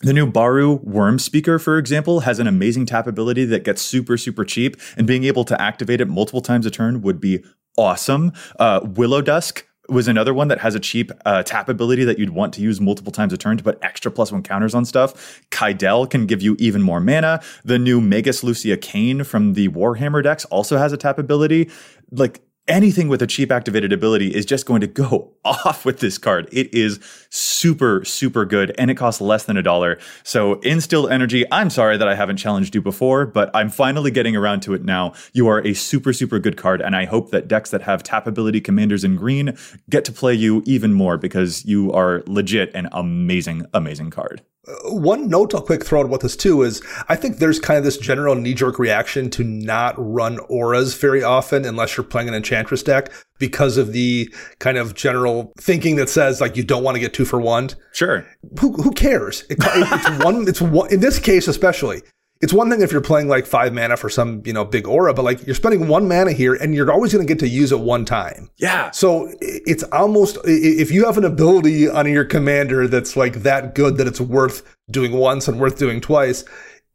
the 0.00 0.12
new 0.12 0.26
Baru 0.26 0.80
Wurmspeaker, 0.80 1.58
for 1.58 1.78
example, 1.78 2.20
has 2.20 2.38
an 2.38 2.46
amazing 2.46 2.84
tap 2.84 3.06
ability 3.06 3.46
that 3.46 3.64
gets 3.64 3.80
super, 3.80 4.18
super 4.18 4.44
cheap, 4.44 4.76
and 4.94 5.06
being 5.06 5.24
able 5.24 5.42
to 5.44 5.58
activate 5.60 6.02
it 6.02 6.08
multiple 6.08 6.42
times 6.42 6.66
a 6.66 6.70
turn 6.70 7.00
would 7.00 7.18
be 7.18 7.42
awesome. 7.78 8.32
Uh, 8.58 8.80
Willowdusk 8.80 9.62
was 9.88 10.08
another 10.08 10.34
one 10.34 10.48
that 10.48 10.58
has 10.60 10.74
a 10.74 10.80
cheap 10.80 11.10
uh, 11.24 11.42
tap 11.42 11.68
ability 11.68 12.04
that 12.04 12.18
you'd 12.18 12.30
want 12.30 12.54
to 12.54 12.60
use 12.60 12.80
multiple 12.80 13.12
times 13.12 13.32
a 13.32 13.36
turn 13.36 13.56
to 13.56 13.64
put 13.64 13.78
extra 13.82 14.10
plus 14.10 14.32
one 14.32 14.42
counters 14.42 14.74
on 14.74 14.84
stuff. 14.84 15.42
Kydele 15.50 16.08
can 16.08 16.26
give 16.26 16.42
you 16.42 16.56
even 16.58 16.82
more 16.82 17.00
mana. 17.00 17.40
The 17.64 17.78
new 17.78 18.00
Magus 18.00 18.42
Lucea 18.42 18.80
Kane 18.80 19.24
from 19.24 19.54
the 19.54 19.68
Warhammer 19.68 20.22
decks 20.22 20.44
also 20.46 20.78
has 20.78 20.92
a 20.92 20.96
tap 20.96 21.18
ability. 21.18 21.70
Like 22.10 22.40
anything 22.68 23.08
with 23.08 23.22
a 23.22 23.26
cheap 23.26 23.52
activated 23.52 23.92
ability 23.92 24.34
is 24.34 24.44
just 24.44 24.66
going 24.66 24.80
to 24.80 24.86
go 24.86 25.32
off 25.44 25.84
with 25.84 26.00
this 26.00 26.18
card. 26.18 26.48
It 26.52 26.72
is 26.74 26.98
super, 27.30 28.04
super 28.04 28.44
good 28.44 28.74
and 28.78 28.90
it 28.90 28.96
costs 28.96 29.20
less 29.20 29.44
than 29.44 29.56
a 29.56 29.62
dollar. 29.62 29.98
So, 30.22 30.54
Instill 30.60 31.08
Energy, 31.08 31.44
I'm 31.52 31.70
sorry 31.70 31.96
that 31.96 32.08
I 32.08 32.14
haven't 32.14 32.36
challenged 32.38 32.74
you 32.74 32.82
before, 32.82 33.26
but 33.26 33.50
I'm 33.54 33.70
finally 33.70 34.10
getting 34.10 34.36
around 34.36 34.60
to 34.62 34.74
it 34.74 34.84
now. 34.84 35.12
You 35.32 35.48
are 35.48 35.64
a 35.66 35.74
super, 35.74 36.12
super 36.12 36.38
good 36.38 36.56
card, 36.56 36.80
and 36.80 36.96
I 36.96 37.04
hope 37.04 37.30
that 37.30 37.48
decks 37.48 37.70
that 37.70 37.82
have 37.82 38.02
tap 38.02 38.26
ability 38.26 38.60
commanders 38.60 39.04
in 39.04 39.16
green 39.16 39.56
get 39.88 40.04
to 40.06 40.12
play 40.12 40.34
you 40.34 40.62
even 40.66 40.92
more 40.92 41.16
because 41.16 41.64
you 41.64 41.92
are 41.92 42.22
legit 42.26 42.74
an 42.74 42.88
amazing, 42.92 43.66
amazing 43.72 44.10
card. 44.10 44.42
One 44.84 45.28
note 45.28 45.54
I'll 45.54 45.62
quick 45.62 45.84
throw 45.84 46.00
out 46.00 46.06
about 46.06 46.20
this 46.20 46.36
too 46.36 46.62
is 46.62 46.82
I 47.08 47.14
think 47.14 47.38
there's 47.38 47.60
kind 47.60 47.78
of 47.78 47.84
this 47.84 47.98
general 47.98 48.34
knee 48.34 48.54
jerk 48.54 48.78
reaction 48.78 49.30
to 49.30 49.44
not 49.44 49.94
run 49.96 50.38
auras 50.40 50.94
very 50.94 51.22
often 51.22 51.64
unless 51.64 51.96
you're 51.96 52.04
playing 52.04 52.28
an 52.28 52.34
enchantress 52.34 52.82
deck 52.82 53.12
because 53.38 53.76
of 53.76 53.92
the 53.92 54.32
kind 54.58 54.76
of 54.76 54.94
general 54.94 55.52
thinking 55.58 55.96
that 55.96 56.08
says 56.08 56.40
like 56.40 56.56
you 56.56 56.64
don't 56.64 56.82
want 56.82 56.96
to 56.96 57.00
get 57.00 57.14
two 57.14 57.24
for 57.24 57.40
one. 57.40 57.70
Sure. 57.92 58.26
Who, 58.60 58.72
who 58.72 58.90
cares? 58.90 59.44
It, 59.48 59.58
it's 59.60 60.10
one. 60.24 60.48
It's 60.48 60.60
one 60.60 60.92
in 60.92 61.00
this 61.00 61.18
case 61.18 61.46
especially 61.46 62.02
it's 62.40 62.52
one 62.52 62.70
thing 62.70 62.82
if 62.82 62.92
you're 62.92 63.00
playing 63.00 63.28
like 63.28 63.46
five 63.46 63.72
mana 63.72 63.96
for 63.96 64.10
some, 64.10 64.42
you 64.44 64.52
know, 64.52 64.64
big 64.64 64.86
aura, 64.86 65.14
but 65.14 65.24
like 65.24 65.46
you're 65.46 65.54
spending 65.54 65.88
one 65.88 66.06
mana 66.06 66.32
here 66.32 66.54
and 66.54 66.74
you're 66.74 66.90
always 66.92 67.12
going 67.12 67.26
to 67.26 67.30
get 67.30 67.38
to 67.40 67.48
use 67.48 67.72
it 67.72 67.80
one 67.80 68.04
time. 68.04 68.50
Yeah. 68.58 68.90
So 68.90 69.32
it's 69.40 69.82
almost, 69.84 70.36
if 70.44 70.90
you 70.90 71.06
have 71.06 71.16
an 71.16 71.24
ability 71.24 71.88
on 71.88 72.10
your 72.10 72.24
commander 72.24 72.86
that's 72.88 73.16
like 73.16 73.42
that 73.42 73.74
good 73.74 73.96
that 73.96 74.06
it's 74.06 74.20
worth 74.20 74.76
doing 74.90 75.12
once 75.12 75.48
and 75.48 75.58
worth 75.58 75.78
doing 75.78 76.00
twice, 76.00 76.44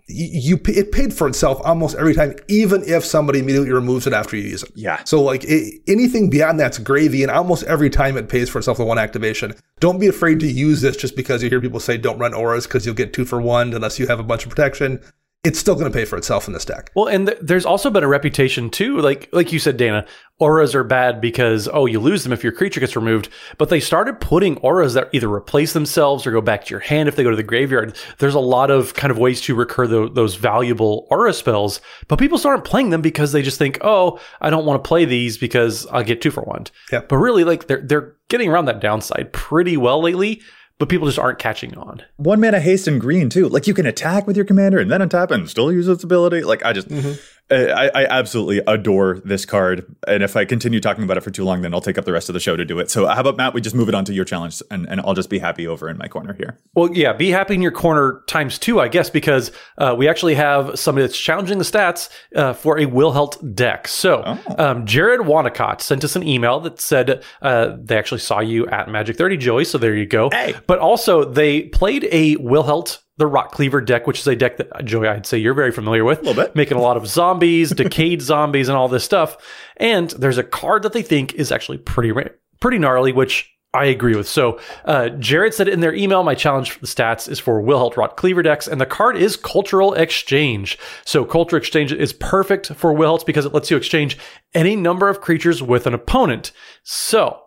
you, 0.07 0.59
it 0.65 0.91
paid 0.91 1.13
for 1.13 1.27
itself 1.27 1.61
almost 1.63 1.95
every 1.95 2.13
time, 2.13 2.35
even 2.47 2.83
if 2.83 3.05
somebody 3.05 3.39
immediately 3.39 3.71
removes 3.71 4.05
it 4.05 4.13
after 4.13 4.35
you 4.35 4.43
use 4.43 4.61
it. 4.61 4.71
Yeah. 4.75 5.03
So 5.05 5.23
like 5.23 5.43
it, 5.45 5.81
anything 5.87 6.29
beyond 6.29 6.59
that's 6.59 6.77
gravy, 6.77 7.23
and 7.23 7.31
almost 7.31 7.63
every 7.63 7.89
time 7.89 8.17
it 8.17 8.27
pays 8.27 8.49
for 8.49 8.59
itself 8.59 8.79
with 8.79 8.89
one 8.89 8.97
activation. 8.97 9.55
Don't 9.79 9.99
be 9.99 10.07
afraid 10.07 10.39
to 10.41 10.51
use 10.51 10.81
this 10.81 10.97
just 10.97 11.15
because 11.15 11.41
you 11.41 11.49
hear 11.49 11.61
people 11.61 11.79
say 11.79 11.97
don't 11.97 12.19
run 12.19 12.33
auras 12.33 12.67
because 12.67 12.85
you'll 12.85 12.95
get 12.95 13.13
two 13.13 13.25
for 13.25 13.41
one 13.41 13.73
unless 13.73 13.99
you 13.99 14.07
have 14.07 14.19
a 14.19 14.23
bunch 14.23 14.43
of 14.43 14.49
protection 14.49 15.01
it's 15.43 15.57
still 15.57 15.73
going 15.73 15.91
to 15.91 15.97
pay 15.97 16.05
for 16.05 16.17
itself 16.17 16.47
in 16.47 16.53
this 16.53 16.65
deck. 16.65 16.91
Well, 16.95 17.07
and 17.07 17.25
th- 17.25 17.39
there's 17.41 17.65
also 17.65 17.89
been 17.89 18.03
a 18.03 18.07
reputation 18.07 18.69
too, 18.69 18.99
like 18.99 19.27
like 19.31 19.51
you 19.51 19.57
said, 19.59 19.77
Dana. 19.77 20.05
Auras 20.37 20.73
are 20.73 20.83
bad 20.83 21.21
because 21.21 21.69
oh, 21.71 21.85
you 21.85 21.99
lose 21.99 22.23
them 22.23 22.33
if 22.33 22.43
your 22.43 22.53
creature 22.53 22.79
gets 22.79 22.95
removed. 22.95 23.29
But 23.57 23.69
they 23.69 23.79
started 23.79 24.19
putting 24.19 24.57
auras 24.57 24.95
that 24.95 25.09
either 25.13 25.31
replace 25.31 25.73
themselves 25.73 26.25
or 26.25 26.31
go 26.31 26.41
back 26.41 26.65
to 26.65 26.71
your 26.71 26.79
hand 26.79 27.07
if 27.07 27.15
they 27.15 27.23
go 27.23 27.29
to 27.29 27.35
the 27.35 27.43
graveyard. 27.43 27.95
There's 28.17 28.33
a 28.33 28.39
lot 28.39 28.71
of 28.71 28.93
kind 28.95 29.11
of 29.11 29.19
ways 29.19 29.41
to 29.41 29.55
recur 29.55 29.85
the, 29.85 30.09
those 30.09 30.35
valuable 30.35 31.07
aura 31.11 31.33
spells, 31.33 31.79
but 32.07 32.17
people 32.17 32.39
aren't 32.43 32.63
playing 32.63 32.89
them 32.89 33.01
because 33.01 33.31
they 33.31 33.43
just 33.43 33.59
think, 33.59 33.77
oh, 33.81 34.19
I 34.41 34.49
don't 34.49 34.65
want 34.65 34.83
to 34.83 34.87
play 34.87 35.05
these 35.05 35.37
because 35.37 35.85
I'll 35.87 36.03
get 36.03 36.21
two 36.21 36.31
for 36.31 36.41
one. 36.41 36.65
Yeah. 36.91 37.01
But 37.07 37.17
really, 37.17 37.43
like 37.43 37.67
they're 37.67 37.81
they're 37.81 38.15
getting 38.29 38.49
around 38.49 38.65
that 38.65 38.79
downside 38.79 39.33
pretty 39.33 39.77
well 39.77 40.01
lately 40.01 40.41
but 40.81 40.89
people 40.89 41.05
just 41.05 41.19
aren't 41.19 41.37
catching 41.37 41.77
on. 41.77 42.01
One 42.17 42.41
mana 42.41 42.59
haste 42.59 42.87
and 42.87 42.99
green 42.99 43.29
too. 43.29 43.47
Like 43.47 43.67
you 43.67 43.75
can 43.75 43.85
attack 43.85 44.25
with 44.25 44.35
your 44.35 44.45
commander 44.47 44.79
and 44.79 44.89
then 44.89 44.99
untap 44.99 45.29
and 45.29 45.47
still 45.47 45.71
use 45.71 45.87
its 45.87 46.03
ability. 46.03 46.41
Like 46.41 46.65
I 46.65 46.73
just 46.73 46.89
mm-hmm. 46.89 47.21
I, 47.51 47.89
I, 47.93 48.05
absolutely 48.05 48.61
adore 48.67 49.19
this 49.25 49.45
card, 49.45 49.85
and 50.07 50.23
if 50.23 50.35
I 50.35 50.45
continue 50.45 50.79
talking 50.79 51.03
about 51.03 51.17
it 51.17 51.21
for 51.21 51.31
too 51.31 51.43
long, 51.43 51.61
then 51.61 51.73
I'll 51.73 51.81
take 51.81 51.97
up 51.97 52.05
the 52.05 52.13
rest 52.13 52.29
of 52.29 52.33
the 52.33 52.39
show 52.39 52.55
to 52.55 52.63
do 52.63 52.79
it. 52.79 52.89
So, 52.89 53.05
how 53.07 53.19
about 53.19 53.37
Matt? 53.37 53.53
We 53.53 53.61
just 53.61 53.75
move 53.75 53.89
it 53.89 53.95
on 53.95 54.05
to 54.05 54.13
your 54.13 54.25
challenge, 54.25 54.61
and, 54.71 54.87
and 54.87 55.01
I'll 55.01 55.13
just 55.13 55.29
be 55.29 55.39
happy 55.39 55.67
over 55.67 55.89
in 55.89 55.97
my 55.97 56.07
corner 56.07 56.33
here. 56.33 56.59
Well, 56.73 56.89
yeah, 56.93 57.13
be 57.13 57.29
happy 57.29 57.55
in 57.55 57.61
your 57.61 57.71
corner 57.71 58.23
times 58.27 58.57
two, 58.57 58.79
I 58.79 58.87
guess, 58.87 59.09
because 59.09 59.51
uh, 59.77 59.95
we 59.97 60.07
actually 60.07 60.35
have 60.35 60.79
somebody 60.79 61.05
that's 61.05 61.19
challenging 61.19 61.57
the 61.57 61.63
stats 61.63 62.09
uh, 62.35 62.53
for 62.53 62.77
a 62.77 62.85
Wilhelt 62.85 63.55
deck. 63.55 63.87
So, 63.87 64.23
oh. 64.25 64.55
um, 64.57 64.85
Jared 64.85 65.21
Wanacott 65.21 65.81
sent 65.81 66.03
us 66.03 66.15
an 66.15 66.23
email 66.23 66.59
that 66.61 66.79
said 66.79 67.23
uh, 67.41 67.75
they 67.79 67.97
actually 67.97 68.19
saw 68.19 68.39
you 68.39 68.67
at 68.67 68.89
Magic 68.89 69.17
Thirty, 69.17 69.37
Joey. 69.37 69.65
So 69.65 69.77
there 69.77 69.95
you 69.95 70.05
go. 70.05 70.29
Hey. 70.31 70.55
But 70.67 70.79
also 70.79 71.25
they 71.25 71.63
played 71.63 72.07
a 72.11 72.37
Wilhelt 72.37 72.99
the 73.17 73.29
Rotcleaver 73.29 73.85
deck, 73.85 74.07
which 74.07 74.19
is 74.19 74.27
a 74.27 74.35
deck 74.35 74.57
that 74.57 74.85
Joey, 74.85 75.07
I'd 75.07 75.25
say 75.25 75.37
you're 75.37 75.53
very 75.53 75.71
familiar 75.71 76.03
with. 76.03 76.19
A 76.19 76.23
little 76.23 76.43
bit. 76.43 76.55
Making 76.55 76.77
a 76.77 76.81
lot 76.81 76.97
of 76.97 77.07
zombies, 77.19 77.71
decayed 77.71 78.21
zombies, 78.21 78.69
and 78.69 78.77
all 78.77 78.87
this 78.87 79.03
stuff. 79.03 79.37
And 79.77 80.09
there's 80.11 80.37
a 80.37 80.43
card 80.43 80.83
that 80.83 80.93
they 80.93 81.03
think 81.03 81.33
is 81.33 81.51
actually 81.51 81.77
pretty 81.77 82.13
pretty 82.59 82.77
gnarly, 82.77 83.11
which 83.11 83.51
I 83.73 83.85
agree 83.85 84.15
with. 84.15 84.27
So 84.27 84.59
uh, 84.83 85.09
Jared 85.09 85.53
said 85.53 85.69
in 85.69 85.79
their 85.79 85.93
email, 85.93 86.23
my 86.23 86.35
challenge 86.35 86.71
for 86.71 86.79
the 86.79 86.87
stats 86.87 87.29
is 87.29 87.39
for 87.39 87.61
Wilhelt 87.61 87.93
Rotcleaver 87.93 88.43
decks, 88.43 88.67
and 88.67 88.81
the 88.81 88.85
card 88.85 89.15
is 89.15 89.37
Cultural 89.37 89.93
Exchange. 89.93 90.77
So 91.05 91.23
Cultural 91.23 91.59
Exchange 91.59 91.93
is 91.93 92.11
perfect 92.11 92.67
for 92.73 92.91
Wilhelts 92.91 93.23
because 93.23 93.45
it 93.45 93.53
lets 93.53 93.71
you 93.71 93.77
exchange 93.77 94.17
any 94.53 94.75
number 94.75 95.07
of 95.07 95.21
creatures 95.21 95.63
with 95.63 95.87
an 95.87 95.93
opponent. 95.93 96.51
So 96.83 97.41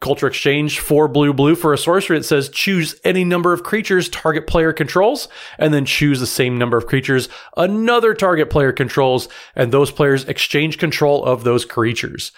Culture 0.00 0.26
Exchange 0.26 0.80
for 0.80 1.08
blue 1.08 1.32
blue 1.32 1.54
for 1.54 1.72
a 1.72 1.78
sorcery. 1.78 2.18
It 2.18 2.24
says 2.24 2.48
choose 2.48 3.00
any 3.04 3.24
number 3.24 3.52
of 3.52 3.62
creatures 3.62 4.08
target 4.08 4.46
player 4.46 4.72
controls, 4.72 5.28
and 5.58 5.72
then 5.72 5.84
choose 5.84 6.20
the 6.20 6.26
same 6.26 6.58
number 6.58 6.76
of 6.76 6.86
creatures 6.86 7.28
another 7.56 8.14
target 8.14 8.50
player 8.50 8.72
controls, 8.72 9.28
and 9.54 9.72
those 9.72 9.90
players 9.90 10.24
exchange 10.24 10.78
control 10.78 11.24
of 11.24 11.44
those 11.44 11.64
creatures. 11.64 12.32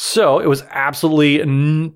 So 0.00 0.38
it 0.38 0.46
was 0.46 0.62
absolutely 0.70 1.40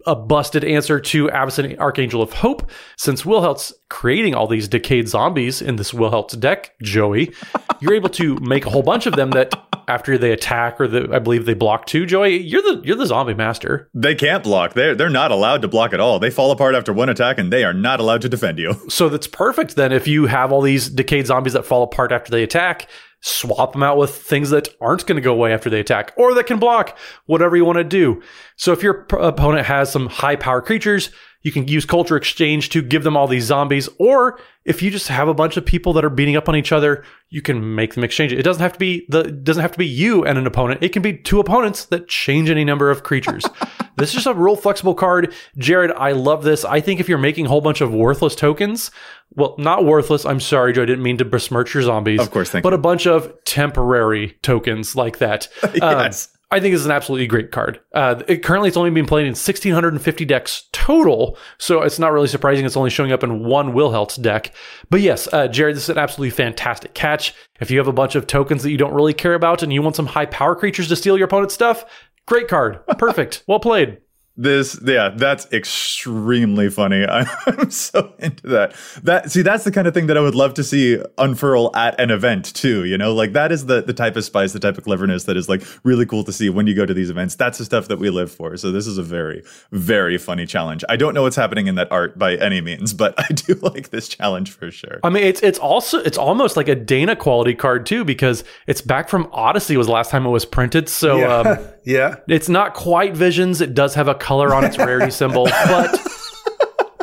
a 0.06 0.16
busted 0.16 0.64
answer 0.64 0.98
to 0.98 1.28
Avacyn 1.28 1.78
Archangel 1.78 2.20
of 2.20 2.32
Hope, 2.32 2.68
since 2.96 3.24
Wilhelt's 3.24 3.72
creating 3.90 4.34
all 4.34 4.48
these 4.48 4.66
decayed 4.66 5.08
zombies 5.08 5.62
in 5.62 5.76
this 5.76 5.94
Wilhelt's 5.94 6.34
deck, 6.34 6.74
Joey. 6.82 7.32
You're 7.78 7.94
able 7.94 8.08
to 8.10 8.34
make 8.40 8.66
a 8.66 8.70
whole 8.70 8.82
bunch 8.82 9.06
of 9.06 9.14
them 9.14 9.30
that 9.30 9.54
after 9.88 10.18
they 10.18 10.32
attack 10.32 10.80
or 10.80 10.88
the, 10.88 11.08
I 11.12 11.18
believe 11.18 11.46
they 11.46 11.54
block 11.54 11.86
too. 11.86 12.06
Joey, 12.06 12.40
you're 12.42 12.62
the 12.62 12.82
you're 12.84 12.96
the 12.96 13.06
zombie 13.06 13.34
master. 13.34 13.88
They 13.94 14.14
can't 14.14 14.42
block. 14.42 14.74
They're 14.74 14.94
they're 14.94 15.10
not 15.10 15.30
allowed 15.30 15.62
to 15.62 15.68
block 15.68 15.92
at 15.92 16.00
all. 16.00 16.18
They 16.18 16.30
fall 16.30 16.50
apart 16.50 16.74
after 16.74 16.92
one 16.92 17.08
attack 17.08 17.38
and 17.38 17.52
they 17.52 17.64
are 17.64 17.74
not 17.74 18.00
allowed 18.00 18.22
to 18.22 18.28
defend 18.28 18.58
you. 18.58 18.74
So 18.92 19.08
that's 19.08 19.26
perfect 19.26 19.74
then 19.74 19.90
if 19.90 20.06
you 20.06 20.26
have 20.26 20.52
all 20.52 20.60
these 20.60 20.88
decayed 20.88 21.26
zombies 21.26 21.54
that 21.54 21.64
fall 21.64 21.82
apart 21.82 22.12
after 22.12 22.30
they 22.30 22.42
attack 22.42 22.88
swap 23.22 23.72
them 23.72 23.82
out 23.82 23.96
with 23.96 24.14
things 24.14 24.50
that 24.50 24.68
aren't 24.80 25.06
going 25.06 25.16
to 25.16 25.22
go 25.22 25.32
away 25.32 25.52
after 25.52 25.70
they 25.70 25.80
attack 25.80 26.12
or 26.16 26.34
that 26.34 26.46
can 26.46 26.58
block 26.58 26.98
whatever 27.26 27.56
you 27.56 27.64
want 27.64 27.78
to 27.78 27.84
do. 27.84 28.20
So 28.56 28.72
if 28.72 28.82
your 28.82 29.06
opponent 29.12 29.66
has 29.66 29.90
some 29.90 30.08
high 30.08 30.36
power 30.36 30.60
creatures, 30.60 31.10
you 31.42 31.52
can 31.52 31.68
use 31.68 31.84
culture 31.84 32.16
exchange 32.16 32.70
to 32.70 32.82
give 32.82 33.02
them 33.02 33.16
all 33.16 33.26
these 33.26 33.44
zombies. 33.44 33.88
Or 33.98 34.38
if 34.64 34.80
you 34.80 34.90
just 34.90 35.08
have 35.08 35.28
a 35.28 35.34
bunch 35.34 35.56
of 35.56 35.66
people 35.66 35.92
that 35.94 36.04
are 36.04 36.10
beating 36.10 36.36
up 36.36 36.48
on 36.48 36.56
each 36.56 36.72
other, 36.72 37.04
you 37.30 37.42
can 37.42 37.74
make 37.74 37.94
them 37.94 38.04
exchange 38.04 38.32
it. 38.32 38.38
It 38.38 38.42
doesn't 38.42 38.62
have 38.62 38.74
to 38.74 38.78
be 38.78 39.06
the 39.08 39.24
doesn't 39.24 39.60
have 39.60 39.72
to 39.72 39.78
be 39.78 39.86
you 39.86 40.24
and 40.24 40.38
an 40.38 40.46
opponent. 40.46 40.82
It 40.82 40.92
can 40.92 41.02
be 41.02 41.16
two 41.16 41.40
opponents 41.40 41.86
that 41.86 42.08
change 42.08 42.48
any 42.48 42.64
number 42.64 42.90
of 42.90 43.02
creatures. 43.02 43.44
this 43.96 44.10
is 44.10 44.14
just 44.14 44.26
a 44.26 44.34
real 44.34 44.56
flexible 44.56 44.94
card. 44.94 45.32
Jared, 45.58 45.92
I 45.92 46.12
love 46.12 46.44
this. 46.44 46.64
I 46.64 46.80
think 46.80 47.00
if 47.00 47.08
you're 47.08 47.18
making 47.18 47.46
a 47.46 47.48
whole 47.48 47.60
bunch 47.60 47.80
of 47.80 47.92
worthless 47.92 48.36
tokens, 48.36 48.90
well, 49.34 49.54
not 49.58 49.84
worthless. 49.84 50.24
I'm 50.24 50.40
sorry, 50.40 50.72
Joe. 50.72 50.82
I 50.82 50.86
didn't 50.86 51.02
mean 51.02 51.18
to 51.18 51.24
besmirch 51.24 51.74
your 51.74 51.82
zombies. 51.82 52.20
Of 52.20 52.30
course, 52.30 52.50
thank 52.50 52.62
but 52.62 52.72
you. 52.72 52.78
a 52.78 52.82
bunch 52.82 53.06
of 53.06 53.32
temporary 53.44 54.38
tokens 54.42 54.94
like 54.94 55.18
that. 55.18 55.48
yes. 55.74 56.28
Um, 56.32 56.38
I 56.52 56.60
think 56.60 56.74
is 56.74 56.84
an 56.84 56.92
absolutely 56.92 57.26
great 57.26 57.50
card. 57.50 57.80
Uh, 57.94 58.22
it, 58.28 58.42
currently, 58.42 58.68
it's 58.68 58.76
only 58.76 58.90
being 58.90 59.06
played 59.06 59.24
in 59.24 59.30
1,650 59.30 60.24
decks 60.26 60.68
total, 60.72 61.38
so 61.56 61.80
it's 61.80 61.98
not 61.98 62.12
really 62.12 62.28
surprising 62.28 62.66
it's 62.66 62.76
only 62.76 62.90
showing 62.90 63.10
up 63.10 63.24
in 63.24 63.42
one 63.42 63.72
Wilhelt's 63.72 64.16
deck. 64.16 64.52
But 64.90 65.00
yes, 65.00 65.26
uh, 65.32 65.48
Jared, 65.48 65.76
this 65.76 65.84
is 65.84 65.88
an 65.88 65.96
absolutely 65.96 66.30
fantastic 66.30 66.92
catch. 66.92 67.34
If 67.58 67.70
you 67.70 67.78
have 67.78 67.88
a 67.88 67.92
bunch 67.92 68.16
of 68.16 68.26
tokens 68.26 68.62
that 68.62 68.70
you 68.70 68.76
don't 68.76 68.92
really 68.92 69.14
care 69.14 69.32
about 69.32 69.62
and 69.62 69.72
you 69.72 69.80
want 69.80 69.96
some 69.96 70.06
high 70.06 70.26
power 70.26 70.54
creatures 70.54 70.88
to 70.88 70.96
steal 70.96 71.16
your 71.16 71.24
opponent's 71.24 71.54
stuff, 71.54 71.86
great 72.26 72.48
card. 72.48 72.86
Perfect. 72.98 73.44
well 73.48 73.58
played. 73.58 73.98
This, 74.34 74.80
yeah, 74.82 75.10
that's 75.10 75.46
extremely 75.52 76.70
funny. 76.70 77.04
I'm 77.06 77.70
so 77.70 78.14
into 78.18 78.46
that. 78.46 78.74
That 79.02 79.30
see, 79.30 79.42
that's 79.42 79.64
the 79.64 79.70
kind 79.70 79.86
of 79.86 79.92
thing 79.92 80.06
that 80.06 80.16
I 80.16 80.20
would 80.20 80.34
love 80.34 80.54
to 80.54 80.64
see 80.64 81.02
unfurl 81.18 81.70
at 81.76 82.00
an 82.00 82.10
event 82.10 82.54
too. 82.54 82.84
You 82.84 82.96
know, 82.96 83.12
like 83.12 83.34
that 83.34 83.52
is 83.52 83.66
the 83.66 83.82
the 83.82 83.92
type 83.92 84.16
of 84.16 84.24
spice, 84.24 84.54
the 84.54 84.58
type 84.58 84.78
of 84.78 84.84
cleverness 84.84 85.24
that 85.24 85.36
is 85.36 85.50
like 85.50 85.62
really 85.84 86.06
cool 86.06 86.24
to 86.24 86.32
see 86.32 86.48
when 86.48 86.66
you 86.66 86.74
go 86.74 86.86
to 86.86 86.94
these 86.94 87.10
events. 87.10 87.34
That's 87.34 87.58
the 87.58 87.66
stuff 87.66 87.88
that 87.88 87.98
we 87.98 88.08
live 88.08 88.32
for. 88.32 88.56
So 88.56 88.72
this 88.72 88.86
is 88.86 88.96
a 88.96 89.02
very, 89.02 89.42
very 89.70 90.16
funny 90.16 90.46
challenge. 90.46 90.82
I 90.88 90.96
don't 90.96 91.12
know 91.12 91.22
what's 91.22 91.36
happening 91.36 91.66
in 91.66 91.74
that 91.74 91.92
art 91.92 92.18
by 92.18 92.36
any 92.36 92.62
means, 92.62 92.94
but 92.94 93.14
I 93.18 93.26
do 93.34 93.54
like 93.56 93.90
this 93.90 94.08
challenge 94.08 94.52
for 94.52 94.70
sure. 94.70 95.00
I 95.02 95.10
mean, 95.10 95.24
it's 95.24 95.42
it's 95.42 95.58
also 95.58 95.98
it's 95.98 96.16
almost 96.18 96.56
like 96.56 96.68
a 96.68 96.74
Dana 96.74 97.16
quality 97.16 97.54
card 97.54 97.84
too 97.84 98.02
because 98.02 98.44
it's 98.66 98.80
back 98.80 99.10
from 99.10 99.28
Odyssey 99.32 99.76
was 99.76 99.88
the 99.88 99.92
last 99.92 100.10
time 100.10 100.24
it 100.24 100.30
was 100.30 100.46
printed. 100.46 100.88
So 100.88 101.18
yeah, 101.18 101.36
um, 101.36 101.58
yeah. 101.84 102.16
it's 102.28 102.48
not 102.48 102.74
quite 102.74 103.16
Visions. 103.16 103.60
It 103.60 103.74
does 103.74 103.94
have 103.94 104.08
a 104.08 104.14
color 104.14 104.54
on 104.54 104.64
its 104.64 104.78
rarity 104.78 105.10
symbol, 105.22 105.44
but 105.44 106.00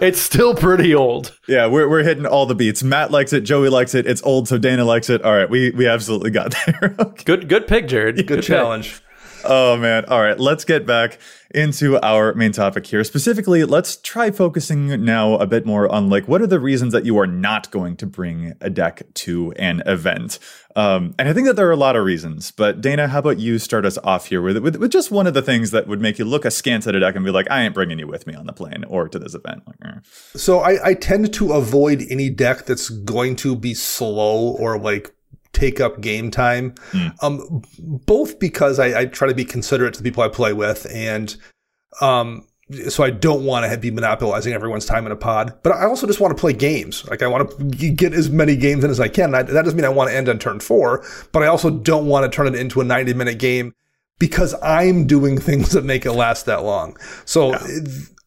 it's 0.01 0.19
still 0.19 0.55
pretty 0.55 0.95
old. 0.95 1.37
Yeah, 1.47 1.67
we're, 1.67 1.89
we're 1.89 2.03
hitting 2.03 2.25
all 2.25 2.45
the 2.45 2.55
beats. 2.55 2.83
Matt 2.83 3.11
likes 3.11 3.33
it, 3.33 3.41
Joey 3.41 3.69
likes 3.69 3.95
it. 3.95 4.05
It's 4.07 4.23
old, 4.23 4.47
so 4.47 4.57
Dana 4.57 4.85
likes 4.85 5.09
it. 5.09 5.21
All 5.23 5.33
right, 5.35 5.49
we 5.49 5.71
we 5.71 5.87
absolutely 5.87 6.31
got 6.31 6.55
there. 6.65 6.95
okay. 6.99 7.23
Good 7.23 7.49
good 7.49 7.67
pick, 7.67 7.87
Jared. 7.87 8.15
Good, 8.15 8.27
good 8.27 8.43
challenge. 8.43 8.93
Pick. 8.93 9.03
Oh 9.43 9.78
man. 9.78 10.06
All 10.06 10.21
right, 10.21 10.39
let's 10.39 10.65
get 10.65 10.86
back 10.86 11.19
into 11.52 11.99
our 12.06 12.34
main 12.36 12.52
topic 12.52 12.86
here. 12.86 13.04
Specifically, 13.04 13.63
let's 13.63 13.97
try 13.97 14.30
focusing 14.32 15.04
now 15.04 15.36
a 15.36 15.47
bit 15.47 15.65
more 15.65 15.91
on 15.91 16.10
like 16.10 16.28
what 16.28 16.41
are 16.41 16.47
the 16.47 16.60
reasons 16.60 16.93
that 16.93 17.06
you 17.06 17.17
are 17.17 17.28
not 17.28 17.71
going 17.71 17.95
to 17.97 18.06
bring 18.06 18.54
a 18.62 18.69
deck 18.69 19.02
to 19.15 19.52
an 19.54 19.82
event. 19.86 20.39
Um, 20.75 21.15
and 21.17 21.28
I 21.28 21.34
think 21.34 21.47
that 21.47 21.56
there 21.56 21.67
are 21.67 21.71
a 21.71 21.78
lot 21.78 21.95
of 21.95 22.06
reasons. 22.06 22.52
But 22.52 22.82
Dana, 22.82 23.08
how 23.08 23.19
about 23.19 23.39
you 23.39 23.58
start 23.58 23.86
us 23.86 23.97
off 24.04 24.28
here 24.28 24.41
with, 24.41 24.58
with 24.58 24.75
with 24.75 24.91
just 24.91 25.12
one 25.12 25.28
of 25.28 25.34
the 25.34 25.41
things 25.41 25.71
that 25.71 25.88
would 25.88 26.02
make 26.02 26.19
you 26.19 26.25
look 26.25 26.45
askance 26.45 26.86
at 26.88 26.95
a 26.95 26.99
deck 26.99 27.15
and 27.15 27.25
be 27.25 27.32
like, 27.32 27.49
I 27.49 27.63
ain't 27.63 27.73
bringing 27.73 27.99
you 27.99 28.08
with 28.08 28.28
me 28.28 28.36
on 28.36 28.45
the 28.45 28.54
plane 28.54 28.84
or 28.88 29.10
to 29.10 29.19
this 29.19 29.34
event. 29.34 29.63
Like, 29.65 29.78
eh. 29.86 29.99
So 30.36 30.60
I, 30.60 30.89
I 30.89 30.93
tend 30.93 31.34
to 31.34 31.54
avoid 31.54 32.06
any 32.10 32.30
deck 32.30 32.65
that's 32.65 32.89
going 32.89 33.36
to 33.38 33.56
be 33.56 33.73
slow 33.73 34.52
or 34.52 34.78
like 34.78 35.13
take 35.59 35.79
up 35.79 36.01
game 36.01 36.31
time. 36.31 36.71
Mm. 36.91 37.23
Um, 37.23 37.61
both 38.05 38.39
because 38.39 38.79
I, 38.79 39.01
I, 39.01 39.05
try 39.05 39.27
to 39.27 39.35
be 39.35 39.45
considerate 39.45 39.93
to 39.95 40.03
the 40.03 40.09
people 40.09 40.23
I 40.23 40.29
play 40.29 40.53
with, 40.53 40.87
and 40.89 41.35
um, 42.01 42.47
so 42.87 43.03
I 43.03 43.09
don't 43.09 43.45
want 43.45 43.69
to 43.69 43.77
be 43.77 43.91
monopolizing 43.91 44.53
everyone's 44.53 44.85
time 44.85 45.05
in 45.05 45.11
a 45.11 45.15
pod. 45.15 45.57
But 45.63 45.73
I 45.73 45.85
also 45.85 46.07
just 46.07 46.19
want 46.19 46.35
to 46.35 46.39
play 46.39 46.53
games. 46.53 47.07
Like 47.09 47.21
I 47.21 47.27
want 47.27 47.49
to 47.49 47.91
get 47.91 48.13
as 48.13 48.29
many 48.29 48.55
games 48.55 48.83
in 48.83 48.91
as 48.91 48.99
I 48.99 49.07
can. 49.07 49.35
I, 49.35 49.43
that 49.43 49.63
doesn't 49.63 49.75
mean 49.75 49.85
I 49.85 49.89
want 49.89 50.09
to 50.09 50.15
end 50.15 50.29
on 50.29 50.39
turn 50.39 50.59
four, 50.59 51.05
but 51.31 51.43
I 51.43 51.47
also 51.47 51.69
don't 51.69 52.07
want 52.07 52.29
to 52.29 52.35
turn 52.35 52.47
it 52.47 52.55
into 52.55 52.81
a 52.81 52.83
ninety 52.83 53.13
minute 53.13 53.39
game 53.39 53.73
because 54.19 54.55
I'm 54.63 55.07
doing 55.07 55.37
things 55.39 55.71
that 55.71 55.83
make 55.83 56.05
it 56.05 56.13
last 56.13 56.45
that 56.45 56.63
long. 56.63 56.97
So. 57.25 57.51
Yeah. 57.51 57.59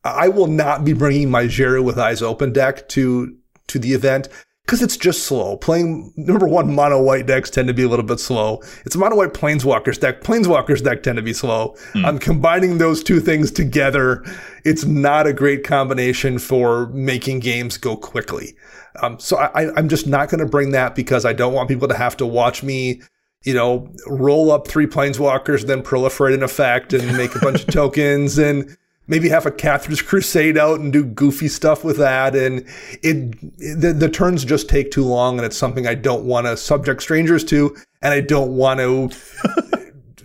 I 0.04 0.26
will 0.26 0.48
not 0.48 0.84
be 0.84 0.94
bringing 0.94 1.30
my 1.30 1.44
Zhero 1.44 1.80
with 1.80 1.96
Eyes 1.96 2.22
Open 2.22 2.52
deck 2.52 2.88
to 2.88 3.36
to 3.68 3.78
the 3.78 3.92
event 3.92 4.28
because 4.64 4.82
it's 4.82 4.96
just 4.96 5.24
slow. 5.24 5.56
Playing 5.56 6.12
number 6.16 6.46
one 6.46 6.74
mono 6.74 7.02
white 7.02 7.26
decks 7.26 7.50
tend 7.50 7.68
to 7.68 7.74
be 7.74 7.82
a 7.82 7.88
little 7.88 8.04
bit 8.04 8.20
slow. 8.20 8.62
It's 8.84 8.94
a 8.94 8.98
mono 8.98 9.16
white 9.16 9.34
planeswalkers 9.34 10.00
deck. 10.00 10.22
Planeswalkers 10.22 10.82
deck 10.82 11.02
tend 11.02 11.16
to 11.16 11.22
be 11.22 11.32
slow. 11.32 11.74
Mm. 11.94 12.04
I'm 12.04 12.18
combining 12.18 12.78
those 12.78 13.02
two 13.02 13.20
things 13.20 13.50
together. 13.50 14.24
It's 14.64 14.84
not 14.84 15.26
a 15.26 15.32
great 15.32 15.64
combination 15.64 16.38
for 16.38 16.86
making 16.88 17.40
games 17.40 17.76
go 17.76 17.96
quickly. 17.96 18.56
Um, 19.02 19.18
so 19.18 19.38
I, 19.38 19.74
I'm 19.76 19.88
just 19.88 20.06
not 20.06 20.28
going 20.28 20.40
to 20.40 20.46
bring 20.46 20.70
that 20.72 20.94
because 20.94 21.24
I 21.24 21.32
don't 21.32 21.54
want 21.54 21.68
people 21.68 21.88
to 21.88 21.96
have 21.96 22.16
to 22.18 22.26
watch 22.26 22.62
me 22.62 23.02
you 23.44 23.54
know, 23.54 23.92
roll 24.06 24.52
up 24.52 24.68
three 24.68 24.86
planeswalkers, 24.86 25.66
then 25.66 25.82
proliferate 25.82 26.34
an 26.34 26.42
effect 26.42 26.92
and 26.92 27.16
make 27.16 27.34
a 27.34 27.40
bunch 27.40 27.62
of 27.62 27.66
tokens 27.72 28.38
and 28.38 28.76
maybe 29.06 29.28
have 29.28 29.46
a 29.46 29.50
Cathars' 29.50 30.02
Crusade 30.08 30.58
out 30.58 30.80
and 30.80 30.92
do 30.92 31.04
goofy 31.04 31.48
stuff 31.48 31.84
with 31.84 31.98
that. 31.98 32.34
And 32.34 32.66
it, 33.02 33.40
the, 33.80 33.92
the 33.92 34.08
turns 34.08 34.44
just 34.44 34.68
take 34.68 34.90
too 34.90 35.04
long, 35.04 35.38
and 35.38 35.46
it's 35.46 35.56
something 35.56 35.86
I 35.86 35.94
don't 35.94 36.24
want 36.24 36.46
to 36.46 36.56
subject 36.56 37.02
strangers 37.02 37.44
to, 37.44 37.76
and 38.02 38.12
I 38.12 38.20
don't 38.20 38.56
want 38.56 38.80
to 38.80 39.10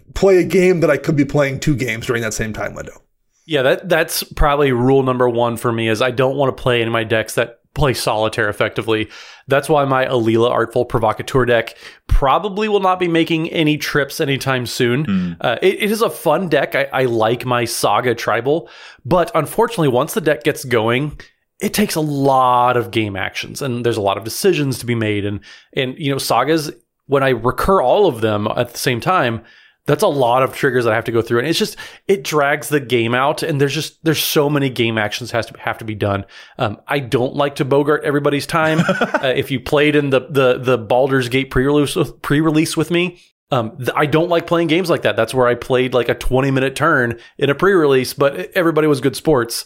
play 0.14 0.38
a 0.38 0.44
game 0.44 0.80
that 0.82 0.90
I 0.90 0.98
could 0.98 1.16
be 1.16 1.26
playing 1.26 1.60
two 1.60 1.76
games 1.76 2.08
during 2.08 2.22
that 2.24 2.34
same 2.34 2.54
time 2.54 2.74
window. 2.74 3.02
Yeah, 3.46 3.62
that 3.62 3.88
that's 3.88 4.24
probably 4.24 4.74
rule 4.74 5.04
number 5.04 5.30
one 5.30 5.56
for 5.56 5.72
me 5.72 5.88
is 5.88 6.02
I 6.02 6.12
don't 6.12 6.36
want 6.36 6.56
to 6.56 6.62
play 6.62 6.82
in 6.82 6.92
my 6.92 7.06
decks 7.06 7.36
that 7.36 7.57
play 7.78 7.94
solitaire 7.94 8.50
effectively. 8.50 9.10
That's 9.48 9.70
why 9.70 9.86
my 9.86 10.06
Alela 10.06 10.52
Artful 10.52 10.84
Provocateur 10.84 11.46
deck 11.46 11.78
probably 12.08 12.68
will 12.68 12.82
not 12.82 13.00
be 13.00 13.08
making 13.08 13.50
any 13.52 13.78
trips 13.78 14.20
anytime 14.20 14.66
soon. 14.66 15.06
Mm. 15.06 15.38
Uh, 15.40 15.58
it, 15.62 15.76
it 15.84 15.92
is 15.92 16.02
a 16.02 16.10
fun 16.10 16.50
deck. 16.50 16.76
I, 16.76 16.90
I 16.92 17.06
like 17.06 17.46
my 17.46 17.64
Saga 17.64 18.16
Tribal, 18.16 18.70
but 19.06 19.32
unfortunately, 19.34 19.88
once 19.88 20.14
the 20.14 20.22
deck 20.22 20.44
gets 20.44 20.66
going, 20.66 21.18
it 21.60 21.74
takes 21.74 21.96
a 21.96 22.02
lot 22.02 22.76
of 22.78 22.92
game 22.92 23.16
actions 23.16 23.62
and 23.62 23.86
there's 23.86 23.98
a 23.98 24.02
lot 24.02 24.18
of 24.18 24.24
decisions 24.24 24.80
to 24.80 24.86
be 24.86 24.96
made. 24.96 25.26
And, 25.26 25.40
and, 25.74 25.98
you 25.98 26.12
know, 26.12 26.18
sagas, 26.18 26.72
when 27.06 27.24
I 27.24 27.30
recur 27.30 27.82
all 27.82 28.08
of 28.08 28.22
them 28.22 28.48
at 28.48 28.72
the 28.72 28.78
same 28.78 29.00
time, 29.00 29.44
that's 29.88 30.04
a 30.04 30.08
lot 30.08 30.44
of 30.44 30.54
triggers 30.54 30.84
that 30.84 30.92
I 30.92 30.96
have 30.96 31.06
to 31.06 31.12
go 31.12 31.22
through, 31.22 31.40
and 31.40 31.48
it's 31.48 31.58
just 31.58 31.78
it 32.08 32.24
drags 32.24 32.70
the 32.70 32.80
game 32.80 33.16
out. 33.16 33.42
And 33.42 33.60
there's 33.60 33.74
just 33.74 34.04
there's 34.04 34.22
so 34.22 34.50
many 34.50 34.70
game 34.70 34.98
actions 34.98 35.32
has 35.32 35.48
to 35.48 35.60
have 35.60 35.80
to 35.80 35.86
be 35.86 35.96
done. 35.96 36.26
Um, 36.60 36.80
I 36.88 37.00
don't 37.00 37.36
like 37.36 37.56
to 37.56 37.66
bogart 37.66 38.04
everybody's 38.04 38.46
time. 38.46 38.80
uh, 38.90 39.34
if 39.36 39.50
you 39.50 39.60
played 39.60 39.96
in 39.96 40.12
the 40.12 40.28
the 40.30 40.60
the 40.60 40.78
Baldur's 40.78 41.30
Gate 41.30 41.50
pre-release 41.50 41.98
pre-release 42.22 42.78
with 42.78 42.92
me, 42.92 43.20
um, 43.50 43.78
th- 43.78 43.90
I 43.96 44.06
don't 44.06 44.30
like 44.30 44.46
playing 44.46 44.68
games 44.68 44.90
like 44.90 45.04
that. 45.04 45.16
That's 45.16 45.34
where 45.34 45.48
I 45.48 45.56
played 45.56 45.94
like 45.94 46.10
a 46.10 46.16
20 46.16 46.52
minute 46.52 46.76
turn 46.76 47.20
in 47.38 47.50
a 47.50 47.56
pre-release, 47.56 48.14
but 48.14 48.52
everybody 48.56 48.88
was 48.88 49.02
good 49.02 49.16
sports. 49.16 49.66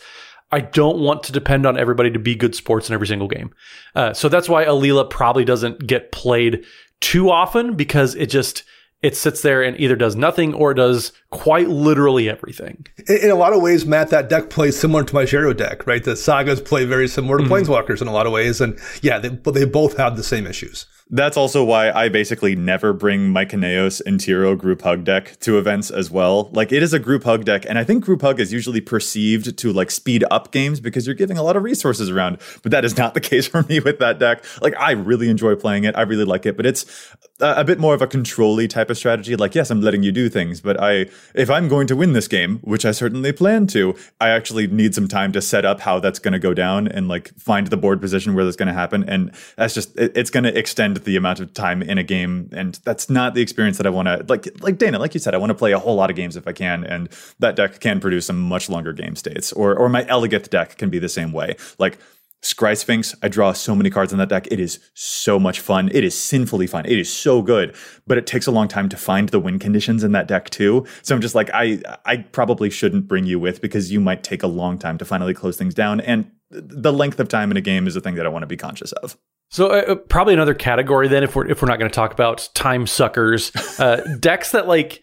I 0.51 0.59
don't 0.59 0.99
want 0.99 1.23
to 1.23 1.31
depend 1.31 1.65
on 1.65 1.79
everybody 1.79 2.11
to 2.11 2.19
be 2.19 2.35
good 2.35 2.55
sports 2.55 2.89
in 2.89 2.93
every 2.93 3.07
single 3.07 3.29
game. 3.29 3.53
Uh, 3.95 4.13
so 4.13 4.29
that's 4.29 4.49
why 4.49 4.65
Alela 4.65 5.09
probably 5.09 5.45
doesn't 5.45 5.87
get 5.87 6.11
played 6.11 6.65
too 6.99 7.31
often 7.31 7.75
because 7.75 8.15
it 8.15 8.27
just 8.27 8.63
it 9.01 9.17
sits 9.17 9.41
there 9.41 9.63
and 9.63 9.79
either 9.79 9.95
does 9.95 10.15
nothing 10.15 10.53
or 10.53 10.73
does 10.73 11.11
quite 11.31 11.69
literally 11.69 12.29
everything. 12.29 12.85
In, 13.07 13.17
in, 13.17 13.31
a 13.31 13.35
lot 13.35 13.53
of 13.53 13.61
ways, 13.61 13.85
Matt, 13.85 14.09
that 14.09 14.29
deck 14.29 14.49
plays 14.49 14.79
similar 14.79 15.03
to 15.03 15.15
my 15.15 15.23
Zhero 15.23 15.55
deck, 15.55 15.87
right? 15.87 16.03
The 16.03 16.15
sagas 16.15 16.61
play 16.61 16.85
very 16.85 17.07
similar 17.07 17.37
to 17.37 17.43
mm-hmm. 17.43 17.53
Planeswalkers 17.53 18.01
in 18.01 18.07
a 18.07 18.11
lot 18.11 18.27
of 18.27 18.31
ways. 18.31 18.61
And 18.61 18.77
yeah, 19.01 19.17
they, 19.17 19.29
but 19.29 19.53
they 19.53 19.65
both 19.65 19.97
have 19.97 20.17
the 20.17 20.23
same 20.23 20.45
issues. 20.45 20.85
That's 21.13 21.35
also 21.35 21.65
why 21.65 21.91
I 21.91 22.07
basically 22.07 22.55
never 22.55 22.93
bring 22.93 23.29
my 23.29 23.43
Kynaios 23.43 24.01
Tiro 24.17 24.55
group 24.55 24.81
hug 24.81 25.03
deck 25.03 25.37
to 25.41 25.57
events 25.57 25.91
as 25.91 26.09
well. 26.09 26.49
Like 26.53 26.71
it 26.71 26.81
is 26.81 26.93
a 26.93 26.99
group 26.99 27.25
hug 27.25 27.43
deck, 27.43 27.65
and 27.67 27.77
I 27.77 27.83
think 27.83 28.05
group 28.05 28.21
hug 28.21 28.39
is 28.39 28.53
usually 28.53 28.79
perceived 28.79 29.57
to 29.57 29.73
like 29.73 29.91
speed 29.91 30.23
up 30.31 30.51
games 30.51 30.79
because 30.79 31.05
you're 31.05 31.15
giving 31.15 31.37
a 31.37 31.43
lot 31.43 31.57
of 31.57 31.63
resources 31.63 32.09
around. 32.09 32.39
But 32.63 32.71
that 32.71 32.85
is 32.85 32.95
not 32.95 33.13
the 33.13 33.19
case 33.31 33.45
for 33.45 33.63
me 33.63 33.81
with 33.81 33.99
that 33.99 34.19
deck. 34.19 34.45
Like 34.61 34.73
I 34.79 34.91
really 34.91 35.29
enjoy 35.29 35.55
playing 35.55 35.83
it, 35.83 35.97
I 35.97 36.03
really 36.03 36.23
like 36.23 36.45
it, 36.45 36.55
but 36.55 36.65
it's 36.65 36.85
a, 37.41 37.55
a 37.57 37.63
bit 37.65 37.77
more 37.77 37.93
of 37.93 38.01
a 38.01 38.07
controlly 38.07 38.69
type 38.69 38.89
of 38.89 38.97
strategy. 38.97 39.35
Like 39.35 39.53
yes, 39.53 39.69
I'm 39.69 39.81
letting 39.81 40.03
you 40.03 40.13
do 40.13 40.29
things, 40.29 40.61
but 40.61 40.81
I 40.81 41.07
if 41.35 41.49
I'm 41.49 41.67
going 41.67 41.87
to 41.87 41.95
win 41.97 42.13
this 42.13 42.29
game, 42.29 42.59
which 42.59 42.85
I 42.85 42.91
certainly 42.91 43.33
plan 43.33 43.67
to, 43.67 43.95
I 44.21 44.29
actually 44.29 44.67
need 44.67 44.95
some 44.95 45.09
time 45.09 45.33
to 45.33 45.41
set 45.41 45.65
up 45.65 45.81
how 45.81 45.99
that's 45.99 46.19
going 46.19 46.33
to 46.33 46.39
go 46.39 46.53
down 46.53 46.87
and 46.87 47.09
like 47.09 47.35
find 47.37 47.67
the 47.67 47.77
board 47.77 47.99
position 47.99 48.33
where 48.33 48.45
that's 48.45 48.55
going 48.55 48.67
to 48.67 48.73
happen, 48.73 49.03
and 49.09 49.33
that's 49.57 49.73
just 49.73 49.97
it, 49.97 50.15
it's 50.15 50.29
going 50.29 50.45
to 50.45 50.57
extend 51.01 51.11
the 51.11 51.17
amount 51.17 51.39
of 51.39 51.53
time 51.53 51.81
in 51.81 51.97
a 51.97 52.03
game 52.03 52.49
and 52.51 52.79
that's 52.85 53.09
not 53.09 53.33
the 53.33 53.41
experience 53.41 53.77
that 53.77 53.87
I 53.87 53.89
want 53.89 54.07
to 54.07 54.25
like 54.27 54.47
like 54.61 54.77
Dana 54.77 54.99
like 54.99 55.13
you 55.13 55.19
said 55.19 55.33
I 55.33 55.37
want 55.37 55.49
to 55.49 55.55
play 55.55 55.71
a 55.71 55.79
whole 55.79 55.95
lot 55.95 56.09
of 56.09 56.15
games 56.15 56.35
if 56.35 56.47
I 56.47 56.53
can 56.53 56.83
and 56.83 57.09
that 57.39 57.55
deck 57.55 57.79
can 57.79 57.99
produce 57.99 58.27
some 58.27 58.39
much 58.39 58.69
longer 58.69 58.93
game 58.93 59.15
states 59.15 59.51
or 59.53 59.75
or 59.75 59.89
my 59.89 60.03
Eligeth 60.03 60.49
deck 60.49 60.77
can 60.77 60.89
be 60.89 60.99
the 60.99 61.09
same 61.09 61.31
way 61.31 61.55
like 61.79 61.97
Scry 62.43 62.75
Sphinx, 62.75 63.13
I 63.21 63.27
draw 63.27 63.53
so 63.53 63.75
many 63.75 63.91
cards 63.91 64.11
in 64.11 64.17
that 64.17 64.29
deck. 64.29 64.47
It 64.49 64.59
is 64.59 64.79
so 64.95 65.37
much 65.37 65.59
fun. 65.59 65.91
It 65.93 66.03
is 66.03 66.17
sinfully 66.17 66.65
fun. 66.65 66.87
It 66.87 66.97
is 66.97 67.07
so 67.07 67.43
good, 67.43 67.75
but 68.07 68.17
it 68.17 68.25
takes 68.25 68.47
a 68.47 68.51
long 68.51 68.67
time 68.67 68.89
to 68.89 68.97
find 68.97 69.29
the 69.29 69.39
win 69.39 69.59
conditions 69.59 70.03
in 70.03 70.11
that 70.13 70.27
deck 70.27 70.49
too. 70.49 70.87
So 71.03 71.13
I'm 71.13 71.21
just 71.21 71.35
like, 71.35 71.51
I 71.53 71.83
I 72.03 72.17
probably 72.17 72.71
shouldn't 72.71 73.07
bring 73.07 73.27
you 73.27 73.39
with 73.39 73.61
because 73.61 73.91
you 73.91 73.99
might 73.99 74.23
take 74.23 74.41
a 74.41 74.47
long 74.47 74.79
time 74.79 74.97
to 74.97 75.05
finally 75.05 75.35
close 75.35 75.55
things 75.55 75.75
down. 75.75 76.01
And 76.01 76.31
the 76.49 76.91
length 76.91 77.19
of 77.19 77.27
time 77.29 77.51
in 77.51 77.57
a 77.57 77.61
game 77.61 77.85
is 77.85 77.95
a 77.95 78.01
thing 78.01 78.15
that 78.15 78.25
I 78.25 78.29
want 78.29 78.41
to 78.41 78.47
be 78.47 78.57
conscious 78.57 78.91
of. 78.93 79.19
So 79.51 79.67
uh, 79.67 79.83
uh, 79.87 79.95
probably 79.95 80.33
another 80.33 80.53
category 80.53 81.07
then, 81.07 81.23
if 81.23 81.35
we're 81.35 81.45
if 81.47 81.61
we're 81.61 81.67
not 81.67 81.77
going 81.77 81.91
to 81.91 81.95
talk 81.95 82.13
about 82.13 82.49
time 82.53 82.87
suckers, 82.87 83.51
uh, 83.79 84.15
decks 84.19 84.51
that 84.51 84.67
like 84.67 85.01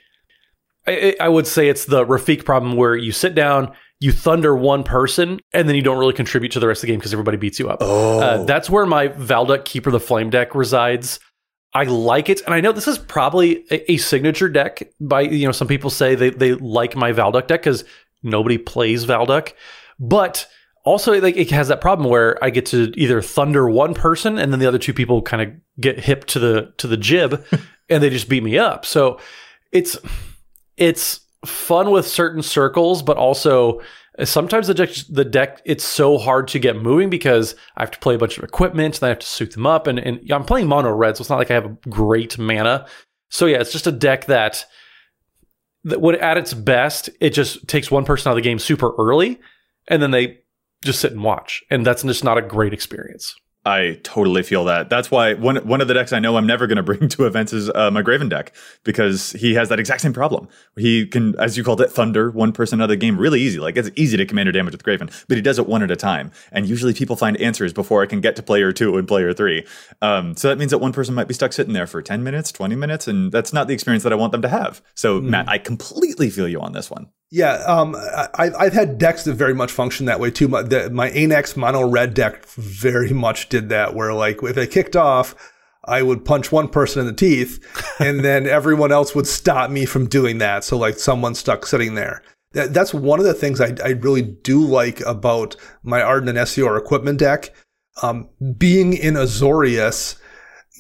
I, 0.87 1.15
I, 1.21 1.29
would 1.29 1.47
say 1.47 1.69
it's 1.69 1.85
the 1.85 2.05
Rafiq 2.05 2.47
problem 2.47 2.75
where 2.75 2.97
you 2.97 3.13
sit 3.13 3.35
down, 3.35 3.73
you 4.01 4.11
thunder 4.11 4.57
one 4.57 4.85
person, 4.85 5.41
and 5.53 5.69
then 5.69 5.77
you 5.77 5.83
don't 5.83 5.99
really 5.99 6.15
contribute 6.15 6.51
to 6.53 6.61
the 6.61 6.67
rest 6.67 6.79
of 6.79 6.87
the 6.87 6.93
game 6.93 6.99
because 6.99 7.13
everybody 7.13 7.37
beats 7.37 7.59
you 7.59 7.69
up. 7.69 7.79
Oh. 7.83 8.21
Uh, 8.21 8.45
that's 8.45 8.71
where 8.71 8.87
my 8.87 9.09
Valduk 9.09 9.67
Keeper 9.67 9.91
the 9.91 10.01
Flame 10.01 10.31
deck 10.31 10.55
resides. 10.55 11.21
I 11.75 11.85
like 11.85 12.31
it, 12.31 12.41
and 12.47 12.55
I 12.55 12.63
know 12.63 12.73
this 12.73 12.89
is 12.89 12.97
probably 12.97 13.67
a, 13.71 13.93
a 13.93 13.97
signature 13.99 14.49
deck. 14.49 14.83
By 14.99 15.23
you 15.23 15.45
know, 15.45 15.53
some 15.53 15.69
people 15.69 15.91
say 15.91 16.15
they 16.15 16.31
they 16.31 16.55
like 16.55 16.97
my 16.97 17.13
Valduk 17.13 17.49
deck 17.49 17.61
because 17.61 17.85
nobody 18.23 18.57
plays 18.57 19.05
Valduk, 19.05 19.53
but 19.99 20.47
also 20.85 21.21
like 21.21 21.37
it 21.37 21.51
has 21.51 21.69
that 21.69 21.81
problem 21.81 22.09
where 22.09 22.43
I 22.43 22.51
get 22.51 22.67
to 22.67 22.93
either 22.97 23.21
thunder 23.21 23.69
one 23.69 23.95
person 23.95 24.39
and 24.39 24.53
then 24.53 24.61
the 24.61 24.67
other 24.67 24.79
two 24.79 24.95
people 24.95 25.23
kind 25.23 25.43
of 25.43 25.81
get 25.81 26.01
hip 26.01 26.25
to 26.27 26.39
the 26.39 26.73
to 26.79 26.87
the 26.87 26.97
jib 26.97 27.45
and 27.89 28.03
they 28.03 28.11
just 28.11 28.29
beat 28.29 28.43
me 28.43 28.59
up. 28.59 28.87
So 28.87 29.21
it's 29.73 29.99
it's 30.77 31.21
fun 31.45 31.91
with 31.91 32.07
certain 32.07 32.43
circles, 32.43 33.03
but 33.03 33.17
also 33.17 33.81
uh, 34.19 34.25
sometimes 34.25 34.67
the 34.67 34.75
deck 34.75 34.91
the 35.09 35.25
deck 35.25 35.61
it's 35.65 35.85
so 35.85 36.19
hard 36.19 36.49
to 36.49 36.59
get 36.59 36.77
moving 36.77 37.11
because 37.11 37.55
I 37.77 37.83
have 37.83 37.91
to 37.93 37.99
play 37.99 38.15
a 38.15 38.19
bunch 38.19 38.39
of 38.39 38.45
equipment 38.45 38.97
and 38.97 39.05
I 39.05 39.09
have 39.09 39.21
to 39.21 39.27
suit 39.27 39.53
them 39.53 39.67
up 39.67 39.87
and, 39.87 39.99
and 39.99 40.21
I'm 40.31 40.45
playing 40.45 40.67
mono 40.67 40.91
red, 40.91 41.17
so 41.17 41.23
it's 41.23 41.31
not 41.31 41.39
like 41.39 41.51
I 41.51 41.55
have 41.55 41.67
a 41.67 41.77
great 41.89 42.39
mana. 42.39 42.87
So 43.31 43.47
yeah, 43.47 43.59
it's 43.61 43.73
just 43.73 43.87
a 43.87 43.93
deck 43.93 44.27
that 44.27 44.65
that 45.85 46.01
when 46.01 46.17
at 46.17 46.39
its 46.39 46.55
best, 46.55 47.11
it 47.21 47.31
just 47.31 47.67
takes 47.69 47.91
one 47.91 48.05
person 48.05 48.29
out 48.29 48.33
of 48.33 48.37
the 48.37 48.49
game 48.49 48.59
super 48.59 48.93
early, 48.99 49.41
and 49.87 50.03
then 50.03 50.11
they 50.11 50.39
just 50.85 51.01
sit 51.01 51.13
and 51.13 51.23
watch. 51.23 51.63
And 51.71 51.85
that's 51.87 52.03
just 52.03 52.25
not 52.25 52.39
a 52.39 52.43
great 52.43 52.73
experience. 52.73 53.35
I 53.69 54.01
totally 54.03 54.43
feel 54.43 54.65
that. 54.65 54.89
That's 54.89 55.11
why 55.11 55.35
one 55.35 55.57
one 55.57 55.83
of 55.83 55.89
the 55.89 55.95
decks 55.95 56.13
I 56.13 56.21
know 56.21 56.39
I'm 56.39 56.47
never 56.47 56.67
going 56.67 56.77
to 56.77 56.83
bring 56.83 57.09
to 57.11 57.27
events 57.27 57.53
is 57.53 57.71
uh, 57.75 57.91
my 57.91 58.01
Graven 58.01 58.29
deck 58.29 58.55
because 58.83 59.33
he 59.33 59.55
has 59.55 59.69
that 59.69 59.79
exact 59.79 60.01
same 60.01 60.15
problem. 60.15 60.49
He 60.77 61.07
can, 61.07 61.39
as 61.39 61.57
you 61.57 61.65
called 61.65 61.81
it, 61.83 61.91
thunder 61.91 62.31
one 62.31 62.53
person 62.53 62.81
out 62.81 62.85
of 62.85 62.89
the 62.91 62.97
game 62.97 63.19
really 63.19 63.41
easy. 63.41 63.59
Like 63.59 63.77
it's 63.77 63.91
easy 63.95 64.17
to 64.17 64.25
commander 64.25 64.53
damage 64.53 64.73
with 64.73 64.85
Graven, 64.85 65.11
but 65.29 65.37
he 65.37 65.43
does 65.43 65.59
it 65.59 65.67
one 65.67 65.83
at 65.83 65.91
a 65.91 65.97
time. 65.97 66.31
And 66.51 66.67
usually 66.67 66.95
people 66.95 67.17
find 67.17 67.37
answers 67.37 67.75
before 67.75 68.03
I 68.03 68.07
can 68.07 68.23
get 68.23 68.37
to 68.37 68.43
player 68.43 68.73
two 68.73 68.97
and 68.97 69.07
player 69.07 69.35
three. 69.35 69.67
Um, 70.01 70.35
so 70.35 70.49
that 70.49 70.57
means 70.57 70.71
that 70.71 70.79
one 70.79 70.93
person 70.93 71.15
might 71.15 71.29
be 71.29 71.35
stuck 71.35 71.53
sitting 71.53 71.75
there 71.75 71.87
for 71.87 72.01
10 72.01 72.23
minutes, 72.23 72.53
20 72.53 72.75
minutes, 72.75 73.07
and 73.07 73.31
that's 73.33 73.53
not 73.53 73.67
the 73.67 73.75
experience 73.75 74.03
that 74.05 74.13
I 74.13 74.17
want 74.17 74.33
them 74.33 74.43
to 74.43 74.49
have. 74.49 74.81
So 74.95 75.21
mm. 75.21 75.25
Matt, 75.25 75.49
I 75.49 75.59
completely 75.59 76.31
feel 76.31 76.49
you 76.49 76.61
on 76.61 76.73
this 76.73 76.91
one. 76.91 77.09
Yeah, 77.31 77.55
um, 77.67 77.95
I, 77.95 78.51
have 78.65 78.73
had 78.73 78.99
decks 78.99 79.25
that 79.25 79.35
very 79.35 79.55
much 79.55 79.71
function 79.71 80.07
that 80.07 80.19
way 80.19 80.31
too. 80.31 80.49
My, 80.49 80.63
the, 80.63 80.89
my 80.89 81.11
Anax 81.11 81.57
mono 81.57 81.87
red 81.87 82.15
deck 82.15 82.47
very 82.47 83.11
much 83.11 83.51
did 83.51 83.69
that, 83.69 83.95
where 83.95 84.15
like 84.15 84.43
if 84.43 84.57
I 84.57 84.65
kicked 84.65 84.97
off, 84.97 85.35
I 85.85 86.03
would 86.03 86.25
punch 86.25 86.51
one 86.51 86.69
person 86.69 87.01
in 87.01 87.07
the 87.07 87.13
teeth, 87.13 87.63
and 88.01 88.25
then 88.25 88.47
everyone 88.47 88.93
else 88.93 89.15
would 89.15 89.27
stop 89.27 89.71
me 89.71 89.85
from 89.85 90.07
doing 90.07 90.39
that. 90.39 90.65
So 90.65 90.79
like 90.79 90.99
someone 90.99 91.35
stuck 91.35 91.67
sitting 91.67 91.95
there. 91.95 92.23
That, 92.53 92.73
that's 92.73 92.95
one 92.95 93.19
of 93.19 93.27
the 93.27 93.35
things 93.35 93.61
I, 93.61 93.75
I 93.85 93.91
really 93.91 94.23
do 94.23 94.61
like 94.65 95.01
about 95.01 95.55
my 95.83 96.01
Ardenn 96.01 96.31
and 96.31 96.49
SCR 96.49 96.79
equipment 96.79 97.19
deck. 97.19 97.55
Um, 98.03 98.31
being 98.57 98.95
in 98.95 99.15
Azorius, 99.15 100.19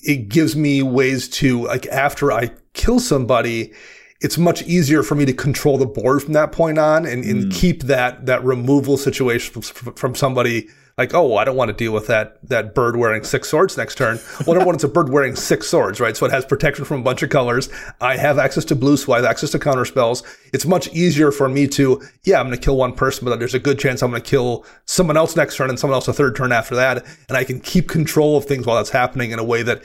it 0.03 0.29
gives 0.29 0.57
me 0.57 0.83
ways 0.83 1.29
to 1.29 1.65
like 1.67 1.87
after 1.89 2.33
I 2.33 2.53
kill 2.73 3.01
somebody 3.01 3.75
it's 4.21 4.37
much 4.39 4.63
easier 4.63 5.03
for 5.03 5.15
me 5.15 5.25
to 5.25 5.33
control 5.33 5.79
the 5.79 5.87
board 5.87 6.23
from 6.23 6.33
that 6.33 6.51
point 6.53 6.79
on 6.79 7.07
and, 7.07 7.25
and 7.25 7.45
mm. 7.45 7.55
keep 7.55 7.85
that 7.85 8.27
that 8.27 8.43
removal 8.45 8.97
situation 8.97 9.63
from, 9.63 9.95
from 9.95 10.15
somebody 10.15 10.69
like, 10.99 11.15
oh, 11.15 11.37
I 11.37 11.45
don't 11.45 11.55
want 11.55 11.69
to 11.69 11.77
deal 11.77 11.93
with 11.93 12.09
that 12.09 12.39
that 12.49 12.75
bird 12.75 12.97
wearing 12.97 13.23
six 13.23 13.49
swords 13.49 13.77
next 13.77 13.97
turn. 13.97 14.19
Well, 14.45 14.55
number 14.55 14.67
one, 14.67 14.75
it's 14.75 14.83
a 14.83 14.89
bird 14.89 15.11
wearing 15.11 15.37
six 15.37 15.69
swords, 15.69 16.01
right? 16.01 16.17
So 16.17 16.27
it 16.27 16.33
has 16.33 16.45
protection 16.45 16.85
from 16.85 17.01
a 17.01 17.05
bunch 17.05 17.23
of 17.23 17.31
colors. 17.31 17.69
I 18.01 18.17
have 18.17 18.37
access 18.37 18.65
to 18.67 18.75
blue, 18.75 18.97
so 18.97 19.13
I 19.13 19.17
have 19.19 19.25
access 19.25 19.53
to 19.53 19.61
counter 19.61 19.85
spells. 19.85 20.25
It's 20.53 20.67
much 20.67 20.89
easier 20.89 21.31
for 21.31 21.49
me 21.49 21.69
to, 21.69 22.03
yeah, 22.25 22.41
I'm 22.41 22.47
going 22.47 22.59
to 22.59 22.65
kill 22.65 22.77
one 22.77 22.95
person, 22.95 23.25
but 23.27 23.39
there's 23.39 23.55
a 23.55 23.61
good 23.61 23.79
chance 23.79 24.03
I'm 24.03 24.11
going 24.11 24.23
to 24.23 24.29
kill 24.29 24.67
someone 24.87 25.17
else 25.17 25.37
next 25.37 25.57
turn 25.57 25.71
and 25.71 25.79
someone 25.79 25.95
else 25.95 26.09
a 26.09 26.13
third 26.13 26.35
turn 26.35 26.51
after 26.51 26.75
that, 26.75 27.07
and 27.29 27.39
I 27.39 27.45
can 27.45 27.61
keep 27.61 27.89
control 27.89 28.37
of 28.37 28.47
things 28.47 28.67
while 28.67 28.77
that's 28.77 28.91
happening 28.91 29.31
in 29.31 29.39
a 29.39 29.45
way 29.45 29.63
that 29.63 29.85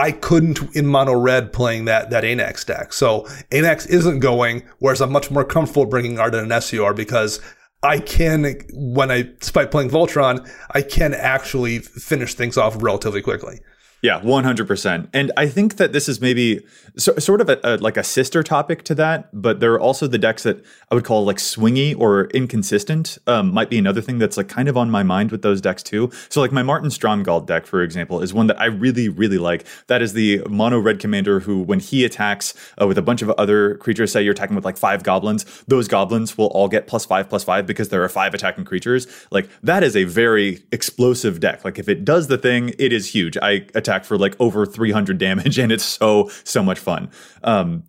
I 0.00 0.12
couldn't 0.12 0.74
in 0.74 0.86
mono 0.86 1.12
red 1.12 1.52
playing 1.52 1.84
that 1.84 2.08
that 2.08 2.24
Anax 2.24 2.64
deck. 2.64 2.94
So 2.94 3.26
Anax 3.52 3.84
isn't 3.86 4.20
going, 4.20 4.62
whereas 4.78 5.02
I'm 5.02 5.12
much 5.12 5.30
more 5.30 5.44
comfortable 5.44 5.84
bringing 5.84 6.16
Ardenn 6.16 6.50
and 6.50 6.62
SCR 6.62 6.94
because 6.94 7.38
I 7.82 7.98
can, 7.98 8.62
when 8.72 9.10
I, 9.10 9.28
despite 9.40 9.70
playing 9.70 9.90
Voltron, 9.90 10.50
I 10.70 10.80
can 10.80 11.12
actually 11.12 11.80
finish 11.80 12.32
things 12.32 12.56
off 12.56 12.82
relatively 12.82 13.20
quickly. 13.20 13.60
Yeah, 14.02 14.18
100%. 14.20 15.08
And 15.12 15.30
I 15.36 15.46
think 15.46 15.76
that 15.76 15.92
this 15.92 16.08
is 16.08 16.22
maybe 16.22 16.64
so, 16.96 17.14
sort 17.16 17.42
of 17.42 17.50
a, 17.50 17.60
a, 17.62 17.76
like 17.76 17.98
a 17.98 18.02
sister 18.02 18.42
topic 18.42 18.82
to 18.84 18.94
that, 18.94 19.28
but 19.32 19.60
there 19.60 19.74
are 19.74 19.80
also 19.80 20.06
the 20.06 20.16
decks 20.16 20.42
that 20.44 20.64
I 20.90 20.94
would 20.94 21.04
call 21.04 21.24
like 21.24 21.36
swingy 21.36 21.94
or 21.98 22.24
inconsistent. 22.28 23.18
Um, 23.26 23.52
might 23.52 23.68
be 23.68 23.78
another 23.78 24.00
thing 24.00 24.18
that's 24.18 24.38
like 24.38 24.48
kind 24.48 24.68
of 24.68 24.76
on 24.78 24.90
my 24.90 25.02
mind 25.02 25.30
with 25.30 25.42
those 25.42 25.60
decks 25.60 25.82
too. 25.82 26.10
So 26.30 26.40
like 26.40 26.50
my 26.50 26.62
Marton 26.62 26.88
Stromgald 26.88 27.46
deck, 27.46 27.66
for 27.66 27.82
example, 27.82 28.22
is 28.22 28.32
one 28.32 28.46
that 28.46 28.58
I 28.58 28.66
really, 28.66 29.10
really 29.10 29.36
like. 29.36 29.66
That 29.88 30.00
is 30.00 30.14
the 30.14 30.42
mono 30.48 30.78
red 30.78 30.98
commander 30.98 31.40
who, 31.40 31.60
when 31.60 31.80
he 31.80 32.06
attacks 32.06 32.54
uh, 32.80 32.86
with 32.86 32.96
a 32.96 33.02
bunch 33.02 33.20
of 33.20 33.28
other 33.30 33.74
creatures, 33.76 34.12
say 34.12 34.22
you're 34.22 34.32
attacking 34.32 34.56
with 34.56 34.64
like 34.64 34.78
five 34.78 35.02
goblins, 35.02 35.44
those 35.68 35.88
goblins 35.88 36.38
will 36.38 36.46
all 36.46 36.68
get 36.68 36.86
plus 36.86 37.04
five, 37.04 37.28
plus 37.28 37.44
five 37.44 37.66
because 37.66 37.90
there 37.90 38.02
are 38.02 38.08
five 38.08 38.32
attacking 38.32 38.64
creatures. 38.64 39.06
Like 39.30 39.50
that 39.62 39.82
is 39.82 39.94
a 39.94 40.04
very 40.04 40.64
explosive 40.72 41.38
deck. 41.38 41.66
Like 41.66 41.78
if 41.78 41.86
it 41.86 42.02
does 42.02 42.28
the 42.28 42.38
thing, 42.38 42.72
it 42.78 42.94
is 42.94 43.12
huge. 43.12 43.36
I 43.36 43.66
attack 43.74 43.89
attack 43.90 44.04
for 44.04 44.16
like 44.16 44.36
over 44.40 44.64
300 44.64 45.18
damage, 45.18 45.58
and 45.58 45.72
it's 45.72 45.84
so 45.84 46.30
so 46.44 46.62
much 46.62 46.78
fun. 46.78 47.10
Um, 47.42 47.84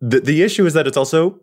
the 0.00 0.20
the 0.20 0.42
issue 0.42 0.66
is 0.66 0.74
that 0.74 0.86
it's 0.86 0.96
also 0.96 1.40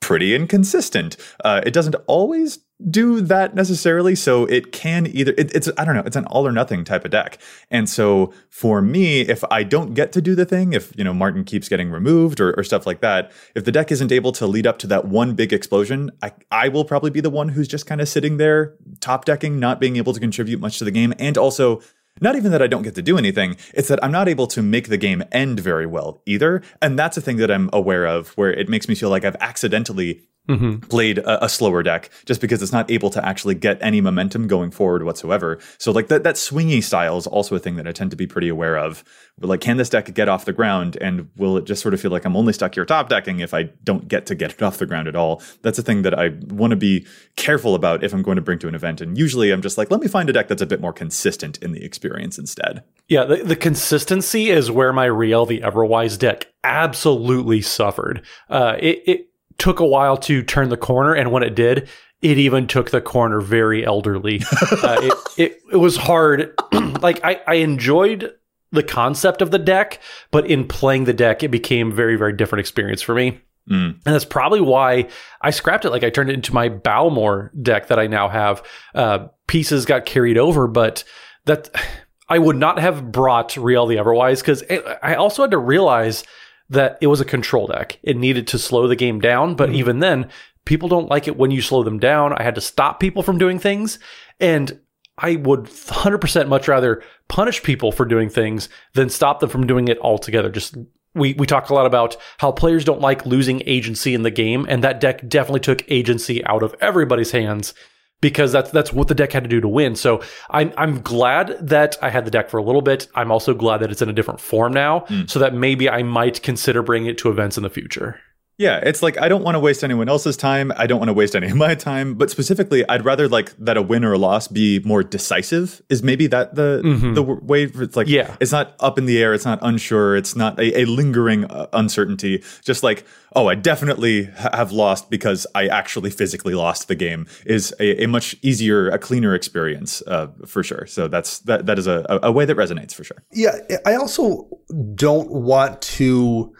pretty 0.00 0.34
inconsistent. 0.34 1.16
Uh, 1.44 1.62
it 1.64 1.72
doesn't 1.72 1.94
always 2.06 2.58
do 2.90 3.20
that 3.20 3.54
necessarily. 3.54 4.14
So 4.14 4.46
it 4.46 4.72
can 4.72 5.06
either, 5.06 5.32
it, 5.38 5.54
it's, 5.54 5.70
I 5.78 5.84
don't 5.84 5.94
know, 5.94 6.02
it's 6.04 6.16
an 6.16 6.24
all 6.26 6.46
or 6.46 6.50
nothing 6.50 6.84
type 6.84 7.04
of 7.04 7.12
deck. 7.12 7.38
And 7.70 7.88
so 7.88 8.32
for 8.50 8.82
me, 8.82 9.20
if 9.20 9.44
I 9.50 9.62
don't 9.62 9.94
get 9.94 10.10
to 10.12 10.20
do 10.20 10.34
the 10.34 10.44
thing, 10.44 10.72
if, 10.72 10.92
you 10.96 11.04
know, 11.04 11.14
Marton 11.14 11.44
keeps 11.44 11.68
getting 11.68 11.90
removed 11.90 12.40
or, 12.40 12.52
or 12.58 12.64
stuff 12.64 12.86
like 12.86 13.00
that, 13.00 13.30
if 13.54 13.64
the 13.64 13.72
deck 13.72 13.92
isn't 13.92 14.10
able 14.10 14.32
to 14.32 14.46
lead 14.46 14.66
up 14.66 14.78
to 14.80 14.88
that 14.88 15.04
one 15.04 15.34
big 15.34 15.52
explosion, 15.52 16.10
I, 16.22 16.32
I 16.50 16.68
will 16.68 16.84
probably 16.84 17.10
be 17.10 17.20
the 17.20 17.30
one 17.30 17.50
who's 17.50 17.68
just 17.68 17.86
kind 17.86 18.00
of 18.00 18.08
sitting 18.08 18.36
there 18.36 18.74
top 19.00 19.24
decking, 19.24 19.60
not 19.60 19.78
being 19.78 19.96
able 19.96 20.12
to 20.12 20.20
contribute 20.20 20.60
much 20.60 20.78
to 20.78 20.84
the 20.84 20.90
game. 20.90 21.14
And 21.18 21.38
also, 21.38 21.80
not 22.20 22.36
even 22.36 22.52
that 22.52 22.62
I 22.62 22.66
don't 22.66 22.82
get 22.82 22.94
to 22.96 23.02
do 23.02 23.18
anything, 23.18 23.56
it's 23.74 23.88
that 23.88 24.02
I'm 24.04 24.12
not 24.12 24.28
able 24.28 24.46
to 24.48 24.62
make 24.62 24.88
the 24.88 24.96
game 24.96 25.22
end 25.32 25.60
very 25.60 25.86
well 25.86 26.22
either. 26.26 26.62
And 26.80 26.98
that's 26.98 27.16
a 27.16 27.20
thing 27.20 27.36
that 27.38 27.50
I'm 27.50 27.70
aware 27.72 28.06
of 28.06 28.30
where 28.30 28.52
it 28.52 28.68
makes 28.68 28.88
me 28.88 28.94
feel 28.94 29.10
like 29.10 29.24
I've 29.24 29.36
accidentally 29.40 30.22
mm-hmm. 30.48 30.78
played 30.88 31.18
a, 31.18 31.44
a, 31.44 31.48
slower 31.48 31.82
deck 31.82 32.10
just 32.24 32.40
because 32.40 32.62
it's 32.62 32.72
not 32.72 32.90
able 32.90 33.10
to 33.10 33.24
actually 33.24 33.54
get 33.54 33.78
any 33.80 34.00
momentum 34.00 34.46
going 34.48 34.70
forward 34.70 35.04
whatsoever. 35.04 35.58
So 35.78 35.92
like 35.92 36.08
that 36.08 36.24
that 36.24 36.36
swingy 36.36 36.82
style 36.82 37.16
is 37.16 37.26
also 37.26 37.54
a 37.54 37.58
thing 37.58 37.76
that 37.76 37.86
I 37.86 37.92
tend 37.92 38.10
to 38.10 38.16
be 38.16 38.26
pretty 38.26 38.48
aware 38.48 38.76
of. 38.76 39.04
But 39.38 39.48
like, 39.48 39.60
can 39.60 39.76
this 39.76 39.88
deck 39.88 40.12
get 40.14 40.28
off 40.28 40.44
the 40.44 40.52
ground, 40.52 40.96
and 41.00 41.28
will 41.36 41.56
it 41.56 41.64
just 41.64 41.82
sort 41.82 41.94
of 41.94 42.00
feel 42.00 42.10
like 42.10 42.24
I'm 42.24 42.36
only 42.36 42.52
stuck 42.52 42.74
here 42.74 42.84
top 42.84 43.08
decking 43.08 43.40
if 43.40 43.54
I 43.54 43.64
don't 43.82 44.06
get 44.06 44.26
to 44.26 44.34
get 44.34 44.52
it 44.52 44.62
off 44.62 44.78
the 44.78 44.86
ground 44.86 45.08
at 45.08 45.16
all? 45.16 45.42
That's 45.62 45.78
a 45.78 45.82
thing 45.82 46.02
that 46.02 46.18
I 46.18 46.30
want 46.48 46.72
to 46.72 46.76
be 46.76 47.06
careful 47.36 47.74
about 47.74 48.04
if 48.04 48.12
I'm 48.12 48.22
going 48.22 48.36
to 48.36 48.42
bring 48.42 48.58
to 48.60 48.68
an 48.68 48.74
event. 48.74 49.00
And 49.00 49.16
usually, 49.16 49.50
I'm 49.50 49.62
just 49.62 49.78
like, 49.78 49.90
let 49.90 50.00
me 50.00 50.08
find 50.08 50.28
a 50.28 50.32
deck 50.32 50.48
that's 50.48 50.62
a 50.62 50.66
bit 50.66 50.80
more 50.80 50.92
consistent 50.92 51.58
in 51.58 51.72
the 51.72 51.84
experience 51.84 52.38
instead. 52.38 52.84
Yeah, 53.08 53.24
the, 53.24 53.36
the 53.36 53.56
consistency 53.56 54.50
is 54.50 54.70
where 54.70 54.92
my 54.92 55.08
Rielle 55.08 55.48
the 55.48 55.60
Everwise 55.60 56.18
deck 56.18 56.48
absolutely 56.62 57.62
suffered. 57.62 58.22
Uh, 58.48 58.76
it, 58.78 59.02
it 59.06 59.31
took 59.58 59.80
a 59.80 59.86
while 59.86 60.16
to 60.18 60.42
turn 60.42 60.68
the 60.68 60.76
corner, 60.76 61.14
and 61.14 61.32
when 61.32 61.42
it 61.42 61.54
did, 61.54 61.88
it 62.20 62.38
even 62.38 62.66
took 62.66 62.90
the 62.90 63.00
corner 63.00 63.40
very 63.40 63.84
elderly. 63.84 64.42
uh, 64.82 65.00
it, 65.02 65.14
it, 65.36 65.62
it 65.72 65.76
was 65.76 65.96
hard. 65.96 66.54
like 67.00 67.24
I, 67.24 67.40
I 67.46 67.54
enjoyed 67.54 68.32
the 68.70 68.82
concept 68.82 69.42
of 69.42 69.50
the 69.50 69.58
deck, 69.58 70.00
but 70.30 70.46
in 70.46 70.66
playing 70.66 71.04
the 71.04 71.12
deck, 71.12 71.42
it 71.42 71.48
became 71.48 71.92
very 71.92 72.16
very 72.16 72.32
different 72.32 72.60
experience 72.60 73.02
for 73.02 73.14
me. 73.14 73.40
Mm. 73.70 73.94
And 74.04 74.14
that's 74.14 74.24
probably 74.24 74.60
why 74.60 75.08
I 75.40 75.50
scrapped 75.50 75.84
it. 75.84 75.90
Like 75.90 76.04
I 76.04 76.10
turned 76.10 76.30
it 76.30 76.34
into 76.34 76.54
my 76.54 76.68
Balmor 76.68 77.52
deck 77.60 77.88
that 77.88 77.98
I 77.98 78.06
now 78.06 78.28
have. 78.28 78.62
Uh, 78.94 79.28
pieces 79.46 79.84
got 79.84 80.04
carried 80.04 80.38
over, 80.38 80.66
but 80.66 81.04
that 81.44 81.70
I 82.28 82.38
would 82.38 82.56
not 82.56 82.78
have 82.78 83.12
brought 83.12 83.50
Rielle 83.50 83.86
the 83.86 83.96
Everwise 83.96 84.40
because 84.40 84.64
I 85.02 85.16
also 85.16 85.42
had 85.42 85.50
to 85.50 85.58
realize 85.58 86.24
that 86.72 86.98
it 87.00 87.06
was 87.06 87.20
a 87.20 87.24
control 87.24 87.66
deck. 87.66 87.98
It 88.02 88.16
needed 88.16 88.46
to 88.48 88.58
slow 88.58 88.88
the 88.88 88.96
game 88.96 89.20
down, 89.20 89.54
but 89.54 89.68
mm-hmm. 89.68 89.78
even 89.78 89.98
then, 90.00 90.30
people 90.64 90.88
don't 90.88 91.08
like 91.08 91.28
it 91.28 91.36
when 91.36 91.50
you 91.50 91.62
slow 91.62 91.82
them 91.82 91.98
down. 91.98 92.32
I 92.32 92.42
had 92.42 92.54
to 92.56 92.60
stop 92.60 92.98
people 92.98 93.22
from 93.22 93.38
doing 93.38 93.58
things. 93.58 93.98
And 94.40 94.80
I 95.18 95.36
would 95.36 95.64
100% 95.64 96.48
much 96.48 96.68
rather 96.68 97.02
punish 97.28 97.62
people 97.62 97.92
for 97.92 98.04
doing 98.04 98.28
things 98.28 98.68
than 98.94 99.08
stop 99.08 99.40
them 99.40 99.50
from 99.50 99.66
doing 99.66 99.88
it 99.88 99.98
altogether. 100.00 100.50
Just 100.50 100.76
we 101.14 101.34
we 101.34 101.46
talk 101.46 101.68
a 101.68 101.74
lot 101.74 101.84
about 101.84 102.16
how 102.38 102.50
players 102.50 102.86
don't 102.86 103.00
like 103.00 103.26
losing 103.26 103.62
agency 103.66 104.14
in 104.14 104.22
the 104.22 104.30
game, 104.30 104.64
and 104.68 104.82
that 104.82 104.98
deck 104.98 105.28
definitely 105.28 105.60
took 105.60 105.84
agency 105.90 106.42
out 106.46 106.62
of 106.62 106.74
everybody's 106.80 107.32
hands 107.32 107.74
because 108.22 108.52
that's 108.52 108.70
that's 108.70 108.94
what 108.94 109.08
the 109.08 109.14
deck 109.14 109.32
had 109.32 109.42
to 109.42 109.48
do 109.50 109.60
to 109.60 109.68
win. 109.68 109.94
So 109.94 110.22
I'm 110.48 110.72
I'm 110.78 111.02
glad 111.02 111.58
that 111.60 111.98
I 112.00 112.08
had 112.08 112.24
the 112.24 112.30
deck 112.30 112.48
for 112.48 112.56
a 112.56 112.62
little 112.62 112.80
bit. 112.80 113.08
I'm 113.14 113.30
also 113.30 113.52
glad 113.52 113.78
that 113.78 113.90
it's 113.90 114.00
in 114.00 114.08
a 114.08 114.14
different 114.14 114.40
form 114.40 114.72
now, 114.72 115.00
mm. 115.00 115.28
so 115.28 115.38
that 115.40 115.52
maybe 115.52 115.90
I 115.90 116.02
might 116.02 116.42
consider 116.42 116.82
bringing 116.82 117.10
it 117.10 117.18
to 117.18 117.28
events 117.28 117.58
in 117.58 117.62
the 117.62 117.70
future. 117.70 118.18
Yeah, 118.58 118.78
it's 118.78 119.02
like 119.02 119.20
I 119.20 119.28
don't 119.28 119.42
want 119.42 119.54
to 119.54 119.58
waste 119.58 119.82
anyone 119.82 120.08
else's 120.08 120.36
time. 120.36 120.72
I 120.76 120.86
don't 120.86 120.98
want 120.98 121.08
to 121.08 121.14
waste 121.14 121.34
any 121.34 121.48
of 121.48 121.56
my 121.68 121.74
time. 121.74 122.14
But 122.14 122.30
specifically, 122.30 122.86
I'd 122.88 123.04
rather 123.04 123.28
like 123.28 123.56
that 123.58 123.76
a 123.76 123.82
win 123.82 124.04
or 124.04 124.12
a 124.12 124.18
loss 124.18 124.48
be 124.48 124.80
more 124.80 125.02
decisive. 125.02 125.82
Is 125.88 126.02
maybe 126.02 126.26
that 126.28 126.54
the 126.54 126.82
mm-hmm. 126.84 127.14
the 127.14 127.22
way 127.22 127.64
it's 127.64 127.96
like 127.96 128.08
yeah, 128.08 128.36
it's 128.40 128.52
not 128.52 128.74
up 128.80 128.98
in 128.98 129.06
the 129.06 129.22
air. 129.22 129.34
It's 129.34 129.44
not 129.44 129.58
unsure. 129.62 130.16
It's 130.16 130.36
not 130.36 130.58
a, 130.58 130.80
a 130.80 130.84
lingering 130.84 131.46
uh, 131.46 131.66
uncertainty. 131.72 132.44
Just 132.62 132.82
like 132.82 133.04
oh, 133.34 133.48
I 133.48 133.54
definitely 133.54 134.24
ha- 134.24 134.50
have 134.52 134.72
lost 134.72 135.10
because 135.10 135.46
I 135.54 135.66
actually 135.68 136.10
physically 136.10 136.54
lost 136.54 136.88
the 136.88 136.94
game 136.94 137.26
is 137.46 137.74
a, 137.80 138.04
a 138.04 138.06
much 138.06 138.36
easier, 138.42 138.90
a 138.90 138.98
cleaner 138.98 139.34
experience 139.34 140.02
uh, 140.06 140.28
for 140.46 140.62
sure. 140.62 140.86
So 140.86 141.08
that's 141.08 141.40
that 141.40 141.66
that 141.66 141.78
is 141.78 141.86
a, 141.86 142.04
a 142.22 142.30
way 142.30 142.44
that 142.44 142.56
resonates 142.56 142.94
for 142.94 143.04
sure. 143.04 143.22
Yeah, 143.32 143.56
I 143.86 143.94
also 143.94 144.48
don't 144.94 145.30
want 145.30 145.80
to 145.82 146.54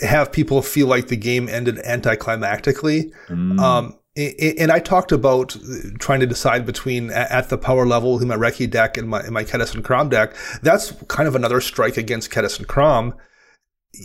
have 0.00 0.32
people 0.32 0.62
feel 0.62 0.86
like 0.86 1.08
the 1.08 1.16
game 1.16 1.48
ended 1.48 1.76
anticlimactically. 1.78 3.12
Mm. 3.28 3.60
Um, 3.60 3.98
and 4.16 4.72
I 4.72 4.80
talked 4.80 5.12
about 5.12 5.56
trying 6.00 6.18
to 6.20 6.26
decide 6.26 6.66
between 6.66 7.10
at 7.10 7.50
the 7.50 7.58
power 7.58 7.86
level 7.86 8.20
in 8.20 8.26
my 8.26 8.36
Reki 8.36 8.68
deck 8.68 8.96
and 8.96 9.08
my, 9.08 9.28
my 9.30 9.44
Kediss 9.44 9.74
and 9.74 9.84
Kraum 9.84 10.08
deck. 10.08 10.34
That's 10.60 10.92
kind 11.06 11.28
of 11.28 11.36
another 11.36 11.60
strike 11.60 11.96
against 11.96 12.30
Kediss 12.32 12.58
and 12.58 12.66
Kraum. 12.66 13.14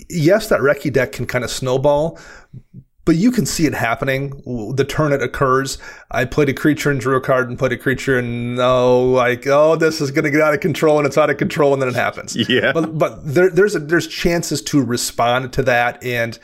Yes, 0.10 0.50
that 0.50 0.60
Reki 0.60 0.94
deck 0.94 1.14
can 1.14 1.26
kind 1.26 1.44
of 1.44 1.50
snowball, 1.50 2.20
but 3.06 3.16
you 3.16 3.32
can 3.32 3.46
see 3.46 3.66
it 3.66 3.74
happening. 3.74 4.42
The 4.76 4.86
turn 4.86 5.12
it 5.12 5.22
occurs. 5.22 5.78
I 6.12 6.26
played 6.26 6.50
a 6.50 6.54
creature 6.54 6.90
and 6.90 7.00
drew 7.00 7.18
a 7.18 7.22
card 7.22 7.50
and 7.50 7.60
played 7.60 7.74
a 7.74 7.78
creature 7.78 8.18
and 8.18 8.60
oh, 8.60 9.04
like, 9.12 9.46
oh, 9.48 9.76
this 9.76 10.00
is 10.00 10.12
going 10.12 10.24
to 10.24 10.32
get 10.32 10.42
out 10.42 10.54
of 10.54 10.62
control 10.62 10.98
and 10.98 11.06
it's 11.06 11.18
out 11.18 11.30
of 11.30 11.38
control 11.38 11.74
and 11.74 11.82
then 11.82 11.90
it 11.90 11.96
happens. 11.96 12.36
Yeah. 12.54 12.72
But, 12.74 13.00
but 13.00 13.26
there, 13.26 13.50
there's 13.50 13.74
a, 13.74 13.80
there's 13.80 14.06
chances 14.06 14.62
to 14.64 14.84
respond 14.84 15.54
to 15.54 15.64
that 15.64 16.04
and 16.04 16.38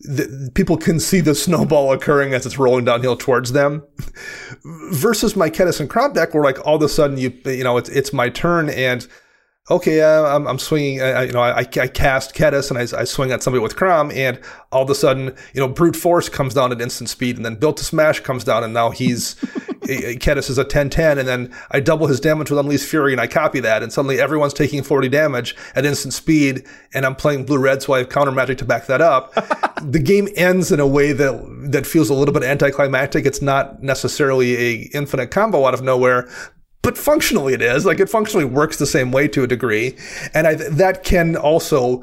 the, 0.00 0.50
people 0.54 0.76
can 0.78 0.98
see 0.98 1.20
the 1.20 1.34
snowball 1.34 1.92
occurring 1.92 2.32
as 2.32 2.46
it's 2.46 2.58
rolling 2.58 2.84
downhill 2.84 3.16
towards 3.16 3.52
them 3.52 3.82
versus 4.92 5.36
my 5.36 5.50
Kediss 5.50 5.78
and 5.78 5.90
Kraum 5.90 6.14
deck 6.14 6.32
where 6.32 6.42
like 6.42 6.64
all 6.66 6.76
of 6.76 6.82
a 6.82 6.88
sudden 6.88 7.18
you, 7.18 7.32
you 7.44 7.64
know, 7.64 7.76
it's, 7.76 7.88
it's 7.90 8.12
my 8.12 8.30
turn 8.30 8.70
and 8.70 9.06
okay, 9.70 10.00
uh, 10.00 10.24
I'm, 10.24 10.46
I'm 10.46 10.58
swinging, 10.58 11.00
uh, 11.00 11.20
you 11.20 11.32
know, 11.32 11.40
I, 11.40 11.58
I 11.58 11.64
cast 11.64 12.34
Kediss 12.34 12.70
and 12.70 12.78
I, 12.78 13.00
I, 13.00 13.04
swing 13.04 13.30
at 13.30 13.42
somebody 13.42 13.62
with 13.62 13.76
Kraum, 13.76 14.10
and 14.10 14.40
all 14.72 14.82
of 14.82 14.90
a 14.90 14.94
sudden, 14.94 15.36
you 15.54 15.60
know, 15.60 15.68
Brute 15.68 15.94
Force 15.94 16.28
comes 16.28 16.54
down 16.54 16.72
at 16.72 16.80
instant 16.80 17.08
speed, 17.08 17.36
and 17.36 17.44
then 17.44 17.54
Built 17.54 17.76
to 17.76 17.84
Smash 17.84 18.20
comes 18.20 18.42
down, 18.42 18.64
and 18.64 18.74
now 18.74 18.90
he's, 18.90 19.34
Kediss 19.82 20.50
is 20.50 20.58
a 20.58 20.64
10-10, 20.64 21.18
and 21.18 21.28
then 21.28 21.54
I 21.70 21.78
double 21.78 22.08
his 22.08 22.18
damage 22.18 22.50
with 22.50 22.58
Unleashed 22.58 22.88
Fury, 22.88 23.12
and 23.12 23.20
I 23.20 23.28
copy 23.28 23.60
that, 23.60 23.84
and 23.84 23.92
suddenly 23.92 24.20
everyone's 24.20 24.54
taking 24.54 24.82
40 24.82 25.08
damage 25.08 25.54
at 25.76 25.86
instant 25.86 26.12
speed, 26.12 26.66
and 26.92 27.06
I'm 27.06 27.14
playing 27.14 27.44
Blue-Red, 27.44 27.82
so 27.82 27.92
I 27.92 27.98
have 27.98 28.08
counter 28.08 28.32
magic 28.32 28.58
to 28.58 28.64
back 28.64 28.86
that 28.86 29.00
up. 29.00 29.32
the 29.82 30.00
game 30.00 30.28
ends 30.34 30.72
in 30.72 30.80
a 30.80 30.86
way 30.88 31.12
that, 31.12 31.68
that 31.70 31.86
feels 31.86 32.10
a 32.10 32.14
little 32.14 32.34
bit 32.34 32.42
anticlimactic. 32.42 33.26
It's 33.26 33.42
not 33.42 33.80
necessarily 33.80 34.56
a 34.56 34.72
infinite 34.92 35.30
combo 35.30 35.66
out 35.66 35.74
of 35.74 35.82
nowhere, 35.82 36.28
but 36.82 36.98
functionally 36.98 37.54
it 37.54 37.62
is. 37.62 37.86
Like 37.86 38.00
it 38.00 38.08
functionally 38.08 38.44
works 38.44 38.76
the 38.76 38.86
same 38.86 39.12
way 39.12 39.28
to 39.28 39.44
a 39.44 39.46
degree. 39.46 39.96
And 40.34 40.46
I, 40.46 40.54
that 40.54 41.04
can 41.04 41.36
also 41.36 42.02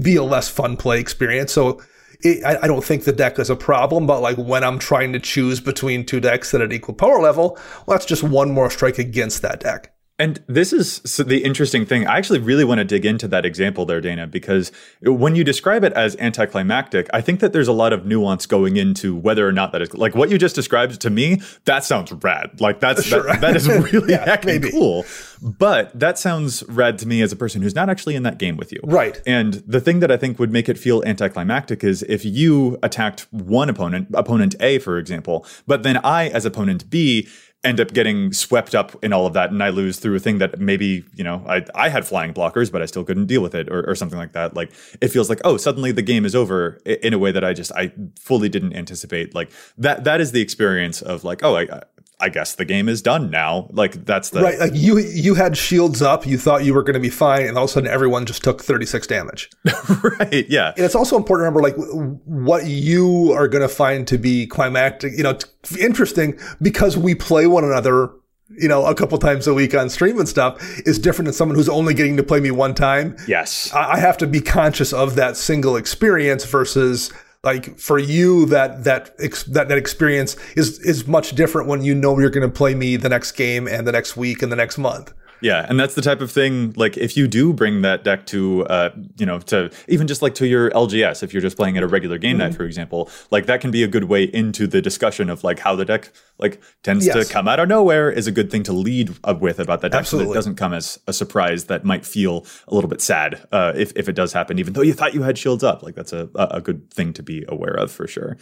be 0.00 0.16
a 0.16 0.24
less 0.24 0.48
fun 0.48 0.76
play 0.76 0.98
experience. 0.98 1.52
So 1.52 1.80
it, 2.20 2.44
I, 2.44 2.64
I, 2.64 2.66
don't 2.66 2.84
think 2.84 3.04
the 3.04 3.12
deck 3.12 3.38
is 3.38 3.48
a 3.48 3.54
problem 3.54 4.04
but 4.06 4.20
like 4.20 4.36
when 4.36 4.64
i'm 4.64 4.80
trying 4.80 5.12
to 5.12 5.20
choose 5.20 5.60
between 5.60 6.04
two 6.04 6.18
decks 6.18 6.52
at 6.52 6.72
equal 6.72 6.94
power 6.94 7.20
level 7.20 7.56
well 7.86 7.96
that's 7.96 8.06
just 8.06 8.24
one 8.24 8.50
more 8.50 8.70
strike 8.70 8.98
against 8.98 9.42
that 9.42 9.60
deck 9.60 9.94
and 10.20 10.42
this 10.48 10.72
is 10.72 11.00
the 11.16 11.44
interesting 11.44 11.86
thing. 11.86 12.06
I 12.06 12.18
actually 12.18 12.40
really 12.40 12.64
want 12.64 12.78
to 12.78 12.84
dig 12.84 13.06
into 13.06 13.28
that 13.28 13.46
example 13.46 13.86
there, 13.86 14.00
Dana, 14.00 14.26
because 14.26 14.72
when 15.02 15.36
you 15.36 15.44
describe 15.44 15.84
it 15.84 15.92
as 15.92 16.16
anticlimactic, 16.16 17.08
I 17.14 17.20
think 17.20 17.38
that 17.38 17.52
there's 17.52 17.68
a 17.68 17.72
lot 17.72 17.92
of 17.92 18.04
nuance 18.04 18.44
going 18.44 18.76
into 18.76 19.14
whether 19.14 19.46
or 19.46 19.52
not 19.52 19.70
that 19.72 19.82
is 19.82 19.94
like 19.94 20.16
what 20.16 20.28
you 20.28 20.36
just 20.36 20.56
described 20.56 21.00
to 21.02 21.10
me. 21.10 21.40
That 21.66 21.84
sounds 21.84 22.10
rad. 22.12 22.60
Like 22.60 22.80
that's 22.80 23.04
sure. 23.04 23.22
that, 23.24 23.40
that 23.42 23.54
is 23.54 23.68
really 23.92 24.14
yeah, 24.14 24.24
heckin' 24.24 24.72
cool. 24.72 25.04
But 25.40 25.96
that 25.96 26.18
sounds 26.18 26.64
rad 26.64 26.98
to 26.98 27.06
me 27.06 27.22
as 27.22 27.30
a 27.30 27.36
person 27.36 27.62
who's 27.62 27.76
not 27.76 27.88
actually 27.88 28.16
in 28.16 28.24
that 28.24 28.38
game 28.38 28.56
with 28.56 28.72
you. 28.72 28.80
Right. 28.82 29.22
And 29.24 29.54
the 29.66 29.80
thing 29.80 30.00
that 30.00 30.10
I 30.10 30.16
think 30.16 30.40
would 30.40 30.50
make 30.50 30.68
it 30.68 30.78
feel 30.78 31.00
anticlimactic 31.04 31.84
is 31.84 32.02
if 32.08 32.24
you 32.24 32.76
attacked 32.82 33.28
one 33.30 33.68
opponent, 33.68 34.08
opponent 34.14 34.56
A, 34.58 34.80
for 34.80 34.98
example, 34.98 35.46
but 35.68 35.84
then 35.84 35.98
I, 35.98 36.28
as 36.28 36.44
opponent 36.44 36.90
B, 36.90 37.28
end 37.64 37.80
up 37.80 37.92
getting 37.92 38.32
swept 38.32 38.74
up 38.74 38.96
in 39.02 39.12
all 39.12 39.26
of 39.26 39.32
that 39.32 39.50
and 39.50 39.62
I 39.62 39.70
lose 39.70 39.98
through 39.98 40.14
a 40.14 40.20
thing 40.20 40.38
that 40.38 40.60
maybe, 40.60 41.04
you 41.14 41.24
know, 41.24 41.44
I, 41.46 41.64
I 41.74 41.88
had 41.88 42.06
flying 42.06 42.32
blockers, 42.32 42.70
but 42.70 42.82
I 42.82 42.86
still 42.86 43.04
couldn't 43.04 43.26
deal 43.26 43.42
with 43.42 43.54
it 43.54 43.68
or, 43.68 43.88
or 43.88 43.96
something 43.96 44.18
like 44.18 44.32
that. 44.32 44.54
Like 44.54 44.72
it 45.00 45.08
feels 45.08 45.28
like, 45.28 45.40
oh, 45.44 45.56
suddenly 45.56 45.90
the 45.90 46.02
game 46.02 46.24
is 46.24 46.36
over 46.36 46.78
in 46.84 47.12
a 47.12 47.18
way 47.18 47.32
that 47.32 47.42
I 47.42 47.52
just, 47.54 47.72
I 47.72 47.92
fully 48.18 48.48
didn't 48.48 48.74
anticipate. 48.74 49.34
Like 49.34 49.50
that, 49.76 50.04
that 50.04 50.20
is 50.20 50.30
the 50.30 50.40
experience 50.40 51.02
of 51.02 51.24
like, 51.24 51.42
oh, 51.42 51.56
I, 51.56 51.82
I 52.20 52.28
guess 52.30 52.56
the 52.56 52.64
game 52.64 52.88
is 52.88 53.00
done 53.00 53.30
now. 53.30 53.68
Like 53.72 54.04
that's 54.04 54.30
the 54.30 54.42
right. 54.42 54.58
Like 54.58 54.72
you 54.74 54.98
you 54.98 55.34
had 55.34 55.56
shields 55.56 56.02
up, 56.02 56.26
you 56.26 56.36
thought 56.36 56.64
you 56.64 56.74
were 56.74 56.82
going 56.82 56.94
to 56.94 57.00
be 57.00 57.10
fine, 57.10 57.46
and 57.46 57.56
all 57.56 57.64
of 57.64 57.70
a 57.70 57.72
sudden 57.72 57.88
everyone 57.88 58.26
just 58.26 58.42
took 58.42 58.62
thirty 58.62 58.86
six 58.86 59.06
damage. 59.06 59.48
right. 60.02 60.46
Yeah. 60.48 60.72
And 60.76 60.84
it's 60.84 60.96
also 60.96 61.16
important 61.16 61.46
to 61.46 61.50
remember 61.50 61.62
like 61.62 61.76
what 62.24 62.66
you 62.66 63.32
are 63.32 63.46
going 63.46 63.62
to 63.62 63.68
find 63.68 64.06
to 64.08 64.18
be 64.18 64.46
climactic. 64.48 65.12
You 65.16 65.22
know, 65.22 65.34
t- 65.34 65.80
interesting 65.80 66.38
because 66.60 66.96
we 66.96 67.14
play 67.14 67.46
one 67.46 67.64
another. 67.64 68.10
You 68.50 68.66
know, 68.66 68.86
a 68.86 68.94
couple 68.94 69.18
times 69.18 69.46
a 69.46 69.52
week 69.52 69.74
on 69.74 69.90
stream 69.90 70.18
and 70.18 70.28
stuff 70.28 70.80
is 70.80 70.98
different 70.98 71.26
than 71.26 71.34
someone 71.34 71.54
who's 71.54 71.68
only 71.68 71.92
getting 71.92 72.16
to 72.16 72.22
play 72.22 72.40
me 72.40 72.50
one 72.50 72.74
time. 72.74 73.14
Yes. 73.28 73.72
I, 73.74 73.92
I 73.92 73.98
have 73.98 74.16
to 74.16 74.26
be 74.26 74.40
conscious 74.40 74.92
of 74.92 75.16
that 75.16 75.36
single 75.36 75.76
experience 75.76 76.46
versus 76.46 77.12
like 77.48 77.78
for 77.78 77.98
you 77.98 78.44
that 78.44 78.84
that 78.84 79.16
that 79.16 79.68
that 79.68 79.78
experience 79.78 80.36
is 80.54 80.78
is 80.80 81.06
much 81.06 81.34
different 81.34 81.66
when 81.66 81.82
you 81.82 81.94
know 81.94 82.18
you're 82.18 82.28
going 82.28 82.46
to 82.46 82.54
play 82.62 82.74
me 82.74 82.96
the 82.96 83.08
next 83.08 83.32
game 83.32 83.66
and 83.66 83.86
the 83.86 83.92
next 83.92 84.18
week 84.18 84.42
and 84.42 84.52
the 84.52 84.56
next 84.56 84.76
month 84.76 85.14
yeah, 85.40 85.66
and 85.68 85.78
that's 85.78 85.94
the 85.94 86.02
type 86.02 86.20
of 86.20 86.30
thing. 86.30 86.72
Like, 86.76 86.96
if 86.96 87.16
you 87.16 87.28
do 87.28 87.52
bring 87.52 87.82
that 87.82 88.04
deck 88.04 88.26
to, 88.26 88.66
uh, 88.66 88.90
you 89.18 89.26
know, 89.26 89.38
to 89.40 89.70
even 89.88 90.06
just 90.06 90.22
like 90.22 90.34
to 90.36 90.46
your 90.46 90.70
LGS, 90.70 91.22
if 91.22 91.32
you're 91.32 91.42
just 91.42 91.56
playing 91.56 91.76
at 91.76 91.82
a 91.82 91.86
regular 91.86 92.18
game 92.18 92.38
mm-hmm. 92.38 92.48
night, 92.48 92.54
for 92.54 92.64
example, 92.64 93.10
like 93.30 93.46
that 93.46 93.60
can 93.60 93.70
be 93.70 93.82
a 93.82 93.88
good 93.88 94.04
way 94.04 94.24
into 94.24 94.66
the 94.66 94.80
discussion 94.80 95.30
of 95.30 95.44
like 95.44 95.58
how 95.58 95.76
the 95.76 95.84
deck 95.84 96.12
like 96.38 96.60
tends 96.82 97.06
yes. 97.06 97.26
to 97.26 97.32
come 97.32 97.48
out 97.48 97.60
of 97.60 97.68
nowhere 97.68 98.10
is 98.10 98.26
a 98.26 98.32
good 98.32 98.50
thing 98.50 98.62
to 98.64 98.72
lead 98.72 99.14
up 99.24 99.40
with 99.40 99.58
about 99.58 99.80
that 99.80 99.92
deck, 99.92 100.00
Absolutely. 100.00 100.26
so 100.26 100.28
that 100.28 100.32
it 100.32 100.38
doesn't 100.38 100.56
come 100.56 100.72
as 100.72 100.98
a 101.06 101.12
surprise 101.12 101.64
that 101.64 101.84
might 101.84 102.04
feel 102.04 102.46
a 102.68 102.74
little 102.74 102.90
bit 102.90 103.00
sad 103.00 103.46
uh, 103.52 103.72
if 103.76 103.92
if 103.96 104.08
it 104.08 104.14
does 104.14 104.32
happen, 104.32 104.58
even 104.58 104.72
though 104.72 104.82
you 104.82 104.92
thought 104.92 105.14
you 105.14 105.22
had 105.22 105.38
shields 105.38 105.64
up. 105.64 105.82
Like 105.82 105.94
that's 105.94 106.12
a 106.12 106.28
a 106.34 106.60
good 106.60 106.92
thing 106.92 107.12
to 107.14 107.22
be 107.22 107.44
aware 107.48 107.74
of 107.74 107.90
for 107.90 108.06
sure. 108.06 108.36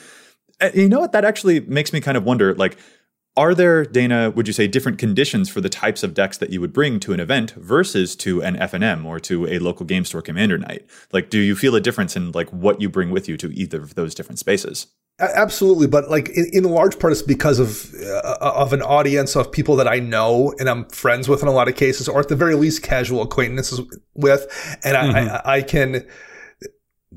And 0.61 0.75
you 0.75 0.89
know 0.89 1.01
what? 1.01 1.13
That 1.13 1.25
actually 1.25 1.61
makes 1.61 1.93
me 1.93 2.01
kind 2.01 2.17
of 2.17 2.25
wonder, 2.25 2.55
like 2.55 2.79
are 3.37 3.55
there, 3.55 3.85
Dana, 3.85 4.31
would 4.31 4.47
you 4.47 4.53
say, 4.53 4.67
different 4.67 4.99
conditions 4.99 5.49
for 5.49 5.61
the 5.61 5.69
types 5.69 6.03
of 6.03 6.15
decks 6.15 6.39
that 6.39 6.51
you 6.51 6.61
would 6.61 6.73
bring 6.73 6.99
to 7.01 7.13
an 7.13 7.21
event 7.21 7.53
versus 7.53 8.17
to 8.17 8.43
an 8.43 8.57
FNM 8.57 9.05
or 9.05 9.21
to 9.21 9.47
a 9.47 9.59
local 9.59 9.85
game 9.85 10.05
store 10.05 10.23
commander 10.23 10.59
night? 10.59 10.87
Like, 11.13 11.29
do 11.29 11.39
you 11.39 11.55
feel 11.55 11.75
a 11.75 11.81
difference 11.81 12.17
in 12.17 12.33
like 12.33 12.51
what 12.51 12.81
you 12.81 12.89
bring 12.89 13.11
with 13.11 13.29
you 13.29 13.37
to 13.37 13.53
either 13.55 13.83
of 13.83 13.95
those 13.95 14.15
different 14.15 14.39
spaces? 14.39 14.87
Absolutely, 15.19 15.87
but 15.87 16.11
like 16.11 16.29
in, 16.31 16.51
in 16.53 16.65
large 16.65 16.99
part, 16.99 17.11
it's 17.11 17.23
because 17.23 17.59
of 17.59 17.95
uh, 18.05 18.37
of 18.41 18.75
an 18.75 18.83
audience 18.83 19.35
of 19.35 19.51
people 19.51 19.75
that 19.77 19.89
I 19.89 19.99
know 19.99 20.53
and 20.59 20.69
I'm 20.69 20.85
friends 20.91 21.27
with 21.27 21.41
in 21.41 21.49
a 21.49 21.53
lot 21.53 21.69
of 21.69 21.75
cases, 21.75 22.07
or 22.07 22.21
at 22.21 22.29
the 22.29 22.37
very 22.37 22.55
least, 22.55 22.83
casual 22.83 23.23
acquaintances 23.23 23.81
with, 24.15 24.47
and 24.85 24.95
mm-hmm. 24.95 25.17
I, 25.17 25.37
I, 25.37 25.57
I 25.57 25.63
can 25.63 26.07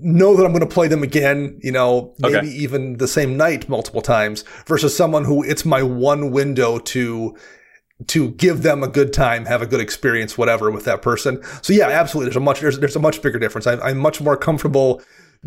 know 0.02 0.36
that 0.36 0.46
I'm 0.46 0.52
going 0.52 0.68
to 0.68 0.74
play 0.74 0.88
them 0.88 1.04
again, 1.04 1.60
you 1.64 1.72
know, 1.72 2.14
maybe 2.20 2.38
okay. 2.38 2.48
even 2.48 2.98
the 2.98 3.08
same 3.08 3.38
night 3.38 3.70
multiple 3.70 4.02
times 4.02 4.44
versus 4.66 4.96
someone 4.96 5.26
who 5.26 5.44
it's 5.44 5.66
my 5.66 5.84
one 5.84 6.32
window 6.32 6.80
to 6.80 7.36
to 8.08 8.30
give 8.32 8.62
them 8.62 8.82
a 8.82 8.88
good 8.88 9.12
time, 9.12 9.46
have 9.46 9.62
a 9.62 9.66
good 9.66 9.82
experience, 9.82 10.38
whatever 10.38 10.72
with 10.72 10.86
that 10.86 11.02
person. 11.02 11.44
So 11.62 11.74
yeah, 11.74 11.88
absolutely. 11.90 12.28
There's 12.28 12.38
a 12.38 12.40
much, 12.40 12.62
there's, 12.62 12.80
there's 12.80 12.96
a 12.96 13.00
much 13.00 13.22
bigger 13.22 13.40
difference. 13.40 13.68
I, 13.68 13.74
I'm 13.80 13.98
much 13.98 14.22
more 14.22 14.38
comfortable 14.38 15.02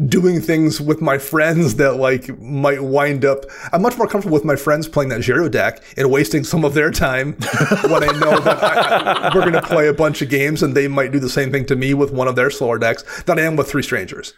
doing 0.06 0.40
things 0.40 0.80
with 0.80 1.02
my 1.02 1.18
friends 1.18 1.76
that 1.76 1.96
like 1.96 2.38
might 2.40 2.82
wind 2.82 3.24
up. 3.24 3.44
I'm 3.72 3.82
much 3.82 3.98
more 3.98 4.06
comfortable 4.06 4.34
with 4.34 4.44
my 4.44 4.56
friends 4.56 4.88
playing 4.88 5.10
that 5.10 5.22
Zero 5.22 5.48
deck 5.48 5.82
and 5.96 6.10
wasting 6.10 6.44
some 6.44 6.64
of 6.64 6.74
their 6.74 6.90
time 6.90 7.32
when 7.84 8.02
I 8.02 8.18
know 8.18 8.40
that 8.40 8.62
I, 8.62 9.34
we're 9.34 9.42
going 9.42 9.52
to 9.52 9.62
play 9.62 9.88
a 9.88 9.94
bunch 9.94 10.22
of 10.22 10.30
games 10.30 10.62
and 10.62 10.74
they 10.74 10.88
might 10.88 11.12
do 11.12 11.18
the 11.18 11.28
same 11.28 11.52
thing 11.52 11.66
to 11.66 11.76
me 11.76 11.92
with 11.92 12.10
one 12.10 12.26
of 12.26 12.36
their 12.36 12.50
slower 12.50 12.78
decks 12.78 13.22
than 13.24 13.38
I 13.38 13.42
am 13.42 13.56
with 13.56 13.68
three 13.68 13.82
strangers. 13.82 14.32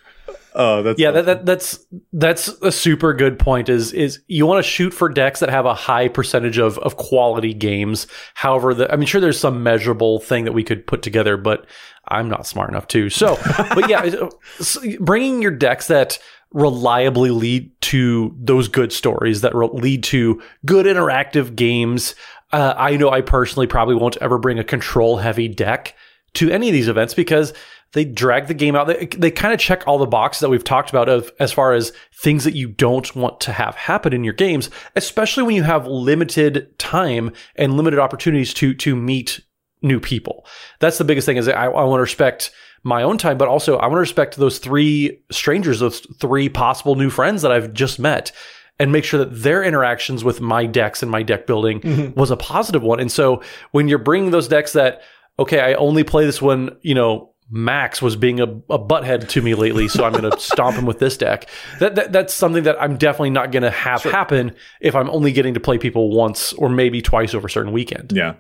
Oh, 0.57 0.84
that's 0.84 1.00
yeah. 1.00 1.11
That, 1.11 1.26
that, 1.26 1.46
that's 1.46 1.84
that's 2.12 2.48
a 2.62 2.70
super 2.70 3.12
good 3.12 3.40
point. 3.40 3.68
Is 3.68 3.92
is 3.92 4.20
you 4.28 4.46
want 4.46 4.64
to 4.64 4.68
shoot 4.70 4.94
for 4.94 5.09
decks 5.09 5.40
that 5.40 5.50
have 5.50 5.66
a 5.66 5.74
high 5.74 6.07
percentage 6.07 6.59
of 6.59 6.78
of 6.78 6.96
quality 6.96 7.52
games. 7.52 8.07
However, 8.34 8.72
the, 8.72 8.92
I 8.92 8.96
mean, 8.96 9.07
sure, 9.07 9.20
there's 9.20 9.38
some 9.38 9.64
measurable 9.64 10.20
thing 10.20 10.44
that 10.44 10.52
we 10.52 10.62
could 10.62 10.86
put 10.86 11.02
together, 11.02 11.36
but 11.36 11.66
I'm 12.09 12.28
not 12.28 12.46
smart 12.46 12.70
enough 12.70 12.88
to. 12.88 13.11
So, 13.11 13.38
but 13.74 13.88
yeah, 13.88 14.28
bringing 15.00 15.42
your 15.42 15.50
decks 15.50 15.86
that 15.88 16.18
reliably 16.52 17.30
lead 17.30 17.70
to 17.82 18.34
those 18.38 18.68
good 18.68 18.92
stories 18.92 19.40
that 19.40 19.55
re- 19.55 19.68
lead 19.72 20.05
to 20.05 20.40
good 20.64 20.86
interactive 20.86 21.57
games. 21.57 22.14
Uh, 22.52 22.74
I 22.76 22.96
know 22.96 23.11
I 23.11 23.20
personally 23.20 23.66
probably 23.66 23.96
won't 23.96 24.16
ever 24.18 24.38
bring 24.38 24.59
a 24.59 24.64
control 24.64 25.16
heavy 25.16 25.48
deck 25.48 25.94
to 26.34 26.50
any 26.50 26.68
of 26.68 26.72
these 26.72 26.88
events 26.88 27.12
because 27.12 27.52
they 27.92 28.05
drag 28.05 28.46
the 28.46 28.55
game 28.55 28.76
out. 28.76 28.86
They, 28.86 29.07
they 29.07 29.30
kind 29.30 29.55
of 29.55 29.61
check 29.61 29.84
all 29.86 29.98
the 29.98 30.07
boxes 30.07 30.40
that 30.40 30.50
we've 30.50 30.64
talked 30.64 30.90
about 30.90 31.09
of 31.09 31.32
as 31.40 31.52
far 31.52 31.72
as 31.72 31.92
things 32.12 32.44
that 32.44 32.55
you 32.55 32.68
don't 32.68 33.14
want 33.16 33.40
to 33.40 33.52
have 33.52 33.74
happen 33.74 34.12
in 34.12 34.24
your 34.24 34.34
games, 34.34 34.68
especially 34.94 35.42
when 35.42 35.57
you 35.57 35.62
have 35.62 35.86
limited 35.86 36.78
time 36.78 37.32
and 37.57 37.76
limited 37.76 37.98
opportunities 37.98 38.52
to 38.55 38.74
to 38.74 38.94
meet 38.94 39.40
new 39.85 40.01
people. 40.01 40.47
That's 40.80 40.99
the 40.99 41.05
biggest 41.05 41.26
thing 41.26 41.37
is 41.37 41.47
I, 41.47 41.66
I 41.66 41.85
want 41.85 41.99
to 41.99 42.03
respect 42.03 42.51
my 42.82 43.03
own 43.03 43.18
time, 43.18 43.39
but 43.39 43.49
also 43.49 43.76
I 43.76 43.87
want 43.87 43.97
to 43.97 44.01
respect 44.01 44.37
those 44.37 44.59
three 44.59 45.20
strangers, 45.30 45.80
those 45.80 46.01
three 46.18 46.49
possible 46.49 46.97
new 46.97 47.11
friends 47.11 47.43
that 47.43 47.53
I've 47.53 47.72
just 47.72 47.99
met 47.99 48.32
and 48.78 48.91
make 48.91 49.05
sure 49.05 49.18
that 49.18 49.43
their 49.43 49.62
interactions 49.62 50.24
with 50.24 50.41
my 50.41 50.66
decks 50.66 51.03
and 51.03 51.11
my 51.11 51.22
deck 51.22 51.47
building 51.47 51.80
mm-hmm. 51.80 52.18
was 52.18 52.30
a 52.30 52.37
positive 52.37 52.82
one. 52.82 53.01
And 53.01 53.11
so 53.11 53.43
when 53.70 53.89
you're 53.89 53.99
bringing 53.99 54.32
those 54.32 54.49
decks 54.49 54.72
that, 54.72 55.03
okay, 55.39 55.61
I 55.61 55.74
only 55.74 56.03
play 56.03 56.26
this 56.26 56.43
one, 56.43 56.76
you 56.82 56.95
know, 56.95 57.30
Max 57.51 58.01
was 58.01 58.16
being 58.16 58.41
a, 58.41 58.45
a 58.45 58.78
butthead 58.78 59.28
to 59.28 59.43
me 59.43 59.55
lately, 59.55 59.87
so 59.87 60.05
I'm 60.05 60.12
going 60.12 60.30
to 60.30 60.41
stomp 60.41 60.76
him 60.76 60.87
with 60.87 60.99
this 60.99 61.16
deck. 61.16 61.49
That, 61.78 61.95
that 61.95 62.12
that's 62.12 62.32
something 62.32 62.64
that 62.64 62.80
I'm 62.82 62.97
definitely 62.97 63.30
not 63.30 63.53
going 63.53 63.62
to 63.62 63.70
have 63.70 64.01
sure. 64.01 64.12
happen 64.12 64.55
if 64.80 64.95
I'm 64.95 65.11
only 65.11 65.30
getting 65.30 65.55
to 65.55 65.61
play 65.61 65.78
people 65.78 66.11
once 66.11 66.53
or 66.55 66.68
maybe 66.68 67.03
twice 67.03 67.35
over 67.35 67.47
a 67.47 67.51
certain 67.51 67.72
weekend. 67.72 68.12
Yeah. 68.14 68.35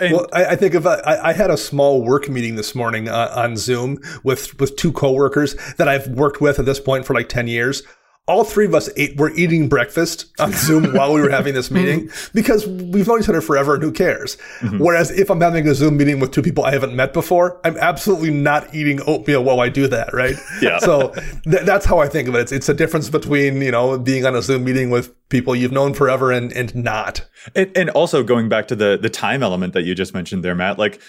And 0.00 0.14
well, 0.14 0.26
I, 0.32 0.46
I, 0.46 0.56
think 0.56 0.74
if 0.74 0.86
I, 0.86 1.00
I, 1.22 1.32
had 1.32 1.50
a 1.50 1.56
small 1.56 2.02
work 2.02 2.28
meeting 2.28 2.56
this 2.56 2.74
morning 2.74 3.08
uh, 3.08 3.32
on 3.34 3.56
Zoom 3.56 3.98
with 4.22 4.58
with 4.60 4.76
two 4.76 4.92
coworkers 4.92 5.54
that 5.78 5.88
I've 5.88 6.08
worked 6.08 6.40
with 6.40 6.58
at 6.58 6.66
this 6.66 6.80
point 6.80 7.06
for 7.06 7.14
like 7.14 7.28
ten 7.28 7.46
years 7.46 7.82
all 8.30 8.44
three 8.44 8.64
of 8.64 8.74
us 8.76 8.88
ate, 8.96 9.16
were 9.16 9.32
eating 9.34 9.68
breakfast 9.68 10.26
on 10.38 10.52
Zoom 10.52 10.92
while 10.94 11.12
we 11.12 11.20
were 11.20 11.30
having 11.30 11.52
this 11.52 11.68
meeting 11.68 12.08
because 12.32 12.64
we've 12.64 13.08
known 13.08 13.20
each 13.20 13.28
other 13.28 13.40
forever 13.40 13.74
and 13.74 13.82
who 13.82 13.90
cares? 13.90 14.36
Mm-hmm. 14.60 14.78
Whereas 14.78 15.10
if 15.10 15.30
I'm 15.30 15.40
having 15.40 15.66
a 15.66 15.74
Zoom 15.74 15.96
meeting 15.96 16.20
with 16.20 16.30
two 16.30 16.40
people 16.40 16.64
I 16.64 16.70
haven't 16.70 16.94
met 16.94 17.12
before, 17.12 17.60
I'm 17.64 17.76
absolutely 17.78 18.30
not 18.30 18.72
eating 18.72 19.00
oatmeal 19.04 19.42
while 19.42 19.58
I 19.60 19.68
do 19.68 19.88
that, 19.88 20.12
right? 20.14 20.36
Yeah. 20.60 20.78
So 20.78 21.14
th- 21.44 21.64
that's 21.64 21.86
how 21.86 22.00
I 22.00 22.08
think 22.08 22.28
of 22.28 22.34
it. 22.34 22.40
It's, 22.40 22.52
it's 22.52 22.68
a 22.68 22.74
difference 22.74 23.08
between, 23.08 23.62
you 23.62 23.70
know, 23.70 23.98
being 23.98 24.26
on 24.26 24.36
a 24.36 24.42
Zoom 24.42 24.64
meeting 24.64 24.90
with 24.90 25.14
people 25.30 25.56
you've 25.56 25.72
known 25.72 25.94
forever 25.94 26.30
and, 26.30 26.52
and 26.52 26.74
not. 26.74 27.26
And, 27.54 27.74
and 27.76 27.90
also 27.90 28.22
going 28.22 28.48
back 28.48 28.68
to 28.68 28.76
the 28.76 28.98
the 29.00 29.08
time 29.08 29.42
element 29.42 29.72
that 29.72 29.82
you 29.82 29.94
just 29.94 30.12
mentioned 30.12 30.44
there, 30.44 30.54
Matt, 30.54 30.78
like 30.78 31.00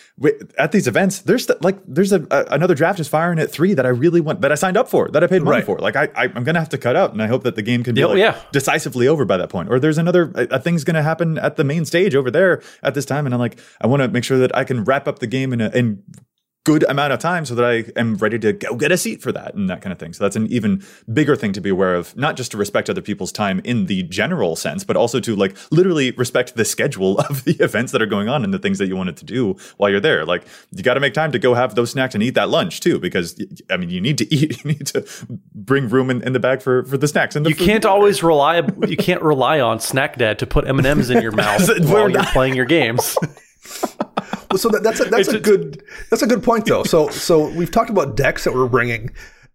at 0.58 0.72
these 0.72 0.88
events, 0.88 1.20
there's 1.20 1.50
like, 1.62 1.78
there's 1.86 2.14
a, 2.14 2.26
a, 2.32 2.46
another 2.52 2.76
draft 2.76 3.00
is 3.00 3.08
firing 3.08 3.40
at 3.40 3.52
three 3.52 3.74
that 3.74 3.86
I 3.86 3.90
really 3.90 4.22
want, 4.22 4.42
that 4.42 4.52
I 4.52 4.56
signed 4.56 4.78
up 4.78 4.88
for, 4.88 5.10
that 5.10 5.24
I 5.24 5.28
paid 5.28 5.42
money 5.42 5.58
right. 5.58 5.66
for. 5.66 5.80
Like 5.80 5.96
I, 5.96 6.08
I, 6.16 6.26
am 6.26 6.44
going 6.44 6.54
to 6.54 6.60
have 6.60 6.70
to 6.70 6.78
cut 6.78 6.96
out 6.96 7.12
and 7.12 7.22
I 7.22 7.28
hope 7.28 7.44
that 7.44 7.56
the 7.56 7.62
game 7.62 7.84
can 7.84 7.96
be 7.96 8.06
like 8.06 8.18
yeah. 8.18 8.40
decisively 8.52 9.08
over 9.08 9.26
by 9.26 9.38
that 9.38 9.50
point. 9.50 9.70
Or 9.70 9.80
there's 9.80 9.98
another 9.98 10.32
a, 10.36 10.44
a 10.52 10.60
thing's 10.60 10.84
going 10.84 10.96
to 10.96 11.04
happen 11.04 11.38
at 11.38 11.58
the 11.58 11.64
main 11.64 11.84
stage 11.84 12.16
over 12.16 12.32
there 12.32 12.62
at 12.84 12.94
this 12.94 13.06
time, 13.06 13.26
and 13.26 13.34
I'm 13.34 13.40
like, 13.40 13.60
I 13.82 13.88
want 13.88 14.02
to 14.02 14.08
make 14.08 14.24
sure 14.24 14.38
that 14.38 14.56
I 14.56 14.64
can 14.64 14.84
wrap 14.84 15.08
up 15.08 15.20
the 15.20 15.28
game 15.28 15.52
in 15.52 15.62
a, 15.62 15.70
in 15.70 16.04
good 16.64 16.84
amount 16.89 17.12
of 17.12 17.20
time 17.20 17.43
so 17.43 17.55
that 17.55 17.66
I 17.66 17.99
am 17.99 18.16
ready 18.18 18.38
to 18.39 18.53
go 18.53 18.76
get 18.76 18.91
a 18.91 18.97
seat 18.97 19.22
for 19.22 19.32
that 19.32 19.55
and 19.55 19.68
that 19.70 19.82
kind 19.82 19.91
of 19.91 19.97
thing. 19.97 20.14
So 20.14 20.24
that's 20.24 20.36
an 20.36 20.45
even 20.47 20.84
bigger 21.12 21.36
thing 21.36 21.53
to 21.53 21.62
be 21.62 21.70
aware 21.70 21.95
of, 21.95 22.16
not 22.16 22.38
just 22.38 22.51
to 22.51 22.57
respect 22.57 22.89
other 22.89 23.01
people's 23.01 23.32
time 23.32 23.62
in 23.64 23.88
the 23.88 24.03
general 24.03 24.55
sense, 24.55 24.84
but 24.84 24.95
also 24.95 25.20
to 25.22 25.36
like 25.36 25.57
literally 25.72 26.12
respect 26.12 26.55
the 26.55 26.66
schedule 26.66 27.20
of 27.30 27.45
the 27.45 27.53
events 27.64 27.91
that 27.93 28.01
are 28.01 28.07
going 28.07 28.30
on 28.30 28.43
and 28.43 28.53
the 28.53 28.59
things 28.59 28.78
that 28.78 28.88
you 28.88 28.95
wanted 28.95 29.18
to 29.18 29.26
do 29.26 29.55
while 29.78 29.89
you're 29.89 29.99
there. 29.99 30.24
Like 30.24 30.45
you 30.72 30.84
got 30.84 30.93
to 30.93 30.99
make 30.99 31.16
time 31.16 31.32
to 31.32 31.39
go 31.39 31.55
have 31.55 31.74
those 31.74 31.91
snacks 31.91 32.14
and 32.14 32.24
eat 32.24 32.36
that 32.36 32.49
lunch 32.49 32.80
too, 32.80 32.99
because 32.99 33.43
I 33.72 33.78
mean, 33.78 33.89
you 33.89 33.99
need 33.99 34.20
to 34.20 34.34
eat, 34.34 34.64
you 34.64 34.72
need 34.72 34.86
to 34.88 35.05
bring 35.55 35.89
room 35.89 36.12
in, 36.12 36.22
in 36.22 36.34
the 36.34 36.39
bag 36.39 36.62
for, 36.62 36.84
for 36.86 36.97
the 36.97 37.07
snacks. 37.07 37.36
And 37.36 37.43
the 37.43 37.49
you 37.49 37.55
can't 37.55 37.86
always 37.86 38.22
rely, 38.22 38.62
you 38.88 38.97
can't 38.97 39.24
rely 39.24 39.59
on 39.59 39.80
snack 39.80 40.18
dad 40.18 40.38
to 40.39 40.45
put 40.45 40.68
M&Ms 40.68 41.09
in 41.09 41.24
your 41.24 41.32
mouth 41.32 41.68
while 41.88 42.09
you're 42.09 42.24
playing 42.26 42.55
your 42.55 42.66
games. 42.66 43.18
So 44.56 44.70
that, 44.70 44.84
that's 44.84 44.99
a, 44.99 45.06
that's 45.06 45.28
a 45.28 45.39
good 45.39 45.84
that's 46.10 46.22
a 46.22 46.28
good 46.28 46.43
point 46.43 46.66
though. 46.66 46.84
So 46.84 47.10
so 47.10 47.49
we've 47.49 47.72
talked 47.72 47.89
about 47.89 48.16
decks 48.16 48.43
that 48.43 48.54
we're 48.54 48.68
bringing. 48.68 49.12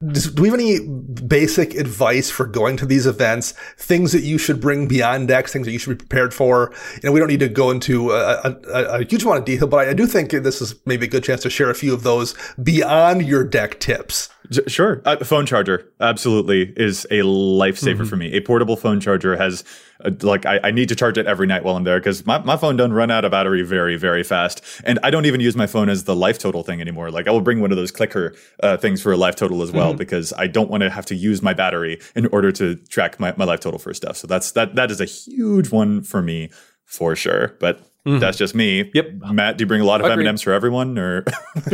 Do 0.07 0.43
we 0.43 0.49
have 0.49 0.59
any 0.61 0.87
basic 1.27 1.75
advice 1.75 2.31
for 2.31 2.45
going 2.45 2.77
to 2.77 2.85
these 2.85 3.07
events? 3.07 3.53
Things 3.79 4.13
that 4.13 4.21
you 4.21 4.37
should 4.37 4.61
bring 4.61 4.87
beyond 4.87 5.29
decks, 5.29 5.55
things 5.55 5.65
that 5.65 5.73
you 5.73 5.79
should 5.79 5.97
be 5.97 6.05
prepared 6.05 6.35
for. 6.35 6.71
You 6.97 7.01
know, 7.05 7.13
we 7.13 7.19
don't 7.19 7.31
need 7.31 7.41
to 7.41 7.49
go 7.49 7.71
into 7.71 8.11
a, 8.13 8.41
a, 8.45 8.85
a 9.01 9.05
huge 9.05 9.23
amount 9.23 9.39
of 9.39 9.45
detail, 9.47 9.69
but 9.69 9.89
I, 9.89 9.91
I 9.91 9.95
do 9.95 10.07
think 10.07 10.33
this 10.33 10.61
is 10.61 10.75
maybe 10.85 11.07
a 11.07 11.09
good 11.09 11.25
chance 11.25 11.41
to 11.43 11.51
share 11.51 11.71
a 11.71 11.75
few 11.75 11.95
of 11.95 12.03
those 12.03 12.35
beyond 12.63 13.27
your 13.27 13.43
deck 13.43 13.81
tips. 13.81 14.29
Sure. 14.67 15.03
Uh, 15.05 15.17
phone 15.25 15.47
charger 15.47 15.91
absolutely 16.01 16.73
is 16.77 17.05
a 17.07 17.21
lifesaver 17.21 17.95
mm-hmm. 17.95 18.05
for 18.05 18.17
me. 18.17 18.33
A 18.33 18.41
portable 18.41 18.77
phone 18.77 19.01
charger 19.01 19.37
has, 19.37 19.65
uh, 20.05 20.11
like, 20.23 20.47
I, 20.47 20.61
I, 20.63 20.71
need 20.71 20.89
to 20.89 20.95
charge 20.95 21.19
it 21.19 21.27
every 21.27 21.47
night 21.47 21.65
while 21.65 21.77
I'm 21.77 21.85
there 21.85 21.99
because 21.99 22.27
my, 22.27 22.39
my 22.39 22.57
phone 22.57 22.77
doesn't 22.77 22.93
run 22.93 23.11
out 23.11 23.25
of 23.25 23.31
battery 23.31 23.63
very, 23.63 23.97
very 23.97 24.23
fast. 24.23 24.63
And 24.85 24.99
I 25.03 25.11
don't 25.11 25.27
even 25.27 25.41
use 25.41 25.57
my 25.57 25.67
phone 25.67 25.89
as 25.89 26.05
the 26.05 26.15
life 26.15 26.39
total 26.39 26.63
thing 26.63 26.81
anymore. 26.81 27.11
Like, 27.11 27.27
I 27.27 27.31
will 27.31 27.41
bring 27.41 27.61
one 27.61 27.71
of 27.71 27.77
those 27.77 27.91
clicker 27.91 28.35
uh, 28.63 28.77
things 28.77 29.03
for 29.03 29.13
a 29.13 29.17
life 29.17 29.37
total 29.37 29.63
as 29.63 29.73
well 29.73 29.91
mm-hmm. 29.91 29.99
because 29.99 30.33
I 30.35 30.47
don't 30.47 30.71
want 30.71 30.83
to 30.83 30.91
have 30.91 31.07
to 31.07 31.15
use 31.15 31.43
my 31.43 31.55
battery 31.55 32.01
in 32.15 32.27
order 32.27 32.53
to 32.53 32.77
track 32.77 33.19
my, 33.19 33.35
my 33.37 33.45
life 33.45 33.61
total 33.61 33.79
for 33.79 33.95
stuff. 33.95 34.17
So 34.17 34.27
that's 34.27 34.53
that 34.53 34.75
that 34.75 34.91
is 34.91 35.01
a 35.01 35.05
huge 35.05 35.71
one 35.71 36.03
for 36.03 36.23
me 36.23 36.51
for 36.85 37.17
sure. 37.17 37.57
But 37.61 37.86
Mm-hmm. 38.07 38.21
That's 38.21 38.39
just 38.39 38.55
me. 38.55 38.89
Yep. 38.95 39.09
Matt, 39.33 39.59
do 39.59 39.63
you 39.63 39.67
bring 39.67 39.81
a 39.81 39.85
lot 39.85 40.01
of 40.01 40.09
M 40.09 40.21
and 40.21 40.29
M's 40.29 40.43
for 40.43 40.53
everyone, 40.53 40.97
or? 40.97 41.25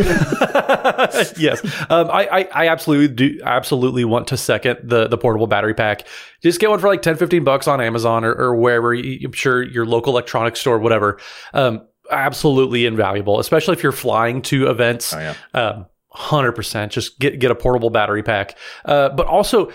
yes, 1.36 1.62
um, 1.90 2.08
I, 2.10 2.26
I, 2.32 2.48
I 2.54 2.68
absolutely 2.68 3.14
do. 3.14 3.40
Absolutely 3.44 4.06
want 4.06 4.28
to 4.28 4.38
second 4.38 4.78
the 4.82 5.08
the 5.08 5.18
portable 5.18 5.46
battery 5.46 5.74
pack. 5.74 6.06
Just 6.42 6.58
get 6.58 6.70
one 6.70 6.78
for 6.78 6.88
like 6.88 7.02
10, 7.02 7.16
15 7.16 7.44
bucks 7.44 7.68
on 7.68 7.82
Amazon 7.82 8.24
or, 8.24 8.32
or 8.32 8.56
wherever. 8.56 8.94
You, 8.94 9.26
I'm 9.26 9.32
sure 9.32 9.62
your 9.62 9.84
local 9.84 10.14
electronics 10.14 10.58
store, 10.58 10.78
whatever. 10.78 11.20
Um, 11.52 11.86
absolutely 12.10 12.86
invaluable, 12.86 13.38
especially 13.38 13.74
if 13.74 13.82
you're 13.82 13.92
flying 13.92 14.40
to 14.42 14.70
events. 14.70 15.12
Oh, 15.12 15.18
yeah. 15.18 15.34
Um, 15.52 15.86
100% 16.14 16.90
just 16.90 17.18
get 17.18 17.38
get 17.38 17.50
a 17.50 17.54
portable 17.54 17.88
battery 17.88 18.22
pack 18.22 18.58
uh, 18.84 19.08
but 19.08 19.26
also 19.26 19.72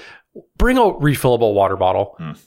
bring 0.56 0.78
a 0.78 0.82
refillable 0.82 1.56
water 1.56 1.76
bottle 1.76 2.16
mm 2.20 2.38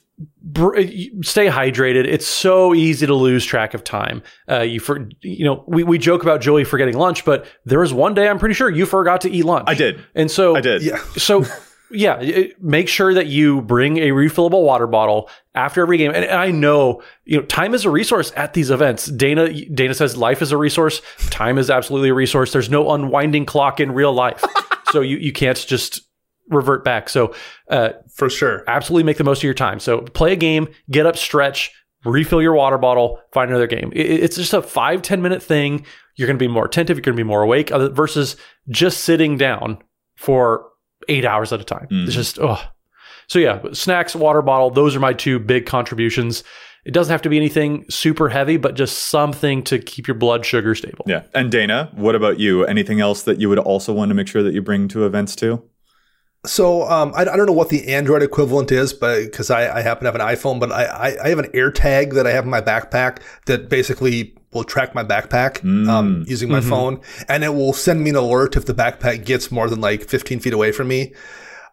stay 1.23 1.49
hydrated. 1.49 2.07
It's 2.07 2.27
so 2.27 2.75
easy 2.75 3.07
to 3.07 3.15
lose 3.15 3.45
track 3.45 3.75
of 3.75 3.85
time. 3.85 4.23
Uh, 4.49 4.61
you 4.61 4.81
for 4.81 5.09
you 5.21 5.45
know 5.45 5.65
we, 5.67 5.85
we 5.85 5.99
joke 5.99 6.23
about 6.23 6.41
Joey 6.41 6.65
forgetting 6.65 6.97
lunch, 6.97 7.25
but 7.25 7.47
there 7.65 7.81
was 7.81 7.93
one 7.93 8.15
day 8.15 8.29
I'm 8.29 8.39
pretty 8.39 8.55
sure 8.55 8.71
you 8.71 8.87
forgot 8.87 9.23
to 9.23 9.31
eat 9.31 9.45
lunch. 9.45 9.65
I 9.69 9.75
did, 9.75 10.05
and 10.15 10.31
so 10.31 10.57
I 10.57 10.61
did. 10.61 10.83
Yeah. 10.83 10.99
So 11.17 11.45
yeah, 11.91 12.21
it, 12.21 12.63
make 12.63 12.89
sure 12.89 13.15
that 13.15 13.27
you 13.27 13.63
bring 13.63 13.99
a 13.99 14.11
refillable 14.11 14.63
water 14.65 14.87
bottle 14.87 15.29
after 15.55 15.83
every 15.83 15.99
game. 15.99 16.13
And, 16.15 16.25
and, 16.25 16.39
I 16.39 16.51
know 16.51 17.03
you 17.25 17.39
know 17.39 17.47
time 17.47 17.75
is 17.75 17.85
a 17.85 17.91
resource 17.91 18.33
at 18.37 18.55
these 18.55 18.71
events. 18.71 19.07
Dana 19.07 19.53
Dana 19.67 19.95
says 19.95 20.17
life 20.17 20.43
is 20.43 20.53
a 20.53 20.57
resource. 20.57 21.03
Time 21.31 21.59
is 21.59 21.71
absolutely 21.71 22.11
a 22.11 22.15
resource. 22.15 22.53
There's 22.53 22.71
no 22.71 22.91
unwinding 22.93 23.47
clock 23.47 23.81
in 23.81 23.93
real 23.93 24.13
life, 24.13 24.45
so 24.93 25.01
you 25.01 25.17
you 25.17 25.33
can't 25.33 25.57
just 25.57 26.03
revert 26.51 26.85
back. 26.85 27.09
So, 27.09 27.35
uh, 27.69 27.91
for 28.15 28.29
sure, 28.29 28.65
absolutely 28.67 29.05
make 29.05 29.17
the 29.17 29.25
most 29.25 29.39
of 29.39 29.45
your 29.45 29.55
time. 29.55 29.81
So, 29.81 30.03
play 30.03 30.33
a 30.33 30.37
game, 30.37 30.69
get 30.91 31.07
up, 31.07 31.17
stretch, 31.17 31.73
refill 32.05 32.43
your 32.43 32.55
water 32.55 32.79
bottle, 32.79 33.21
find 33.33 33.51
another 33.51 33.67
game. 33.67 33.93
it's 33.95 34.37
just 34.37 34.53
a 34.53 34.63
five 34.63 35.03
ten 35.03 35.23
minute 35.23 35.43
thing. 35.43 35.85
You're 36.17 36.27
going 36.27 36.39
to 36.39 36.45
be 36.45 36.49
more 36.49 36.67
attentive. 36.67 36.97
You're 36.97 37.03
going 37.03 37.17
to 37.17 37.23
be 37.23 37.27
more 37.27 37.43
awake 37.43 37.71
versus 37.71 38.37
just 38.69 39.05
sitting 39.05 39.39
down 39.39 39.79
for 40.17 40.67
eight 41.09 41.25
hours 41.25 41.53
at 41.53 41.61
a 41.61 41.65
time. 41.65 41.89
Mm. 41.91 42.07
It's 42.07 42.15
just, 42.15 42.39
oh. 42.39 42.61
So, 43.27 43.39
yeah, 43.39 43.61
snacks, 43.73 44.15
water 44.15 44.43
bottle, 44.43 44.71
those 44.71 44.95
are 44.97 45.01
my 45.01 45.13
two 45.13 45.39
big 45.39 45.65
contributions. 45.65 46.43
It 46.85 46.93
doesn't 46.93 47.13
have 47.13 47.23
to 47.23 47.29
be 47.29 47.37
anything 47.37 47.85
super 47.91 48.29
heavy, 48.29 48.57
but 48.57 48.75
just 48.75 49.09
something 49.09 49.63
to 49.65 49.79
keep 49.79 50.09
your 50.09 50.15
blood 50.15 50.45
sugar 50.45 50.75
stable. 50.75 51.05
Yeah. 51.07 51.23
And 51.35 51.51
Dana, 51.51 51.91
what 51.95 52.15
about 52.15 52.41
you? 52.41 52.65
Anything 52.65 53.01
else 53.01 53.23
that 53.23 53.39
you 53.41 53.49
would 53.49 53.59
also 53.59 53.93
want 53.93 54.09
to 54.09 54.15
make 54.15 54.29
sure 54.29 54.43
that 54.43 54.55
you 54.55 54.63
bring 54.63 54.89
to 54.89 55.05
events 55.05 55.37
too? 55.37 55.63
So 56.47 56.89
um, 56.89 57.13
I, 57.15 57.23
I, 57.23 57.37
don't 57.37 57.45
know 57.45 57.53
what 57.53 57.69
the 57.69 57.89
Android 57.89 58.23
equivalent 58.23 58.73
is, 58.73 58.95
but 58.95 59.25
because 59.25 59.51
I, 59.51 59.77
I, 59.77 59.83
happen 59.83 60.05
to 60.05 60.13
have 60.13 60.15
an 60.15 60.27
iPhone, 60.27 60.59
but 60.59 60.73
I, 60.73 60.85
I, 60.85 61.25
I, 61.25 61.29
have 61.29 61.39
an 61.39 61.51
AirTag 61.53 62.15
that 62.15 62.27
I 62.27 62.31
have 62.31 62.45
in 62.45 62.51
my 62.51 62.63
backpack 62.63 63.19
that 63.45 63.69
basically 63.69 64.35
will 64.55 64.65
track 64.65 64.95
my 64.95 65.05
backpack 65.05 65.61
mm. 65.61 65.87
um, 65.87 66.25
using 66.27 66.51
my 66.51 66.61
mm-hmm. 66.61 66.71
phone, 66.71 67.01
and 67.29 67.45
it 67.45 67.51
will 67.51 67.75
send 67.75 68.03
me 68.03 68.09
an 68.09 68.17
alert 68.17 68.57
if 68.57 68.65
the 68.65 68.73
backpack 68.73 69.27
gets 69.27 69.53
more 69.53 69.69
than 69.69 69.83
like 69.83 70.09
15 70.09 70.41
feet 70.41 70.55
away 70.55 70.73
from 70.73 70.89
me. 70.89 71.13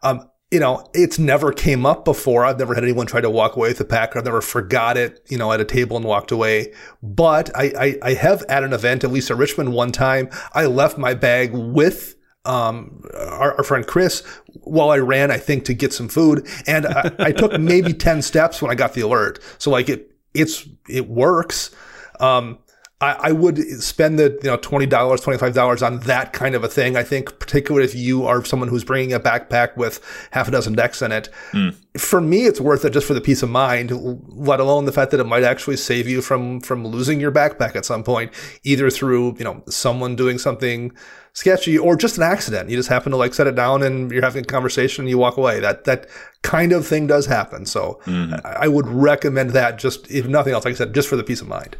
Um, 0.03 0.29
you 0.51 0.59
know, 0.59 0.85
it's 0.93 1.17
never 1.17 1.53
came 1.53 1.85
up 1.85 2.03
before. 2.03 2.43
I've 2.43 2.59
never 2.59 2.75
had 2.75 2.83
anyone 2.83 3.05
try 3.05 3.21
to 3.21 3.29
walk 3.29 3.55
away 3.55 3.69
with 3.69 3.77
the 3.77 3.85
pack. 3.85 4.17
I've 4.17 4.25
never 4.25 4.41
forgot 4.41 4.97
it, 4.97 5.25
you 5.29 5.37
know, 5.37 5.51
at 5.53 5.61
a 5.61 5.65
table 5.65 5.95
and 5.95 6.05
walked 6.05 6.31
away. 6.31 6.73
But 7.01 7.55
I, 7.55 7.71
I, 7.79 7.97
I 8.01 8.13
have 8.15 8.43
at 8.49 8.63
an 8.63 8.73
event, 8.73 9.05
at 9.05 9.11
least 9.11 9.31
at 9.31 9.37
Richmond 9.37 9.73
one 9.73 9.93
time, 9.93 10.29
I 10.53 10.65
left 10.65 10.97
my 10.97 11.13
bag 11.13 11.51
with 11.53 12.16
um, 12.47 13.03
our, 13.13 13.55
our, 13.57 13.63
friend 13.63 13.85
Chris 13.85 14.23
while 14.61 14.89
I 14.89 14.99
ran, 14.99 15.31
I 15.31 15.37
think, 15.37 15.65
to 15.65 15.73
get 15.73 15.93
some 15.93 16.07
food. 16.07 16.47
And 16.65 16.85
I, 16.87 17.11
I 17.19 17.31
took 17.31 17.59
maybe 17.59 17.93
10 18.07 18.21
steps 18.21 18.61
when 18.61 18.71
I 18.71 18.75
got 18.75 18.93
the 18.93 19.01
alert. 19.01 19.39
So 19.57 19.69
like 19.69 19.89
it, 19.89 20.15
it's, 20.33 20.67
it 20.87 21.07
works. 21.07 21.71
Um, 22.19 22.59
I, 22.99 23.17
I 23.25 23.31
would 23.31 23.59
spend 23.83 24.17
the 24.17 24.39
you 24.41 24.49
know 24.49 24.57
twenty 24.57 24.87
dollars, 24.87 25.21
twenty 25.21 25.37
five 25.37 25.53
dollars 25.53 25.83
on 25.83 25.99
that 26.01 26.33
kind 26.33 26.55
of 26.55 26.63
a 26.63 26.67
thing. 26.67 26.95
I 26.95 27.03
think, 27.03 27.37
particularly 27.39 27.85
if 27.85 27.93
you 27.93 28.25
are 28.25 28.43
someone 28.43 28.69
who's 28.69 28.83
bringing 28.83 29.13
a 29.13 29.19
backpack 29.19 29.77
with 29.77 30.03
half 30.31 30.47
a 30.47 30.51
dozen 30.51 30.73
decks 30.73 31.01
in 31.03 31.11
it. 31.11 31.29
Mm. 31.51 31.75
For 31.99 32.19
me, 32.19 32.45
it's 32.45 32.59
worth 32.59 32.85
it 32.85 32.93
just 32.93 33.05
for 33.05 33.13
the 33.13 33.21
peace 33.21 33.43
of 33.43 33.49
mind. 33.49 33.91
Let 34.29 34.59
alone 34.59 34.85
the 34.85 34.91
fact 34.91 35.11
that 35.11 35.19
it 35.19 35.25
might 35.25 35.43
actually 35.43 35.77
save 35.77 36.07
you 36.07 36.21
from 36.21 36.59
from 36.61 36.87
losing 36.87 37.19
your 37.19 37.31
backpack 37.31 37.75
at 37.75 37.85
some 37.85 38.03
point, 38.03 38.33
either 38.63 38.89
through 38.89 39.35
you 39.37 39.43
know 39.43 39.61
someone 39.69 40.15
doing 40.15 40.39
something 40.39 40.91
sketchy 41.33 41.77
or 41.77 41.95
just 41.95 42.17
an 42.17 42.23
accident. 42.23 42.67
You 42.67 42.77
just 42.77 42.89
happen 42.89 43.11
to 43.11 43.17
like 43.17 43.35
set 43.35 43.45
it 43.45 43.53
down 43.53 43.83
and 43.83 44.09
you're 44.09 44.23
having 44.23 44.43
a 44.43 44.47
conversation 44.47 45.03
and 45.03 45.09
you 45.09 45.19
walk 45.19 45.37
away. 45.37 45.59
That 45.59 45.83
that 45.83 46.07
kind 46.41 46.71
of 46.71 46.87
thing 46.87 47.05
does 47.05 47.27
happen. 47.27 47.67
So 47.67 48.01
mm. 48.05 48.43
I, 48.43 48.63
I 48.63 48.67
would 48.67 48.87
recommend 48.87 49.51
that 49.51 49.77
just 49.77 50.09
if 50.09 50.25
nothing 50.25 50.53
else, 50.53 50.65
like 50.65 50.73
I 50.73 50.77
said, 50.77 50.95
just 50.95 51.07
for 51.07 51.15
the 51.15 51.23
peace 51.23 51.41
of 51.41 51.47
mind. 51.47 51.77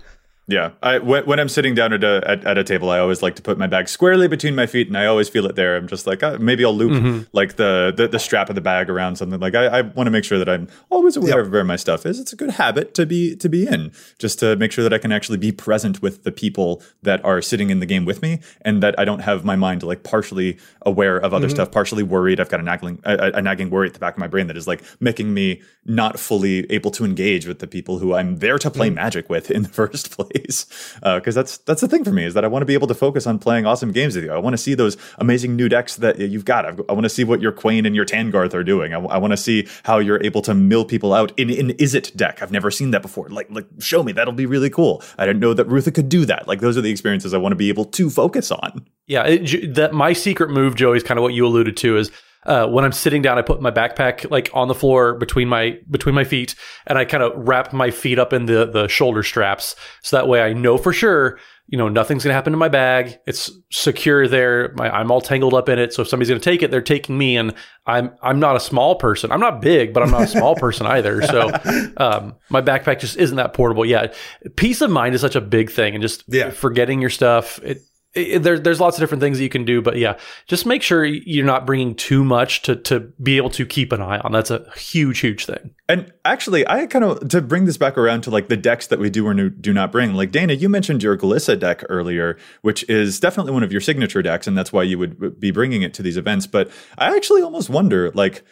Yeah, 0.49 0.71
I 0.81 0.99
when, 0.99 1.25
when 1.25 1.41
I'm 1.41 1.49
sitting 1.49 1.75
down 1.75 1.91
at 1.91 2.05
a 2.05 2.23
at, 2.25 2.45
at, 2.45 2.57
a 2.57 2.63
table, 2.63 2.89
I 2.89 2.99
always 2.99 3.21
like 3.21 3.35
to 3.35 3.41
put 3.41 3.57
my 3.57 3.67
bag 3.67 3.89
squarely 3.89 4.29
between 4.29 4.55
my 4.55 4.65
feet, 4.65 4.87
and 4.87 4.97
I 4.97 5.05
always 5.05 5.27
feel 5.27 5.45
it 5.45 5.57
there. 5.57 5.75
I'm 5.75 5.89
just 5.89 6.07
like 6.07 6.23
uh, 6.23 6.37
maybe 6.39 6.63
I'll 6.63 6.73
loop 6.73 6.93
mm-hmm. 6.93 7.23
like 7.33 7.57
the, 7.57 7.93
the, 7.95 8.07
the 8.07 8.17
strap 8.17 8.47
of 8.47 8.55
the 8.55 8.61
bag 8.61 8.89
around 8.89 9.17
something. 9.17 9.41
Like 9.41 9.55
I, 9.55 9.65
I 9.65 9.81
want 9.81 10.07
to 10.07 10.11
make 10.11 10.23
sure 10.23 10.39
that 10.39 10.47
I'm 10.47 10.69
always 10.89 11.17
aware 11.17 11.39
yep. 11.39 11.47
of 11.47 11.51
where 11.51 11.65
my 11.65 11.75
stuff 11.75 12.05
is. 12.05 12.17
It's 12.17 12.31
a 12.31 12.37
good 12.37 12.51
habit 12.51 12.93
to 12.93 13.05
be 13.05 13.35
to 13.35 13.49
be 13.49 13.67
in, 13.67 13.91
just 14.19 14.39
to 14.39 14.55
make 14.55 14.71
sure 14.71 14.83
that 14.83 14.93
I 14.93 14.99
can 14.99 15.11
actually 15.11 15.37
be 15.37 15.51
present 15.51 16.01
with 16.01 16.23
the 16.23 16.31
people 16.31 16.81
that 17.01 17.23
are 17.25 17.41
sitting 17.41 17.69
in 17.69 17.81
the 17.81 17.85
game 17.85 18.05
with 18.05 18.21
me, 18.21 18.39
and 18.61 18.81
that 18.81 18.97
I 18.97 19.03
don't 19.03 19.19
have 19.19 19.43
my 19.43 19.57
mind 19.57 19.83
like 19.83 20.03
partially 20.03 20.57
aware 20.83 21.17
of 21.17 21.33
other 21.33 21.47
mm-hmm. 21.47 21.55
stuff, 21.55 21.71
partially 21.71 22.03
worried. 22.03 22.39
I've 22.39 22.49
got 22.49 22.61
a 22.61 22.63
nagging 22.63 23.01
a, 23.03 23.31
a 23.33 23.41
nagging 23.41 23.69
worry 23.69 23.87
at 23.87 23.93
the 23.95 23.99
back 23.99 24.13
of 24.13 24.19
my 24.19 24.27
brain 24.27 24.47
that 24.47 24.55
is 24.55 24.65
like 24.65 24.81
making 25.01 25.33
me 25.33 25.61
not 25.83 26.17
fully 26.17 26.71
able 26.71 26.91
to 26.91 27.03
engage 27.03 27.47
with 27.47 27.59
the 27.59 27.67
people 27.67 27.99
who 27.99 28.13
I'm 28.13 28.37
there 28.37 28.57
to 28.59 28.71
play 28.71 28.87
mm-hmm. 28.87 28.95
magic 28.95 29.29
with 29.29 29.51
in 29.51 29.63
the 29.63 29.69
first 29.81 30.11
place 30.11 30.36
ways. 30.37 30.65
Because 30.95 31.37
uh, 31.37 31.41
that's 31.41 31.57
that's 31.59 31.81
the 31.81 31.87
thing 31.87 32.03
for 32.03 32.11
me 32.11 32.25
is 32.25 32.33
that 32.33 32.43
I 32.43 32.47
want 32.47 32.61
to 32.61 32.65
be 32.65 32.73
able 32.73 32.87
to 32.87 32.93
focus 32.93 33.27
on 33.27 33.39
playing 33.39 33.65
awesome 33.65 33.91
games 33.91 34.15
with 34.15 34.25
you. 34.25 34.31
I 34.31 34.37
want 34.37 34.53
to 34.53 34.57
see 34.57 34.73
those 34.73 34.97
amazing 35.17 35.55
new 35.55 35.69
decks 35.69 35.95
that 35.97 36.19
you've 36.19 36.45
got. 36.45 36.65
I, 36.65 36.69
I 36.89 36.93
want 36.93 37.03
to 37.03 37.09
see 37.09 37.23
what 37.23 37.41
your 37.41 37.51
Kwain 37.51 37.85
and 37.85 37.95
your 37.95 38.05
Tangarth 38.05 38.53
are 38.53 38.63
doing. 38.63 38.93
I, 38.93 38.99
I 38.99 39.17
want 39.17 39.31
to 39.31 39.37
see 39.37 39.67
how 39.83 39.99
you're 39.99 40.23
able 40.23 40.41
to 40.43 40.53
mill 40.53 40.85
people 40.85 41.13
out 41.13 41.31
in 41.37 41.49
an 41.49 41.73
it 41.77 42.15
deck. 42.15 42.41
I've 42.41 42.51
never 42.51 42.71
seen 42.71 42.91
that 42.91 43.01
before. 43.01 43.29
Like 43.29 43.49
like 43.49 43.65
show 43.79 44.03
me. 44.03 44.11
That'll 44.11 44.33
be 44.33 44.45
really 44.45 44.69
cool. 44.69 45.03
I 45.17 45.25
didn't 45.25 45.39
know 45.39 45.53
that 45.53 45.67
Rutha 45.67 45.93
could 45.93 46.09
do 46.09 46.25
that. 46.25 46.47
Like 46.47 46.59
those 46.59 46.77
are 46.77 46.81
the 46.81 46.91
experiences 46.91 47.33
I 47.33 47.37
want 47.37 47.51
to 47.51 47.57
be 47.57 47.69
able 47.69 47.85
to 47.85 48.09
focus 48.09 48.51
on. 48.51 48.85
Yeah, 49.07 49.25
it, 49.25 49.75
that 49.75 49.93
my 49.93 50.13
secret 50.13 50.49
move, 50.49 50.75
Joey, 50.75 50.97
is 50.97 51.03
kind 51.03 51.17
of 51.17 51.23
what 51.23 51.33
you 51.33 51.45
alluded 51.45 51.77
to. 51.77 51.97
Is 51.97 52.11
uh, 52.47 52.65
when 52.67 52.85
I'm 52.85 52.93
sitting 52.93 53.21
down, 53.21 53.37
I 53.37 53.41
put 53.41 53.61
my 53.61 53.71
backpack 53.71 54.31
like 54.31 54.49
on 54.53 54.69
the 54.69 54.73
floor 54.73 55.13
between 55.15 55.49
my 55.49 55.77
between 55.91 56.15
my 56.15 56.23
feet, 56.23 56.55
and 56.87 56.97
I 56.97 57.05
kind 57.05 57.21
of 57.21 57.33
wrap 57.35 57.73
my 57.73 57.91
feet 57.91 58.17
up 58.17 58.33
in 58.33 58.45
the 58.45 58.65
the 58.65 58.87
shoulder 58.87 59.21
straps, 59.21 59.75
so 60.01 60.15
that 60.15 60.27
way 60.27 60.41
I 60.41 60.53
know 60.53 60.77
for 60.77 60.93
sure, 60.93 61.37
you 61.67 61.77
know, 61.77 61.89
nothing's 61.89 62.23
gonna 62.23 62.33
happen 62.33 62.53
to 62.53 62.57
my 62.57 62.69
bag. 62.69 63.19
It's 63.27 63.51
secure 63.69 64.27
there. 64.29 64.73
My, 64.77 64.89
I'm 64.89 65.11
all 65.11 65.19
tangled 65.19 65.53
up 65.53 65.67
in 65.67 65.77
it. 65.77 65.93
So 65.93 66.01
if 66.01 66.07
somebody's 66.07 66.29
gonna 66.29 66.39
take 66.39 66.63
it, 66.63 66.71
they're 66.71 66.81
taking 66.81 67.17
me, 67.17 67.35
and 67.35 67.53
I'm 67.85 68.15
I'm 68.23 68.39
not 68.39 68.55
a 68.55 68.61
small 68.61 68.95
person. 68.95 69.33
I'm 69.33 69.41
not 69.41 69.61
big, 69.61 69.93
but 69.93 70.01
I'm 70.01 70.11
not 70.11 70.23
a 70.23 70.27
small 70.27 70.55
person 70.59 70.87
either. 70.87 71.21
So 71.23 71.51
um, 71.97 72.35
my 72.49 72.61
backpack 72.61 72.99
just 72.99 73.17
isn't 73.17 73.35
that 73.35 73.53
portable. 73.53 73.85
Yeah, 73.85 74.13
peace 74.55 74.79
of 74.79 74.89
mind 74.89 75.15
is 75.15 75.21
such 75.21 75.35
a 75.35 75.41
big 75.41 75.69
thing, 75.69 75.95
and 75.95 76.01
just 76.01 76.23
yeah. 76.29 76.49
forgetting 76.51 77.01
your 77.01 77.09
stuff. 77.09 77.59
It, 77.61 77.79
it, 77.79 77.83
there, 78.17 78.59
there's 78.59 78.79
lots 78.79 78.97
of 78.97 79.01
different 79.01 79.21
things 79.21 79.37
that 79.37 79.43
you 79.43 79.49
can 79.49 79.65
do, 79.65 79.81
but 79.81 79.97
yeah, 79.97 80.17
just 80.47 80.65
make 80.65 80.81
sure 80.81 81.05
you're 81.05 81.45
not 81.45 81.65
bringing 81.65 81.95
too 81.95 82.23
much 82.23 82.61
to 82.63 82.75
to 82.75 82.99
be 83.21 83.37
able 83.37 83.49
to 83.51 83.65
keep 83.65 83.91
an 83.91 84.01
eye 84.01 84.19
on. 84.19 84.31
That's 84.31 84.51
a 84.51 84.69
huge, 84.75 85.19
huge 85.19 85.45
thing. 85.45 85.71
And 85.87 86.11
actually, 86.25 86.67
I 86.67 86.85
kind 86.87 87.05
of 87.05 87.29
to 87.29 87.41
bring 87.41 87.65
this 87.65 87.77
back 87.77 87.97
around 87.97 88.21
to 88.21 88.31
like 88.31 88.47
the 88.47 88.57
decks 88.57 88.87
that 88.87 88.99
we 88.99 89.09
do 89.09 89.27
or 89.27 89.33
do 89.33 89.73
not 89.73 89.91
bring. 89.91 90.13
Like 90.13 90.31
Dana, 90.31 90.53
you 90.53 90.69
mentioned 90.69 91.03
your 91.03 91.17
Galissa 91.17 91.59
deck 91.59 91.83
earlier, 91.89 92.37
which 92.61 92.87
is 92.89 93.19
definitely 93.19 93.53
one 93.53 93.63
of 93.63 93.71
your 93.71 93.81
signature 93.81 94.21
decks, 94.21 94.47
and 94.47 94.57
that's 94.57 94.73
why 94.73 94.83
you 94.83 94.97
would 94.97 95.39
be 95.39 95.51
bringing 95.51 95.81
it 95.81 95.93
to 95.95 96.03
these 96.03 96.17
events. 96.17 96.47
But 96.47 96.71
I 96.97 97.15
actually 97.15 97.41
almost 97.41 97.69
wonder, 97.69 98.11
like 98.11 98.43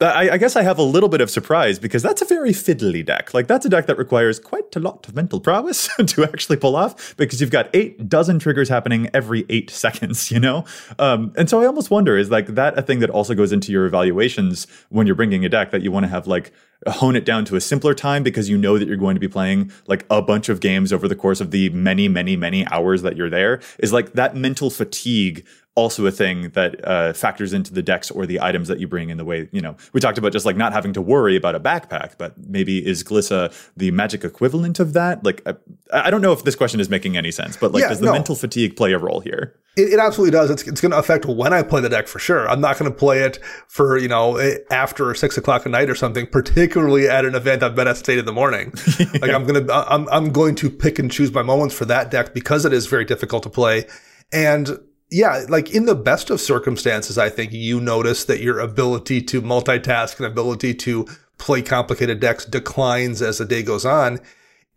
I, 0.00 0.30
I, 0.30 0.38
guess 0.38 0.56
I 0.56 0.62
have 0.62 0.78
a 0.78 0.82
little 0.82 1.08
bit 1.08 1.20
of 1.20 1.30
surprise 1.30 1.78
because 1.78 2.02
that's 2.02 2.22
a 2.22 2.24
very 2.24 2.50
fiddly 2.50 3.04
deck. 3.04 3.34
Like 3.34 3.46
that's 3.46 3.66
a 3.66 3.68
deck 3.68 3.86
that 3.86 3.98
requires 3.98 4.40
quite 4.40 4.74
a 4.74 4.80
lot 4.80 5.06
of 5.06 5.14
mental 5.14 5.40
prowess 5.40 5.88
to 6.06 6.24
actually 6.24 6.56
pull 6.56 6.74
off 6.74 7.14
because 7.16 7.40
you've 7.40 7.50
got 7.50 7.68
eight 7.74 8.08
dozen 8.08 8.38
triggers 8.38 8.68
happening 8.68 9.10
every 9.12 9.44
eight 9.50 9.70
seconds, 9.84 10.30
you 10.30 10.40
know? 10.40 10.64
Um, 10.98 11.32
and 11.36 11.50
so 11.50 11.60
I 11.60 11.66
almost 11.66 11.90
wonder 11.90 12.16
is 12.16 12.30
like 12.30 12.46
that 12.48 12.78
a 12.78 12.82
thing 12.82 13.00
that 13.00 13.10
also 13.10 13.34
goes 13.34 13.52
into 13.52 13.72
your 13.72 13.86
evaluations 13.86 14.66
when 14.88 15.06
you're 15.06 15.16
bringing 15.16 15.44
a 15.44 15.48
deck 15.48 15.70
that 15.70 15.82
you 15.82 15.92
want 15.92 16.04
to 16.04 16.08
have 16.08 16.26
like 16.26 16.52
hone 16.86 17.14
it 17.14 17.24
down 17.26 17.44
to 17.44 17.56
a 17.56 17.60
simpler 17.60 17.92
time 17.92 18.22
because 18.22 18.48
you 18.48 18.56
know 18.56 18.78
that 18.78 18.88
you're 18.88 18.96
going 18.96 19.14
to 19.14 19.20
be 19.20 19.28
playing 19.28 19.70
like 19.86 20.06
a 20.08 20.22
bunch 20.22 20.48
of 20.48 20.60
games 20.60 20.92
over 20.92 21.06
the 21.06 21.14
course 21.14 21.40
of 21.40 21.50
the 21.50 21.68
many, 21.70 22.08
many, 22.08 22.36
many 22.36 22.66
hours 22.68 23.02
that 23.02 23.16
you're 23.16 23.28
there 23.28 23.60
is 23.78 23.92
like 23.92 24.14
that 24.14 24.34
mental 24.34 24.70
fatigue 24.70 25.44
also 25.76 26.04
a 26.06 26.10
thing 26.10 26.50
that 26.50 26.84
uh, 26.86 27.12
factors 27.12 27.52
into 27.52 27.72
the 27.72 27.82
decks 27.82 28.10
or 28.10 28.26
the 28.26 28.40
items 28.40 28.66
that 28.68 28.80
you 28.80 28.88
bring 28.88 29.08
in 29.08 29.18
the 29.18 29.24
way 29.24 29.48
you 29.52 29.60
know 29.60 29.76
we 29.92 30.00
talked 30.00 30.18
about 30.18 30.32
just 30.32 30.44
like 30.44 30.56
not 30.56 30.72
having 30.72 30.92
to 30.92 31.00
worry 31.00 31.36
about 31.36 31.54
a 31.54 31.60
backpack 31.60 32.14
but 32.18 32.36
maybe 32.48 32.84
is 32.84 33.04
glissa 33.04 33.52
the 33.76 33.90
magic 33.92 34.24
equivalent 34.24 34.80
of 34.80 34.92
that? 34.94 35.24
Like 35.24 35.42
I, 35.46 35.54
I 35.92 36.10
don't 36.10 36.20
know 36.20 36.32
if 36.32 36.44
this 36.44 36.56
question 36.56 36.80
is 36.80 36.90
making 36.90 37.16
any 37.16 37.30
sense 37.30 37.56
but 37.56 37.72
like 37.72 37.82
yeah, 37.82 37.88
does 37.88 38.00
the 38.00 38.06
no. 38.06 38.12
mental 38.12 38.34
fatigue 38.34 38.76
play 38.76 38.92
a 38.92 38.98
role 38.98 39.20
here? 39.20 39.54
It, 39.76 39.92
it 39.92 40.00
absolutely 40.00 40.32
does. 40.32 40.50
It's, 40.50 40.66
it's 40.66 40.80
going 40.80 40.90
to 40.90 40.98
affect 40.98 41.24
when 41.24 41.52
i 41.52 41.62
play 41.62 41.80
the 41.80 41.88
deck 41.88 42.08
for 42.08 42.18
sure. 42.18 42.48
I'm 42.48 42.60
not 42.60 42.76
going 42.76 42.90
to 42.90 42.96
play 42.96 43.20
it 43.20 43.38
for 43.68 43.96
you 43.96 44.08
know 44.08 44.36
eh, 44.36 44.56
after 44.70 45.14
six 45.14 45.38
o'clock 45.38 45.66
at 45.66 45.70
night 45.70 45.88
or 45.88 45.94
something 45.94 46.26
particularly 46.26 47.08
at 47.08 47.24
an 47.24 47.36
event 47.36 47.62
i've 47.62 47.76
been 47.76 47.86
at 47.86 47.96
state 47.96 48.18
in 48.18 48.24
the 48.24 48.32
morning. 48.32 48.72
Yeah. 48.98 49.06
like 49.22 49.30
i'm 49.30 49.46
going 49.46 49.66
to 49.66 49.92
I'm, 49.92 50.08
I'm 50.08 50.32
going 50.32 50.56
to 50.56 50.68
pick 50.68 50.98
and 50.98 51.10
choose 51.10 51.32
my 51.32 51.42
moments 51.42 51.76
for 51.76 51.84
that 51.84 52.10
deck 52.10 52.34
because 52.34 52.64
it 52.64 52.72
is 52.72 52.86
very 52.86 53.04
difficult 53.04 53.44
to 53.44 53.50
play. 53.50 53.86
And 54.32 54.78
yeah, 55.10 55.44
like 55.48 55.70
in 55.74 55.86
the 55.86 55.94
best 55.94 56.30
of 56.30 56.40
circumstances, 56.40 57.18
I 57.18 57.28
think 57.28 57.52
you 57.52 57.80
notice 57.80 58.24
that 58.26 58.40
your 58.40 58.60
ability 58.60 59.22
to 59.22 59.42
multitask 59.42 60.16
and 60.18 60.26
ability 60.26 60.74
to 60.74 61.06
play 61.38 61.62
complicated 61.62 62.20
decks 62.20 62.44
declines 62.44 63.20
as 63.20 63.38
the 63.38 63.44
day 63.44 63.62
goes 63.62 63.84
on. 63.84 64.20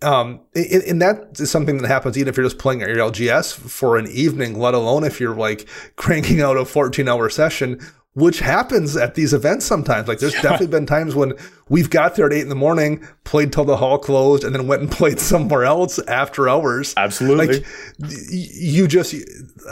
Um, 0.02 0.42
and, 0.54 1.02
that 1.02 1.40
is 1.40 1.50
something 1.50 1.78
that 1.78 1.88
happens 1.88 2.18
even 2.18 2.28
if 2.28 2.36
you're 2.36 2.46
just 2.46 2.58
playing 2.58 2.82
your 2.82 2.90
LGS 2.90 3.54
for 3.54 3.98
an 3.98 4.08
evening, 4.08 4.60
let 4.60 4.74
alone 4.74 5.06
if 5.06 5.20
you're 5.20 5.36
like 5.36 5.68
cranking 5.96 6.42
out 6.42 6.58
a 6.58 6.66
14 6.66 7.08
hour 7.08 7.30
session 7.30 7.80
which 8.14 8.40
happens 8.40 8.96
at 8.96 9.16
these 9.16 9.34
events 9.34 9.66
sometimes. 9.66 10.08
Like 10.08 10.20
there's 10.20 10.36
yeah. 10.36 10.44
definitely 10.44 10.68
been 10.68 10.86
times 10.86 11.16
when 11.16 11.34
we've 11.70 11.90
got 11.90 12.16
there 12.16 12.28
at 12.28 12.34
eight 12.34 12.42
in 12.42 12.50
the 12.50 12.56
morning, 12.56 13.04
played 13.24 13.52
till 13.52 13.66
the 13.66 13.78
hall 13.78 13.98
closed, 13.98 14.44
and 14.44 14.54
then 14.54 14.68
went 14.68 14.82
and 14.82 14.92
played 15.00 15.20
somewhere 15.20 15.64
else 15.64 16.00
after 16.08 16.48
hours. 16.48 16.94
Absolutely. 16.96 17.48
Like 17.48 17.66
you 18.00 18.88
just, 18.88 19.16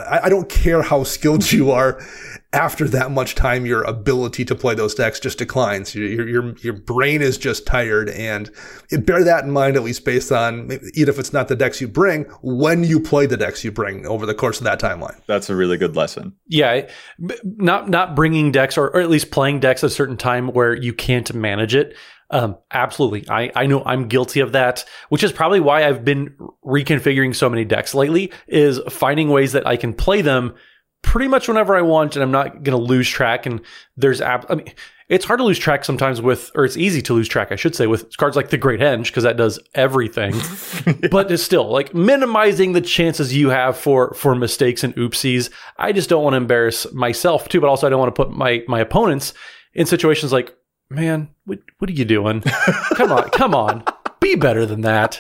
I 0.10 0.30
don't 0.30 0.50
care 0.50 0.82
how 0.82 1.04
skilled 1.04 1.52
you 1.52 1.72
are 1.72 2.02
after 2.54 2.88
that 2.90 3.12
much 3.12 3.36
time, 3.36 3.66
your 3.66 3.84
ability 3.84 4.44
to 4.46 4.56
play 4.56 4.76
those 4.76 4.94
decks 4.94 5.20
just 5.20 5.38
declines. 5.38 5.96
Your, 5.96 6.28
your, 6.28 6.56
your 6.58 6.74
brain 6.74 7.22
is 7.22 7.38
just 7.38 7.66
tired 7.66 8.10
and 8.10 8.52
bear 8.92 9.24
that 9.24 9.46
in 9.46 9.52
mind, 9.52 9.78
at 9.78 9.84
least 9.84 10.04
based 10.04 10.32
on, 10.34 10.70
even 10.94 11.14
if 11.14 11.18
it's 11.18 11.32
not 11.32 11.48
the 11.48 11.56
decks 11.56 11.80
you 11.80 11.88
bring, 11.88 12.24
when 12.42 12.84
you 12.84 13.00
play 13.00 13.26
the 13.26 13.38
decks 13.38 13.64
you 13.64 13.72
bring 13.72 14.06
over 14.06 14.26
the 14.26 14.34
course 14.34 14.58
of 14.58 14.66
that 14.66 14.82
timeline. 14.82 15.18
That's 15.28 15.50
a 15.50 15.56
really 15.56 15.78
good 15.78 15.96
lesson. 15.96 16.36
Yeah. 16.48 16.90
Not, 17.44 17.90
not 17.90 18.16
bringing 18.16 18.52
decks 18.52 18.78
or, 18.78 18.90
or 18.90 19.00
at 19.00 19.10
least 19.10 19.32
playing 19.32 19.62
decks 19.62 19.84
at 19.84 19.88
a 19.88 19.94
certain 19.94 20.18
time 20.18 20.50
where 20.50 20.76
you 20.76 20.94
can't 20.94 21.34
manage 21.34 21.74
it. 21.74 21.96
Um, 22.32 22.58
absolutely. 22.72 23.30
I, 23.30 23.52
I 23.56 23.66
know 23.66 23.84
I'm 23.84 24.08
guilty 24.08 24.40
of 24.40 24.54
that, 24.54 24.86
which 25.10 25.24
is 25.24 25.32
probably 25.32 25.60
why 25.60 25.86
I've 25.86 26.06
been 26.06 26.36
reconfiguring 26.66 27.36
so 27.36 27.50
many 27.50 27.66
decks 27.66 27.94
lately 27.94 28.32
is 28.48 28.80
finding 28.90 29.30
ways 29.30 29.52
that 29.52 29.68
I 29.68 29.76
can 29.76 29.94
play 29.94 30.22
them 30.22 30.56
pretty 31.02 31.28
much 31.28 31.48
whenever 31.48 31.76
I 31.76 31.82
want, 31.82 32.16
and 32.16 32.24
I'm 32.24 32.32
not 32.32 32.64
going 32.64 32.78
to 32.78 32.84
lose 32.84 33.10
track. 33.10 33.46
And 33.46 33.62
there's 33.98 34.22
app. 34.22 34.46
I 34.50 34.56
mean, 34.56 34.74
it's 35.10 35.26
hard 35.26 35.40
to 35.40 35.44
lose 35.44 35.60
track 35.60 35.84
sometimes 35.84 36.22
with, 36.22 36.52
or 36.56 36.64
it's 36.64 36.78
easy 36.78 37.02
to 37.02 37.14
lose 37.14 37.28
track, 37.28 37.52
I 37.52 37.58
should 37.58 37.76
say, 37.76 37.86
with 37.86 38.16
cards 38.16 38.38
like 38.38 38.50
the 38.50 38.58
Great 38.58 38.80
Henge 38.80 39.08
because 39.08 39.24
that 39.24 39.36
does 39.36 39.60
everything. 39.76 40.34
yeah. 40.34 40.94
But 41.12 41.30
it's 41.30 41.44
still 41.44 41.70
like 41.70 41.94
minimizing 41.94 42.72
the 42.72 42.82
chances 42.82 43.36
you 43.36 43.50
have 43.50 43.78
for 43.78 44.14
for 44.14 44.36
mistakes 44.36 44.84
and 44.84 44.96
oopsies. 44.96 45.50
I 45.78 45.92
just 45.92 46.10
don't 46.10 46.24
want 46.24 46.34
to 46.34 46.38
embarrass 46.38 46.92
myself 46.94 47.50
too, 47.50 47.60
but 47.60 47.70
also 47.70 47.88
I 47.88 47.90
don't 47.90 48.00
want 48.00 48.16
to 48.16 48.26
put 48.26 48.32
my 48.32 48.64
my 48.68 48.80
opponents 48.80 49.34
in 49.74 49.86
situations 49.86 50.32
like, 50.32 50.56
man, 50.90 51.30
what 51.46 51.60
what 51.80 51.90
are 51.90 51.94
you 51.94 52.06
doing? 52.06 52.42
come 52.96 53.12
on, 53.12 53.30
come 53.32 53.54
on, 53.54 53.84
be 54.22 54.36
better 54.36 54.66
than 54.66 54.82
that. 54.82 55.20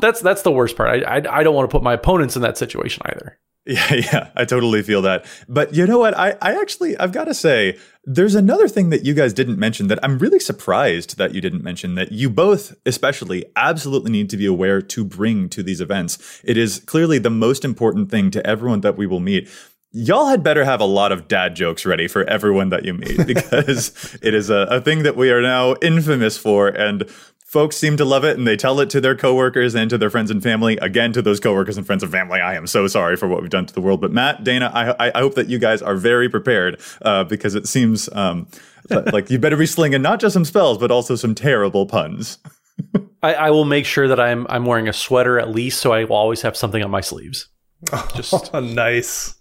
That's 0.00 0.20
that's 0.20 0.42
the 0.42 0.52
worst 0.52 0.76
part. 0.76 1.04
I, 1.04 1.16
I 1.16 1.40
I 1.40 1.42
don't 1.42 1.56
want 1.56 1.68
to 1.68 1.74
put 1.74 1.82
my 1.82 1.94
opponents 1.94 2.36
in 2.36 2.42
that 2.42 2.56
situation 2.56 3.02
either. 3.06 3.38
Yeah, 3.66 3.94
yeah, 3.94 4.30
I 4.36 4.44
totally 4.44 4.82
feel 4.82 5.02
that. 5.02 5.24
But 5.48 5.74
you 5.74 5.86
know 5.86 5.98
what? 5.98 6.16
I, 6.16 6.36
I 6.42 6.60
actually, 6.60 6.96
I've 6.98 7.12
got 7.12 7.24
to 7.24 7.34
say, 7.34 7.78
there's 8.04 8.34
another 8.34 8.68
thing 8.68 8.90
that 8.90 9.04
you 9.04 9.14
guys 9.14 9.32
didn't 9.32 9.58
mention 9.58 9.86
that 9.88 9.98
I'm 10.02 10.18
really 10.18 10.38
surprised 10.38 11.16
that 11.16 11.34
you 11.34 11.40
didn't 11.40 11.64
mention 11.64 11.94
that 11.94 12.12
you 12.12 12.28
both, 12.28 12.74
especially, 12.84 13.46
absolutely 13.56 14.10
need 14.10 14.28
to 14.30 14.36
be 14.36 14.46
aware 14.46 14.82
to 14.82 15.04
bring 15.04 15.48
to 15.50 15.62
these 15.62 15.80
events. 15.80 16.42
It 16.44 16.58
is 16.58 16.80
clearly 16.80 17.18
the 17.18 17.30
most 17.30 17.64
important 17.64 18.10
thing 18.10 18.30
to 18.32 18.46
everyone 18.46 18.82
that 18.82 18.96
we 18.96 19.06
will 19.06 19.20
meet 19.20 19.48
y'all 19.96 20.26
had 20.26 20.42
better 20.42 20.64
have 20.64 20.80
a 20.80 20.84
lot 20.84 21.12
of 21.12 21.28
dad 21.28 21.54
jokes 21.54 21.86
ready 21.86 22.08
for 22.08 22.24
everyone 22.24 22.70
that 22.70 22.84
you 22.84 22.92
meet 22.92 23.16
because 23.26 24.18
it 24.22 24.34
is 24.34 24.50
a, 24.50 24.66
a, 24.68 24.80
thing 24.80 25.04
that 25.04 25.16
we 25.16 25.30
are 25.30 25.40
now 25.40 25.76
infamous 25.80 26.36
for. 26.36 26.66
And 26.66 27.08
folks 27.54 27.76
seem 27.76 27.96
to 27.96 28.04
love 28.04 28.24
it 28.24 28.36
and 28.36 28.48
they 28.48 28.56
tell 28.56 28.80
it 28.80 28.90
to 28.90 29.00
their 29.00 29.14
coworkers 29.14 29.76
and 29.76 29.88
to 29.88 29.96
their 29.96 30.10
friends 30.10 30.28
and 30.28 30.42
family. 30.42 30.76
Again, 30.78 31.12
to 31.12 31.22
those 31.22 31.38
coworkers 31.38 31.76
and 31.76 31.86
friends 31.86 32.02
and 32.02 32.10
family, 32.10 32.40
I 32.40 32.56
am 32.56 32.66
so 32.66 32.88
sorry 32.88 33.16
for 33.16 33.28
what 33.28 33.42
we've 33.42 33.50
done 33.50 33.64
to 33.64 33.72
the 33.72 33.80
world. 33.80 34.00
But 34.00 34.10
Matt, 34.10 34.42
Dana, 34.42 34.72
I, 34.74 35.12
I 35.14 35.20
hope 35.20 35.36
that 35.36 35.48
you 35.48 35.60
guys 35.60 35.80
are 35.80 35.94
very 35.94 36.28
prepared 36.28 36.80
uh, 37.02 37.22
because 37.22 37.54
it 37.54 37.68
seems 37.68 38.08
um, 38.12 38.48
like 38.90 39.30
you 39.30 39.38
better 39.38 39.56
be 39.56 39.66
slinging 39.66 40.02
not 40.02 40.18
just 40.18 40.32
some 40.32 40.44
spells, 40.44 40.78
but 40.78 40.90
also 40.90 41.14
some 41.14 41.32
terrible 41.32 41.86
puns. 41.86 42.38
I, 43.22 43.34
I, 43.34 43.50
will 43.50 43.64
make 43.64 43.86
sure 43.86 44.08
that 44.08 44.18
I'm 44.18 44.48
I'm 44.50 44.66
wearing 44.66 44.88
a 44.88 44.92
sweater 44.92 45.38
at 45.38 45.48
least, 45.48 45.80
so 45.80 45.92
I 45.92 46.02
will 46.02 46.16
always 46.16 46.42
have 46.42 46.56
something 46.56 46.82
on 46.82 46.90
my 46.90 47.02
sleeves. 47.02 47.46
Just 48.16 48.50
oh, 48.52 48.58
nice. 48.58 49.36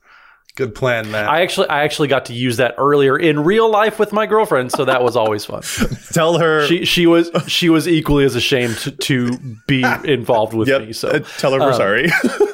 Good 0.56 0.76
plan, 0.76 1.10
Matt. 1.10 1.28
I 1.28 1.41
actually 1.41 1.68
I 1.70 1.84
actually 1.84 2.10
got 2.10 2.26
to 2.26 2.34
use 2.34 2.58
that 2.58 2.76
earlier 2.78 3.18
in 3.18 3.43
real 3.43 3.72
life 3.72 3.97
with 3.97 4.14
my 4.14 4.28
girlfriend, 4.28 4.72
so 4.72 4.86
that 4.86 5.01
was 5.01 5.16
always 5.16 5.43
fun. 5.43 5.64
Tell 6.14 6.38
her 6.38 6.68
she 6.68 6.86
she 6.86 7.08
was 7.08 7.32
she 7.47 7.70
was 7.70 7.88
equally 7.88 8.24
as 8.24 8.36
ashamed 8.36 8.78
to, 8.78 8.91
to 8.91 9.38
be 9.66 9.84
involved 10.04 10.54
with 10.54 10.68
yep. 10.68 10.82
me. 10.84 10.93
So 10.93 11.10
uh, 11.10 11.20
tell 11.39 11.54
her 11.54 11.60
we're 11.60 11.72
um, 11.72 11.74
sorry. 11.74 12.12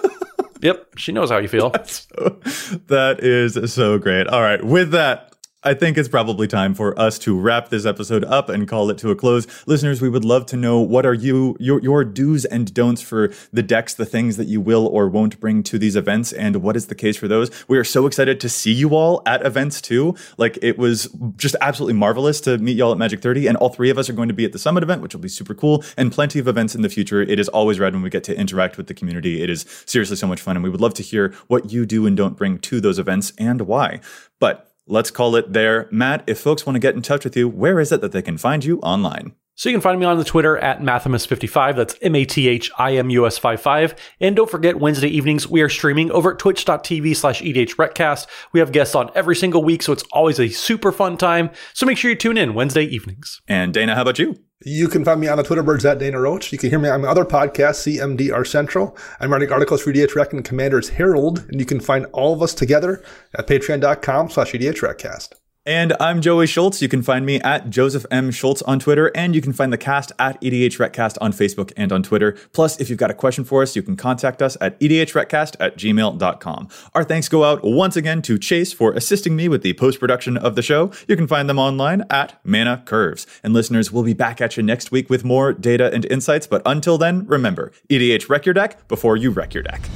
yep, 0.61 0.87
she 0.95 1.11
knows 1.11 1.29
how 1.29 1.39
you 1.39 1.49
feel. 1.49 1.73
So, 1.83 2.39
that 2.87 3.21
is 3.21 3.73
so 3.73 3.97
great. 3.97 4.27
All 4.27 4.41
right, 4.41 4.63
with 4.63 4.91
that, 4.91 5.28
I 5.61 5.73
think 5.73 5.97
it's 5.97 6.07
probably 6.07 6.47
time 6.47 6.73
for 6.73 6.97
us 6.97 7.19
to 7.19 7.37
wrap 7.37 7.67
this 7.67 7.85
episode 7.85 8.23
up 8.23 8.47
and 8.47 8.65
call 8.65 8.89
it 8.89 8.97
to 8.99 9.11
a 9.11 9.15
close. 9.15 9.45
Listeners, 9.67 10.01
we 10.01 10.07
would 10.07 10.23
love 10.23 10.45
to 10.45 10.55
know 10.55 10.79
what 10.79 11.05
are 11.05 11.13
you 11.13 11.57
your 11.59 11.81
your 11.81 12.05
do's 12.05 12.45
and 12.45 12.73
don'ts 12.73 13.01
for 13.01 13.33
the 13.51 13.61
decks, 13.61 13.93
the 13.93 14.05
things 14.05 14.37
that 14.37 14.47
you 14.47 14.61
will 14.61 14.87
or 14.87 15.09
won't 15.09 15.37
bring 15.41 15.61
to 15.63 15.77
these 15.77 15.97
events, 15.97 16.31
and 16.31 16.57
what 16.57 16.77
is 16.77 16.87
the 16.87 16.95
case 16.95 17.17
for 17.17 17.27
those. 17.27 17.51
We 17.67 17.77
are 17.77 17.83
so 17.83 18.05
excited 18.05 18.39
to 18.39 18.47
see 18.47 18.71
you 18.71 18.91
all 18.95 19.21
at 19.25 19.45
events 19.45 19.81
too. 19.81 20.15
Like 20.37 20.57
it 20.61 20.77
was 20.77 21.13
just 21.35 21.57
absolutely 21.59 21.95
marvelous 21.95 22.39
to 22.41 22.57
meet 22.57 22.77
y'all 22.77 22.93
at 22.93 22.97
Magic 22.97 23.21
30, 23.21 23.47
and 23.47 23.57
all 23.57 23.67
three 23.67 23.89
of 23.89 23.97
us 23.97 24.09
are 24.09 24.13
going 24.13 24.29
to 24.29 24.33
be 24.33 24.45
at 24.45 24.53
the 24.53 24.59
summit 24.59 24.81
event, 24.81 25.01
which 25.01 25.13
will 25.13 25.19
be 25.19 25.27
super 25.27 25.53
cool, 25.53 25.83
and 25.97 26.09
plenty 26.09 26.39
of 26.39 26.47
events 26.47 26.73
in 26.73 26.83
the 26.83 26.89
future. 26.89 27.21
It 27.21 27.37
is 27.37 27.49
always 27.49 27.81
rad 27.81 27.91
when 27.91 28.01
we 28.01 28.09
get 28.09 28.23
to 28.23 28.37
interact 28.37 28.77
with 28.77 28.87
the 28.87 28.93
community. 28.93 29.43
It 29.43 29.49
is 29.49 29.65
seriously 29.85 30.15
so 30.15 30.25
much 30.25 30.39
fun, 30.39 30.55
and 30.55 30.63
we 30.63 30.69
would 30.69 30.79
love 30.79 30.93
to 30.93 31.03
hear 31.03 31.33
what 31.47 31.69
you 31.69 31.85
do 31.85 32.05
and 32.05 32.15
don't 32.15 32.37
bring 32.37 32.59
to 32.59 32.79
those 32.79 32.97
events 32.97 33.33
and 33.37 33.63
why. 33.63 33.99
But 34.39 34.68
let's 34.89 35.11
call 35.11 35.35
it 35.35 35.53
there. 35.53 35.87
Matt, 35.91 36.23
if 36.27 36.39
folks 36.39 36.65
want 36.65 36.75
to 36.75 36.79
get 36.79 36.95
in 36.95 37.01
touch 37.01 37.23
with 37.23 37.37
you, 37.37 37.47
where 37.47 37.79
is 37.79 37.91
it 37.91 38.01
that 38.01 38.11
they 38.11 38.21
can 38.21 38.37
find 38.37 38.65
you 38.65 38.79
online? 38.79 39.33
So 39.59 39.67
you 39.67 39.75
can 39.75 39.81
find 39.81 39.99
me 39.99 40.05
on 40.05 40.17
the 40.17 40.23
Twitter 40.23 40.57
at 40.57 40.79
Mathimus55. 40.79 41.75
That's 41.75 41.93
M-A-T-H-I-M-U-S-5-5. 42.01 43.97
And 44.21 44.33
don't 44.33 44.49
forget, 44.49 44.79
Wednesday 44.79 45.09
evenings, 45.09 45.49
we 45.49 45.61
are 45.61 45.67
streaming 45.67 46.09
over 46.11 46.31
at 46.31 46.39
twitch.tv 46.39 47.13
slash 47.13 47.41
EDHRECast. 47.41 48.27
We 48.53 48.61
have 48.61 48.71
guests 48.71 48.95
on 48.95 49.11
every 49.15 49.35
single 49.35 49.61
week, 49.61 49.81
so 49.83 49.91
it's 49.91 50.05
always 50.13 50.39
a 50.39 50.47
super 50.47 50.93
fun 50.93 51.17
time. 51.17 51.49
So 51.73 51.85
make 51.85 51.97
sure 51.97 52.09
you 52.09 52.15
tune 52.15 52.37
in 52.37 52.53
Wednesday 52.53 52.85
evenings. 52.85 53.41
And 53.49 53.73
Dana, 53.73 53.95
how 53.95 54.03
about 54.03 54.17
you? 54.17 54.37
You 54.63 54.87
can 54.87 55.03
find 55.03 55.19
me 55.19 55.27
on 55.27 55.35
the 55.35 55.43
Twitter 55.43 55.63
birds 55.63 55.83
at 55.83 55.99
Dana 55.99 56.21
Roach. 56.21 56.53
You 56.53 56.57
can 56.57 56.69
hear 56.69 56.79
me 56.79 56.87
on 56.87 57.01
my 57.01 57.09
other 57.09 57.25
podcast, 57.25 57.83
CMDR 57.83 58.47
Central. 58.47 58.97
I'm 59.19 59.29
writing 59.29 59.51
articles 59.51 59.81
for 59.81 59.91
EDH 59.91 60.31
and 60.31 60.45
Commander's 60.45 60.87
Herald, 60.87 61.39
and 61.49 61.59
you 61.59 61.65
can 61.65 61.81
find 61.81 62.05
all 62.13 62.33
of 62.33 62.41
us 62.41 62.53
together 62.53 63.03
at 63.37 63.47
patreon.com 63.47 64.29
slash 64.29 64.53
EDHRECast. 64.53 65.33
And 65.69 65.93
I'm 65.99 66.19
Joey 66.19 66.47
Schultz. 66.47 66.81
You 66.81 66.89
can 66.89 67.03
find 67.03 67.27
me 67.27 67.39
at 67.41 67.69
Joseph 67.69 68.03
M. 68.09 68.31
Schultz 68.31 68.63
on 68.63 68.79
Twitter, 68.79 69.11
and 69.13 69.35
you 69.35 69.41
can 69.41 69.53
find 69.53 69.71
the 69.71 69.77
cast 69.77 70.11
at 70.17 70.41
EDHRECast 70.41 71.19
on 71.21 71.31
Facebook 71.31 71.71
and 71.77 71.91
on 71.91 72.01
Twitter. 72.01 72.31
Plus, 72.53 72.79
if 72.79 72.89
you've 72.89 72.97
got 72.97 73.11
a 73.11 73.13
question 73.13 73.43
for 73.43 73.61
us, 73.61 73.75
you 73.75 73.83
can 73.83 73.95
contact 73.95 74.41
us 74.41 74.57
at 74.61 74.79
EDHRECast 74.79 75.57
at 75.59 75.77
gmail.com. 75.77 76.69
Our 76.95 77.03
thanks 77.03 77.29
go 77.29 77.43
out 77.43 77.63
once 77.63 77.95
again 77.95 78.23
to 78.23 78.39
Chase 78.39 78.73
for 78.73 78.93
assisting 78.93 79.35
me 79.35 79.47
with 79.47 79.61
the 79.61 79.73
post 79.73 79.99
production 79.99 80.37
of 80.37 80.55
the 80.55 80.63
show. 80.63 80.91
You 81.07 81.15
can 81.15 81.27
find 81.27 81.47
them 81.47 81.59
online 81.59 82.03
at 82.09 82.39
Mana 82.43 82.81
Curves. 82.87 83.27
And 83.43 83.53
listeners, 83.53 83.91
we'll 83.91 84.01
be 84.01 84.13
back 84.13 84.41
at 84.41 84.57
you 84.57 84.63
next 84.63 84.89
week 84.89 85.07
with 85.07 85.23
more 85.23 85.53
data 85.53 85.93
and 85.93 86.03
insights. 86.05 86.47
But 86.47 86.63
until 86.65 86.97
then, 86.97 87.27
remember 87.27 87.71
EDHREC 87.91 88.45
Your 88.45 88.53
Deck 88.55 88.87
before 88.87 89.17
you 89.17 89.29
wreck 89.29 89.53
your 89.53 89.61
deck. 89.61 89.87